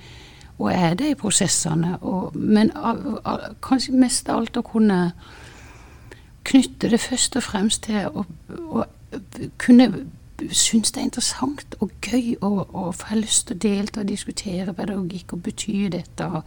og 0.60 0.72
er 0.72 0.96
det 0.98 1.12
i 1.14 1.18
prosessene. 1.18 1.94
Og, 2.04 2.36
men 2.36 2.70
av, 2.76 3.00
av, 3.24 3.44
kanskje 3.64 3.96
mest 3.96 4.28
av 4.28 4.42
alt 4.42 4.58
å 4.60 4.66
kunne 4.66 4.98
knytte 6.44 6.90
det 6.90 7.00
først 7.00 7.36
og 7.36 7.42
fremst 7.42 7.82
til 7.88 8.06
å, 8.08 8.24
å 8.58 8.84
kunne 9.58 9.90
synes 10.48 10.92
det 10.92 11.00
er 11.00 11.04
interessant 11.04 11.74
og 11.80 11.90
gøy 12.02 12.36
og, 12.40 12.74
og 12.74 12.94
få 12.94 13.18
lyst 13.18 13.48
til 13.48 13.56
å 13.56 13.62
delta 13.62 14.00
og 14.00 14.08
diskutere 14.08 14.74
pedagogikk 14.74 15.34
og 15.36 15.42
betyr 15.44 15.90
dette, 15.92 16.26
og, 16.26 16.42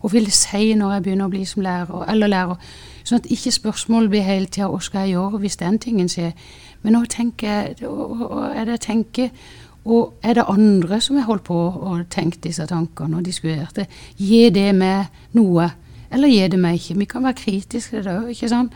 og 0.00 0.12
vil 0.12 0.30
si 0.34 0.72
når 0.74 0.96
jeg 0.96 1.04
begynner 1.04 1.28
å 1.28 1.32
bli 1.32 1.44
som 1.48 1.62
lærer, 1.62 2.08
eller 2.10 2.32
lærer, 2.32 2.72
sånn 3.04 3.22
at 3.22 3.30
ikke 3.30 3.54
spørsmålet 3.54 4.12
blir 4.12 4.26
hele 4.26 4.50
tida 4.50 4.70
hva 4.72 4.80
skal 4.82 5.06
jeg 5.06 5.16
gjøre 5.16 5.42
hvis 5.44 5.60
den 5.62 5.78
tingen 5.82 6.10
skjer, 6.10 6.34
men 6.82 6.96
nå 6.96 7.04
tenker 7.10 7.52
jeg, 7.52 7.88
og 7.88 8.50
er 8.50 8.66
det 8.66 8.78
jeg 8.78 8.84
tenker, 8.88 9.48
og 9.86 10.16
er 10.26 10.34
det 10.34 10.48
andre 10.50 11.00
som 11.00 11.18
har 11.20 11.28
holdt 11.28 11.46
på 11.46 11.56
og 11.56 12.06
tenkt 12.10 12.42
disse 12.44 12.66
tankene 12.66 13.20
og 13.20 13.26
diskutert 13.26 13.78
det, 13.78 13.86
gir 14.18 14.50
det 14.54 14.72
meg 14.74 15.12
noe, 15.38 15.70
eller 16.10 16.30
gir 16.30 16.50
det 16.50 16.58
meg 16.62 16.80
ikke? 16.80 16.98
Vi 16.98 17.10
kan 17.10 17.26
være 17.26 17.38
kritiske 17.38 17.98
til 17.98 18.06
det 18.06 18.18
òg, 18.18 18.30
ikke 18.34 18.50
sant? 18.50 18.74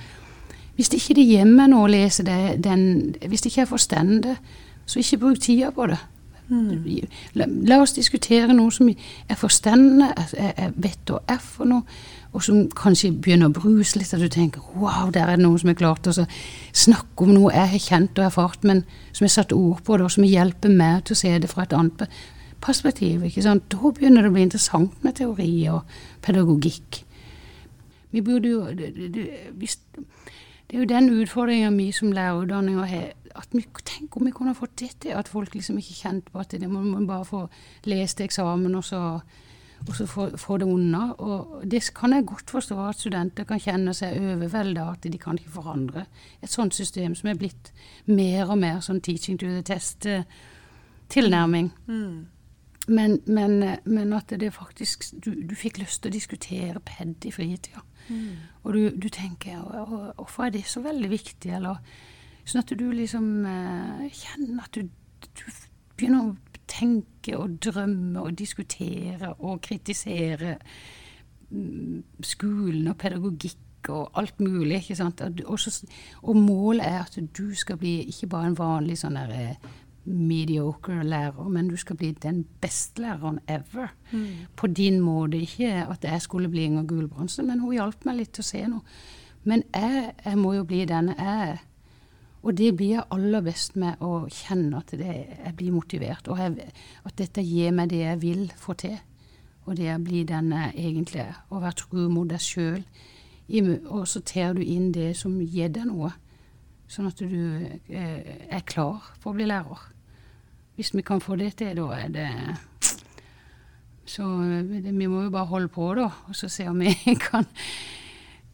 Hvis 0.81 0.89
ikke 0.97 1.19
det 1.19 1.27
er 1.27 1.35
hjemme 1.43 1.67
nå 1.69 1.83
å 1.85 1.91
lese 1.93 2.25
det, 2.25 2.39
den, 2.65 3.13
hvis 3.29 3.45
ikke 3.45 3.67
jeg 3.67 3.69
forstår 3.69 4.15
det, 4.25 4.39
så 4.89 5.03
ikke 5.03 5.19
bruk 5.21 5.43
tida 5.45 5.69
på 5.77 5.91
det. 5.91 5.99
Mm. 6.49 6.87
La, 7.39 7.45
la, 7.47 7.77
oss 7.83 7.93
diskutere 7.95 8.55
noe 8.57 8.73
som 8.75 8.89
er 8.89 9.37
forstendende, 9.39 10.09
jeg, 10.33 10.55
jeg 10.57 10.73
vet 10.81 11.13
hva 11.13 11.21
er 11.31 11.45
for 11.45 11.69
noe 11.69 11.85
og 12.31 12.45
som 12.47 12.63
kanskje 12.79 13.11
begynner 13.13 13.51
å 13.51 13.55
bruse 13.55 13.99
litt, 13.99 14.13
og 14.15 14.23
du 14.23 14.31
tenker 14.31 14.65
wow, 14.79 15.11
der 15.13 15.33
er 15.33 15.39
det 15.39 15.45
noen 15.45 15.59
som 15.61 15.73
har 15.73 15.79
klart 15.81 16.07
å 16.07 16.15
snakke 16.15 17.27
om 17.27 17.33
noe 17.35 17.53
jeg 17.55 17.73
har 17.75 17.85
kjent 17.87 18.21
og 18.21 18.29
erfart, 18.29 18.67
men 18.67 18.85
som 19.11 19.27
har 19.27 19.35
satt 19.35 19.55
ord 19.57 19.83
på 19.87 19.99
det, 19.99 20.07
og 20.07 20.15
som 20.15 20.27
hjelper 20.27 20.73
meg 20.75 21.05
til 21.05 21.17
å 21.17 21.21
se 21.21 21.33
det 21.43 21.51
fra 21.51 21.67
et 21.67 21.75
annet 21.77 22.07
perspektiv. 22.63 23.25
ikke 23.27 23.45
sant? 23.45 23.67
Da 23.73 23.79
begynner 23.83 24.23
det 24.23 24.31
å 24.31 24.37
bli 24.37 24.47
interessant 24.47 25.05
med 25.05 25.19
teori 25.19 25.53
og 25.75 25.99
pedagogikk. 26.23 27.03
Vi 28.11 28.23
burde 28.27 28.49
jo 28.49 28.63
Det, 28.75 28.95
det, 28.95 29.11
det 29.15 30.07
er 30.77 30.85
jo 30.85 30.89
den 30.89 31.11
utfordringa 31.11 31.71
mi 31.75 31.91
som 31.93 32.13
lærerutdanninga 32.13 32.87
har. 32.87 33.13
at 33.35 33.49
vi, 33.53 33.67
Tenk 33.85 34.17
om 34.17 34.27
vi 34.27 34.31
kunne 34.31 34.55
fått 34.55 34.79
det 34.79 34.97
til, 35.01 35.11
at 35.11 35.29
folk 35.29 35.55
liksom 35.55 35.79
ikke 35.79 35.95
kjente 35.95 36.31
på 36.31 36.39
at 36.39 36.51
det 36.51 36.71
må 36.71 36.83
man 36.83 37.07
bare 37.07 37.25
få 37.25 37.49
lest 37.85 38.21
eksamen, 38.21 38.75
og 38.75 38.85
så 38.85 39.21
og 39.89 39.97
så 39.97 40.07
få, 40.07 40.37
få, 40.37 40.59
det 40.59 40.67
unna. 40.67 41.13
Og 41.13 41.71
det 41.71 41.95
kan 41.97 42.13
jeg 42.13 42.27
godt 42.27 42.51
forstå 42.51 42.89
at 42.89 42.99
studenter 42.99 43.45
kan 43.49 43.61
kjenne 43.61 43.95
seg 43.97 44.19
overvelda 44.21 44.91
at 44.93 45.13
de 45.13 45.19
kan 45.19 45.39
ikke 45.39 45.51
forandre 45.51 46.05
et 46.43 46.53
sånt 46.53 46.75
system 46.77 47.15
som 47.15 47.29
er 47.31 47.39
blitt 47.41 47.73
mer 48.07 48.51
og 48.51 48.59
mer 48.61 48.81
sånn 48.85 49.01
teaching 49.01 49.39
to 49.41 49.47
the 49.47 49.63
test-tilnærming. 49.63 51.73
Mm. 51.87 52.27
Men, 52.89 53.21
men, 53.27 53.65
men, 53.85 54.13
at 54.13 54.41
det 54.41 54.55
faktisk 54.55 55.05
du, 55.25 55.35
du, 55.47 55.55
fikk 55.55 55.79
lyst 55.79 56.03
til 56.03 56.11
å 56.11 56.17
diskutere 56.17 56.81
PED 56.85 57.29
i 57.29 57.33
fritida. 57.33 57.81
Mm. 58.11 58.37
Og 58.65 58.75
du, 58.75 58.81
du 58.99 59.09
tenker 59.09 59.61
Hvorfor 60.19 60.49
er 60.49 60.55
det 60.55 60.65
så 60.67 60.83
veldig 60.85 61.11
viktig? 61.13 61.53
Eller 61.57 61.79
sånn 62.45 62.65
at 62.65 62.73
du 62.75 62.87
liksom 62.91 63.29
uh, 63.47 64.07
kjenner 64.11 64.65
at 64.65 64.75
du, 64.75 64.89
du 65.39 65.45
begynner 65.95 66.33
å 66.33 66.61
tenke 66.71 67.37
og 67.39 67.59
drømme 67.63 68.23
og 68.23 68.39
diskutere 68.39 69.35
og 69.39 69.61
kritisere 69.65 70.57
mm, 71.51 72.23
skolen 72.25 72.91
og 72.91 72.99
pedagogikk 73.01 73.91
og 73.91 74.19
alt 74.21 74.41
mulig. 74.41 74.83
ikke 74.83 74.99
sant? 74.99 75.21
Og, 75.21 75.61
og, 76.23 76.37
målet 76.37 76.87
er 76.87 77.01
at 77.03 77.19
du 77.37 77.55
skal 77.57 77.79
bli 77.81 78.01
ikke 78.11 78.31
bare 78.35 78.51
en 78.51 78.59
vanlig 78.59 78.99
sånn 79.01 79.19
der, 79.19 79.33
eh, 79.35 79.71
mediocre 80.05 81.05
lærer, 81.05 81.49
men 81.49 81.69
du 81.69 81.77
skal 81.77 81.97
bli 81.97 82.11
den 82.13 82.45
beste 82.61 83.03
læreren 83.03 83.41
ever. 83.49 83.95
Mm. 84.13 84.27
På 84.57 84.67
din 84.67 85.01
måte. 85.01 85.41
Ikke 85.41 85.87
at 85.87 86.05
jeg 86.05 86.23
skulle 86.23 86.49
bli 86.49 86.65
Inger 86.65 86.87
Gulbrandsen, 86.87 87.47
men 87.47 87.61
hun 87.61 87.73
hjalp 87.73 88.05
meg 88.05 88.17
litt 88.17 88.33
til 88.33 88.45
å 88.45 88.51
se 88.51 88.63
noe. 88.69 88.81
Men 89.45 89.63
jeg, 89.75 90.13
jeg 90.25 90.39
må 90.39 90.55
jo 90.55 90.65
bli 90.69 90.85
denne 90.89 91.17
jeg 91.19 91.51
er. 91.51 91.61
Og 92.43 92.57
det 92.57 92.73
blir 92.77 92.95
jeg 92.95 93.09
aller 93.13 93.45
best 93.45 93.77
med 93.77 94.01
å 94.01 94.25
kjenne 94.33 94.81
at 94.81 94.95
det, 94.97 95.15
jeg 95.45 95.55
blir 95.57 95.75
motivert, 95.77 96.29
og 96.29 96.41
jeg, 96.41 96.71
at 97.05 97.17
dette 97.21 97.45
gir 97.45 97.75
meg 97.77 97.91
det 97.93 98.01
jeg 98.01 98.21
vil 98.23 98.47
få 98.57 98.77
til. 98.81 98.97
Og 99.69 99.77
det 99.77 99.91
å 99.93 100.01
bli 100.01 100.25
den 100.25 100.55
jeg 100.57 100.73
egentlig 100.89 101.21
er, 101.27 101.43
og 101.51 101.63
være 101.67 101.81
tro 101.83 102.07
mot 102.09 102.29
deg 102.31 102.41
sjøl. 102.41 102.81
Og 103.91 104.09
så 104.09 104.23
tar 104.25 104.55
du 104.57 104.63
inn 104.65 104.89
det 104.95 105.13
som 105.21 105.37
gir 105.43 105.69
deg 105.75 105.91
noe, 105.91 106.15
sånn 106.91 107.11
at 107.11 107.23
du 107.23 107.39
eh, 107.89 108.51
er 108.51 108.67
klar 108.67 109.13
for 109.21 109.33
å 109.33 109.39
bli 109.39 109.47
lærer. 109.49 109.87
Hvis 110.79 110.95
vi 110.97 111.05
kan 111.07 111.23
få 111.23 111.37
det 111.39 111.55
til, 111.61 111.77
da 111.79 111.87
er 111.99 112.13
det 112.15 112.29
Så 114.11 114.25
det, 114.67 114.91
vi 114.91 115.07
må 115.07 115.23
jo 115.23 115.31
bare 115.31 115.47
holde 115.47 115.69
på, 115.71 115.93
da, 115.95 116.09
og 116.27 116.35
så 116.35 116.49
se 116.51 116.67
om 116.67 116.81
vi 116.83 116.91
kan 117.29 117.47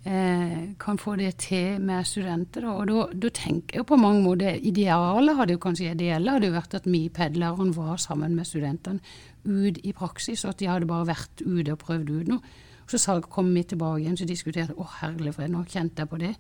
eh, 0.05 0.75
kan 0.79 0.99
få 0.99 1.17
det 1.17 1.37
til 1.47 1.81
med 1.81 2.05
studenter. 2.05 2.67
Da. 2.67 2.75
Og 2.75 3.15
da, 3.17 3.31
tenker 3.33 3.81
jeg 3.81 3.87
på 3.87 3.97
mange 3.97 4.23
måter 4.23 4.61
Idealet 4.61 5.37
hadde 5.37 5.57
jo 5.57 5.63
kanskje 5.63 5.95
ideelle 5.95 6.37
hadde 6.37 6.51
jo 6.51 6.59
vært 6.59 6.77
at 6.77 6.87
vi 6.87 7.07
pedlerne 7.09 7.73
var 7.77 7.97
sammen 7.97 8.37
med 8.37 8.47
studentene 8.47 9.01
ut 9.47 9.81
i 9.83 9.93
praksis, 9.97 10.45
og 10.45 10.55
at 10.55 10.61
de 10.61 10.69
hadde 10.69 10.91
bare 10.91 11.09
vært 11.09 11.43
ute 11.47 11.73
og 11.73 11.79
prøvd 11.79 12.11
ut 12.11 12.33
noe. 12.35 12.57
Så 12.87 13.21
kom 13.31 13.49
vi 13.55 13.65
tilbake 13.67 14.03
igjen 14.03 14.19
og 14.21 14.29
diskuterte 14.29 14.77
å 14.79 14.87
herlig 15.01 15.35
fred, 15.35 15.51
nå 15.51 15.65
kjente 15.67 16.05
jeg 16.05 16.11
på 16.11 16.21
det. 16.23 16.35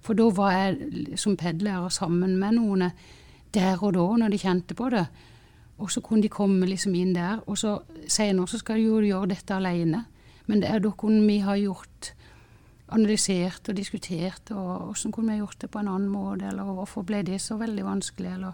For 0.00 0.16
da 0.16 0.28
var 0.34 0.54
jeg 0.56 1.18
som 1.20 1.36
pedlærer 1.36 1.88
sammen 1.92 2.38
med 2.40 2.56
noen 2.56 2.88
der 3.54 3.82
og 3.82 3.94
da, 3.94 4.06
når 4.22 4.32
de 4.32 4.38
kjente 4.40 4.76
på 4.78 4.88
det. 4.94 5.06
Og 5.80 5.90
så 5.90 6.00
kunne 6.04 6.22
de 6.22 6.32
komme 6.32 6.68
liksom 6.68 6.94
inn 6.94 7.14
der. 7.16 7.40
Og 7.46 7.58
så 7.58 7.78
senere 8.08 8.48
så 8.48 8.60
skal 8.60 8.80
de 8.80 8.88
jo 8.88 9.00
gjøre 9.04 9.32
dette 9.32 9.56
alene. 9.56 10.04
Men 10.46 10.62
det 10.62 10.70
er 10.70 10.82
da 10.82 10.92
kunne 10.96 11.24
vi 11.26 11.40
ha 11.44 11.56
gjort 11.58 12.12
analysert 12.90 13.68
og 13.70 13.76
diskutert, 13.76 14.50
og 14.50 14.90
hvordan 14.90 15.12
kunne 15.14 15.32
vi 15.32 15.38
gjort 15.38 15.60
det 15.62 15.70
på 15.70 15.78
en 15.78 15.88
annen 15.88 16.10
måte, 16.10 16.48
eller 16.50 16.72
hvorfor 16.74 17.04
ble 17.06 17.22
det 17.26 17.40
så 17.40 17.54
veldig 17.60 17.84
vanskelig, 17.86 18.32
eller 18.34 18.52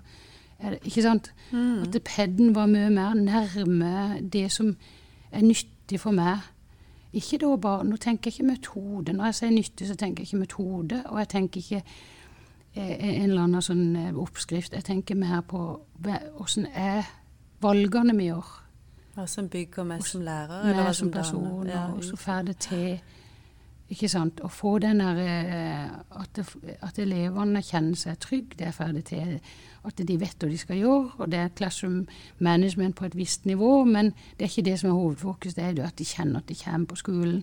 det, 0.60 0.78
Ikke 0.84 1.02
sant? 1.02 1.32
Mm. 1.52 1.82
At 1.82 1.96
PED-en 2.04 2.54
var 2.54 2.66
mye 2.66 2.90
mer 2.90 3.14
nærme 3.14 4.20
det 4.32 4.50
som 4.52 4.76
er 5.32 5.44
nyttig 5.44 6.00
for 6.00 6.16
meg. 6.16 6.44
Ikke 7.16 7.38
da 7.40 7.54
bare, 7.56 7.84
Nå 7.84 7.96
tenker 7.96 8.30
jeg 8.30 8.34
ikke 8.34 8.50
metode. 8.50 9.12
Når 9.16 9.24
jeg 9.30 9.34
sier 9.38 9.54
nyttig, 9.54 9.88
så 9.88 9.96
tenker 9.96 10.22
jeg 10.22 10.28
ikke 10.28 10.42
metode, 10.42 11.02
og 11.06 11.18
jeg 11.18 11.28
tenker 11.32 11.60
ikke 11.60 11.82
eh, 12.74 12.92
en 13.08 13.30
eller 13.30 13.46
annen 13.46 13.64
sånn 13.64 13.96
eh, 13.96 14.18
oppskrift. 14.20 14.76
Jeg 14.76 14.84
tenker 14.84 15.16
mer 15.16 15.40
på 15.48 15.62
åssen 16.36 16.68
er 16.74 17.08
valgene 17.64 18.16
vi 18.18 18.28
gjør. 18.28 18.50
Hva 19.16 19.24
som 19.32 19.48
bygger 19.48 19.88
meg 19.88 20.04
som 20.04 20.24
lærer? 20.26 20.66
Eller 20.68 20.92
som 20.92 21.10
person, 21.10 21.64
ja, 21.68 21.86
og 21.94 22.04
så 22.04 22.18
får 22.20 22.50
det 22.50 22.56
til 22.66 22.98
ikke 23.86 24.08
sant? 24.10 24.40
Å 24.42 24.48
få 24.50 24.76
den 24.82 24.98
der 24.98 25.18
eh, 25.22 25.90
at, 26.18 26.40
at, 26.82 26.98
elevene 26.98 27.62
kjenner 27.62 27.98
seg 27.98 28.18
trygge, 28.22 28.58
det 28.58 28.66
er 28.70 28.74
ferdig 28.74 29.04
til. 29.12 29.36
At 29.86 30.02
de 30.02 30.16
vet 30.18 30.42
hva 30.42 30.50
de 30.50 30.58
skal 30.58 30.80
gjøre. 30.80 31.12
Og 31.20 31.30
det 31.30 31.38
er 31.38 31.54
classroom 31.54 32.00
management 32.42 32.96
på 32.98 33.06
et 33.06 33.14
visst 33.14 33.46
nivå. 33.46 33.84
Men 33.86 34.10
det 34.34 34.46
er 34.46 34.50
ikke 34.50 34.66
det 34.66 34.80
som 34.82 34.90
er 34.90 34.98
hovedfokus. 34.98 35.54
Det 35.54 35.64
er 35.64 35.78
jo 35.78 35.86
at 35.86 35.98
de 36.00 36.08
kjenner 36.08 36.42
at 36.42 36.50
de 36.50 36.58
kommer 36.58 36.90
på 36.90 37.00
skolen. 37.04 37.40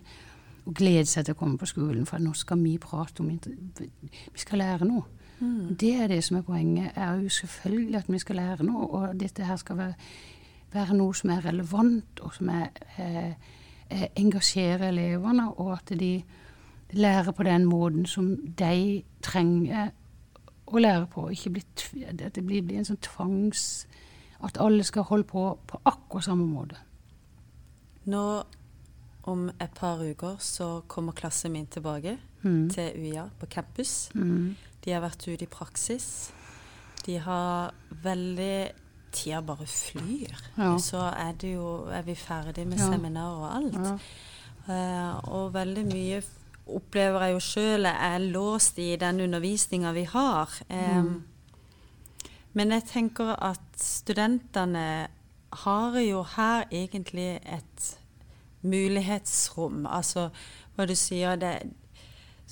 Og 0.63 0.75
gleder 0.79 1.07
seg 1.07 1.27
til 1.27 1.35
å 1.35 1.39
komme 1.39 1.59
på 1.59 1.67
skolen, 1.67 2.05
for 2.07 2.23
nå 2.23 2.31
skal 2.39 2.61
vi 2.63 2.77
prate 2.79 3.19
om 3.23 3.31
Vi 3.31 4.39
skal 4.39 4.63
lære 4.63 4.87
noe. 4.87 5.07
Mm. 5.39 5.73
Det 5.79 5.95
er 5.99 6.07
det 6.11 6.21
som 6.23 6.37
er 6.39 6.45
poenget. 6.47 6.91
er 6.95 7.23
jo 7.23 7.29
selvfølgelig 7.29 7.97
at 7.99 8.11
vi 8.11 8.19
skal 8.19 8.39
lære 8.39 8.67
noe. 8.67 8.87
Og 8.87 9.19
dette 9.19 9.47
her 9.47 9.59
skal 9.59 9.79
være, 9.79 9.95
være 10.75 10.99
noe 10.99 11.15
som 11.15 11.31
er 11.31 11.43
relevant, 11.47 12.23
og 12.23 12.35
som 12.35 12.51
er 12.51 12.71
eh, 12.99 13.35
Eh, 13.35 13.35
engasjere 14.15 14.87
elevene, 14.87 15.49
og 15.57 15.73
at 15.73 15.93
de 15.99 16.23
lærer 16.93 17.31
på 17.31 17.43
den 17.43 17.65
måten 17.65 18.05
som 18.05 18.35
de 18.59 19.03
trenger 19.21 19.91
å 20.67 20.77
lære 20.79 21.07
på. 21.13 21.27
Ikke 21.33 21.49
bli, 21.49 21.63
at 22.07 22.35
det 22.35 22.45
blir, 22.45 22.61
blir 22.61 22.77
en 22.81 22.85
sånn 22.85 23.01
tvangs 23.01 23.87
At 24.43 24.57
alle 24.59 24.83
skal 24.83 25.05
holde 25.07 25.23
på 25.23 25.43
på 25.67 25.77
akkurat 25.85 26.25
samme 26.25 26.43
måte. 26.45 26.75
Nå 28.05 28.43
om 29.23 29.45
et 29.61 29.71
par 29.75 30.01
uker 30.03 30.35
så 30.43 30.81
kommer 30.87 31.13
klassen 31.15 31.51
min 31.51 31.65
tilbake 31.67 32.17
Mm. 32.43 32.69
til 32.69 32.91
UiA 32.97 33.29
på 33.39 33.45
campus. 33.45 34.09
Mm. 34.13 34.55
De 34.85 34.91
har 34.91 34.99
vært 35.01 35.27
ute 35.27 35.43
i 35.43 35.47
praksis. 35.47 36.31
De 37.05 37.17
har 37.17 37.71
veldig 38.03 38.71
Tida 39.23 39.41
bare 39.41 39.65
flyr. 39.69 40.35
Ja. 40.57 40.73
Så 40.77 41.01
er, 41.09 41.33
det 41.41 41.53
jo, 41.55 41.85
er 41.91 42.01
vi 42.05 42.15
ferdig 42.15 42.67
med 42.67 42.79
Ja. 42.79 42.91
seminar 42.91 43.39
og 43.39 43.49
alt. 43.55 43.81
Ja. 43.83 43.97
Uh, 44.67 45.33
og 45.33 45.53
veldig 45.53 45.85
mye 45.89 46.21
opplever 46.71 47.25
jeg 47.25 47.33
jo 47.33 47.39
sjøl 47.43 47.85
er 47.89 48.19
låst 48.23 48.77
i 48.79 48.93
den 48.95 49.19
undervisninga 49.25 49.91
vi 49.95 50.03
har. 50.03 50.49
Um, 50.69 51.03
Mm. 51.03 51.23
Men 52.53 52.69
jeg 52.71 52.83
tenker 52.85 53.31
at 53.41 53.59
studentene 53.81 55.07
har 55.63 55.95
jo 55.99 56.21
her 56.35 56.63
egentlig 56.71 57.39
et 57.45 57.97
mulighetsrom. 58.61 59.85
Altså 59.89 60.29
hva 60.75 60.85
du 60.89 60.93
sier 60.97 61.35
det 61.41 61.53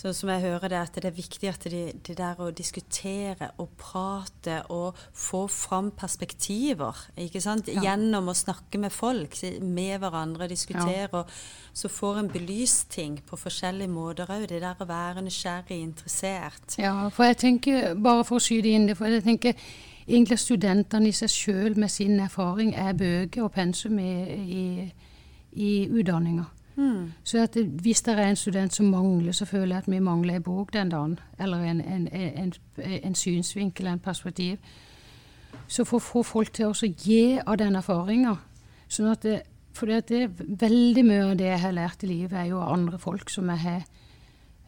Sånn 0.02 0.16
som 0.18 0.32
jeg 0.34 0.42
hører 0.48 0.72
det, 0.72 0.78
at 0.82 0.96
det 0.98 1.10
er 1.12 1.14
viktig 1.14 1.50
at 1.52 1.66
det, 1.70 1.82
det 2.08 2.16
der 2.18 2.40
å 2.42 2.48
diskutere 2.58 3.52
og 3.62 3.76
prate 3.78 4.56
og 4.74 4.98
få 5.14 5.44
fram 5.46 5.92
perspektiver, 5.94 7.04
ikke 7.22 7.42
sant? 7.44 7.70
Ja. 7.70 7.84
Gjennom 7.86 8.32
å 8.32 8.34
snakke 8.34 8.80
med 8.82 8.90
folk, 8.96 9.36
med 9.62 10.00
hverandre, 10.02 10.48
diskutere, 10.50 11.22
og 11.22 11.30
så 11.78 11.92
får 11.94 12.18
en 12.24 12.32
belyst 12.34 12.90
ting 12.96 13.20
på 13.28 13.38
forskjellige 13.38 13.94
måter 13.94 14.32
òg. 14.34 14.48
Det 14.50 14.64
der 14.64 14.82
å 14.82 14.88
være 14.90 15.22
nysgjerrig, 15.28 15.78
interessert. 15.78 16.80
Ja, 16.82 16.96
for 17.14 17.30
jeg 17.30 17.38
tenker, 17.44 17.92
bare 17.94 18.26
for 18.26 18.40
å 18.40 18.44
skyte 18.44 18.74
inn 18.74 18.90
det, 18.90 18.96
for 18.98 19.06
jeg 19.06 19.22
tenker 19.28 19.54
egentlig 20.08 20.40
studentene 20.42 21.12
i 21.12 21.14
seg 21.14 21.30
sjøl 21.30 21.78
med 21.78 21.94
sin 21.94 22.18
erfaring 22.26 22.74
er 22.74 22.98
bøker 22.98 23.46
og 23.46 23.54
pensum 23.54 24.02
i, 24.02 24.16
i, 24.42 24.66
i 25.62 25.72
utdanninga. 25.92 26.48
Hmm. 26.76 27.12
Så 27.24 27.44
at 27.44 27.54
det, 27.54 27.66
hvis 27.84 28.02
det 28.02 28.14
er 28.20 28.30
en 28.30 28.36
student 28.36 28.74
som 28.74 28.86
mangler, 28.86 29.32
så 29.32 29.46
føler 29.46 29.76
jeg 29.76 29.78
at 29.78 29.92
vi 29.92 30.00
mangler 30.00 30.36
en 30.36 30.44
bok 30.44 30.74
den 30.74 30.90
dagen. 30.90 31.20
Eller 31.40 31.58
en, 31.58 31.82
en, 31.82 32.08
en, 32.08 32.54
en 32.78 33.16
synsvinkel, 33.16 33.88
en 33.88 34.00
perspektiv. 34.00 34.58
Så 35.68 35.84
for 35.84 36.00
å 36.00 36.06
få 36.06 36.24
folk 36.24 36.54
til 36.54 36.72
å 36.72 36.92
gi 37.06 37.40
av 37.46 37.58
den 37.60 37.76
erfaringa. 37.76 38.36
Sånn 38.92 39.12
at 39.12 39.24
det, 39.24 39.42
for 39.76 39.88
det, 39.88 40.06
det 40.10 40.48
veldig 40.62 41.04
mye 41.08 41.28
av 41.30 41.38
det 41.40 41.50
jeg 41.50 41.64
har 41.64 41.76
lært 41.76 42.04
i 42.04 42.12
livet, 42.12 42.38
er 42.40 42.50
jo 42.52 42.60
av 42.60 42.74
andre 42.74 43.00
folk 43.00 43.30
som 43.32 43.50
jeg 43.52 43.64
har 43.66 43.86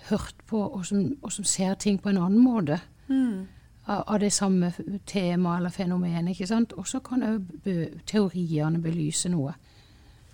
hørt 0.10 0.46
på, 0.48 0.60
og 0.60 0.86
som, 0.86 1.04
og 1.22 1.32
som 1.32 1.48
ser 1.48 1.76
ting 1.80 2.00
på 2.02 2.12
en 2.12 2.22
annen 2.22 2.44
måte. 2.44 2.80
Mm. 3.08 3.48
Av, 3.86 4.04
av 4.08 4.20
det 4.24 4.32
samme 4.32 4.72
temaet 5.06 5.60
eller 5.60 5.76
fenomenet. 5.76 6.32
ikke 6.32 6.48
sant? 6.48 6.74
Og 6.80 6.88
så 6.88 7.00
kan 7.04 7.24
òg 7.28 7.68
teoriene 8.08 8.80
belyse 8.84 9.32
noe. 9.32 9.56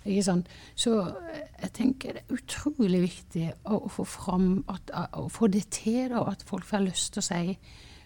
Ikke 0.04 0.24
sant? 0.24 0.48
Så 0.74 0.94
eh, 1.04 1.46
jeg 1.62 1.72
tenker 1.76 2.16
det 2.16 2.22
er 2.24 2.36
utrolig 2.38 3.02
viktig 3.04 3.46
å, 3.64 3.82
å 3.84 3.92
få 3.92 4.06
fram 4.08 4.50
at, 4.72 4.92
å 5.18 5.28
få 5.32 5.50
det 5.52 5.66
til, 5.76 6.08
da, 6.14 6.24
at 6.32 6.44
folk 6.48 6.64
får 6.68 6.86
lyst 6.86 7.14
til 7.14 7.24
å 7.24 7.28
si 7.28 7.58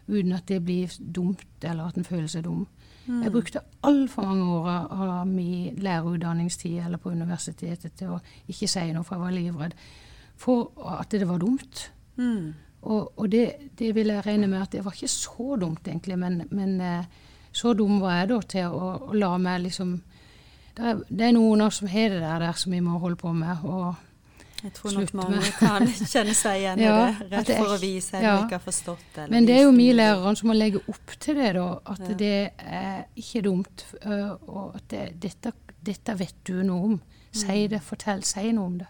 uten 0.09 0.35
at 0.37 0.49
det 0.51 0.61
blir 0.65 0.93
dumt, 0.99 1.47
eller 1.63 1.89
at 1.89 1.99
en 1.99 2.07
føler 2.07 2.29
seg 2.29 2.45
dum. 2.45 2.67
Jeg 3.05 3.33
brukte 3.33 3.61
altfor 3.85 4.25
mange 4.25 4.45
år 4.49 4.69
av 4.73 5.03
av 5.05 5.29
min 5.29 5.77
lærerutdanningstid 5.77 6.79
eller 6.87 7.01
på 7.01 7.13
universitetet 7.13 7.93
til 7.99 8.15
å 8.15 8.21
ikke 8.49 8.69
si 8.69 8.85
noe, 8.93 9.05
for 9.05 9.19
jeg 9.19 9.25
var 9.25 9.35
livredd 9.35 9.75
for 10.41 10.73
at 10.99 11.13
det 11.13 11.29
var 11.29 11.43
dumt. 11.43 11.91
Mm. 12.17 12.55
Og, 12.85 13.13
og 13.19 13.29
det, 13.33 13.45
det 13.79 13.93
vil 13.97 14.13
jeg 14.13 14.25
regne 14.27 14.49
med 14.49 14.63
at 14.63 14.73
det 14.73 14.85
var 14.85 14.97
ikke 14.97 15.13
så 15.13 15.57
dumt, 15.61 15.87
egentlig, 15.89 16.19
men, 16.21 16.43
men 16.51 16.81
eh, 16.81 17.05
så 17.53 17.73
dum 17.77 18.01
var 18.03 18.19
jeg 18.19 18.31
da 18.33 18.41
til 18.55 18.73
å, 18.73 18.91
å 19.11 19.17
la 19.17 19.31
meg 19.41 19.63
liksom 19.69 19.95
det 20.77 20.85
er, 20.91 20.95
det 21.09 21.27
er 21.29 21.33
noen 21.37 21.61
av 21.61 21.67
oss 21.71 21.77
som 21.83 21.89
har 21.89 22.09
det 22.11 22.21
der, 22.23 22.39
der 22.43 22.53
som 22.59 22.73
vi 22.73 22.81
må 22.83 22.99
holde 22.99 23.17
på 23.17 23.33
med. 23.33 23.57
og 23.65 23.95
Jeg 24.65 24.73
tror 24.75 24.93
nok 24.99 25.15
mange 25.15 25.37
med. 25.37 25.53
kan 25.59 25.87
kjenne 26.13 26.35
seg 26.35 26.57
igjen 26.63 26.79
i 26.81 26.83
Ja, 26.87 26.95
det. 26.97 27.29
Rett 27.33 27.47
det 27.47 27.55
er 27.57 27.61
for 27.63 27.75
å 27.75 27.79
vise 27.83 28.17
eller 28.17 28.29
ja. 28.29 28.37
ikke 28.45 28.59
har 28.59 28.65
forstått. 28.65 29.05
det. 29.15 29.27
Men 29.31 29.47
det 29.47 29.55
er 29.59 29.63
jo 29.67 29.73
vi 29.77 29.93
lærere 29.93 30.37
som 30.37 30.49
må 30.51 30.55
legge 30.57 30.81
opp 30.89 31.09
til 31.21 31.35
det, 31.39 31.53
da. 31.55 31.67
At 31.87 32.01
Ja. 32.09 32.15
det 32.25 32.51
er 32.59 33.05
ikke 33.17 33.43
dumt. 33.47 33.87
øh, 34.05 34.31
Og 34.49 34.75
at 34.77 34.89
det, 34.91 35.05
dette, 35.23 35.53
dette 35.85 36.19
vet 36.19 36.35
du 36.47 36.63
noe 36.63 36.85
om. 36.93 37.01
Si 37.35 37.67
det, 37.69 37.83
fortell, 37.83 38.23
si 38.25 38.53
noe 38.53 38.67
om 38.67 38.79
det. 38.79 38.87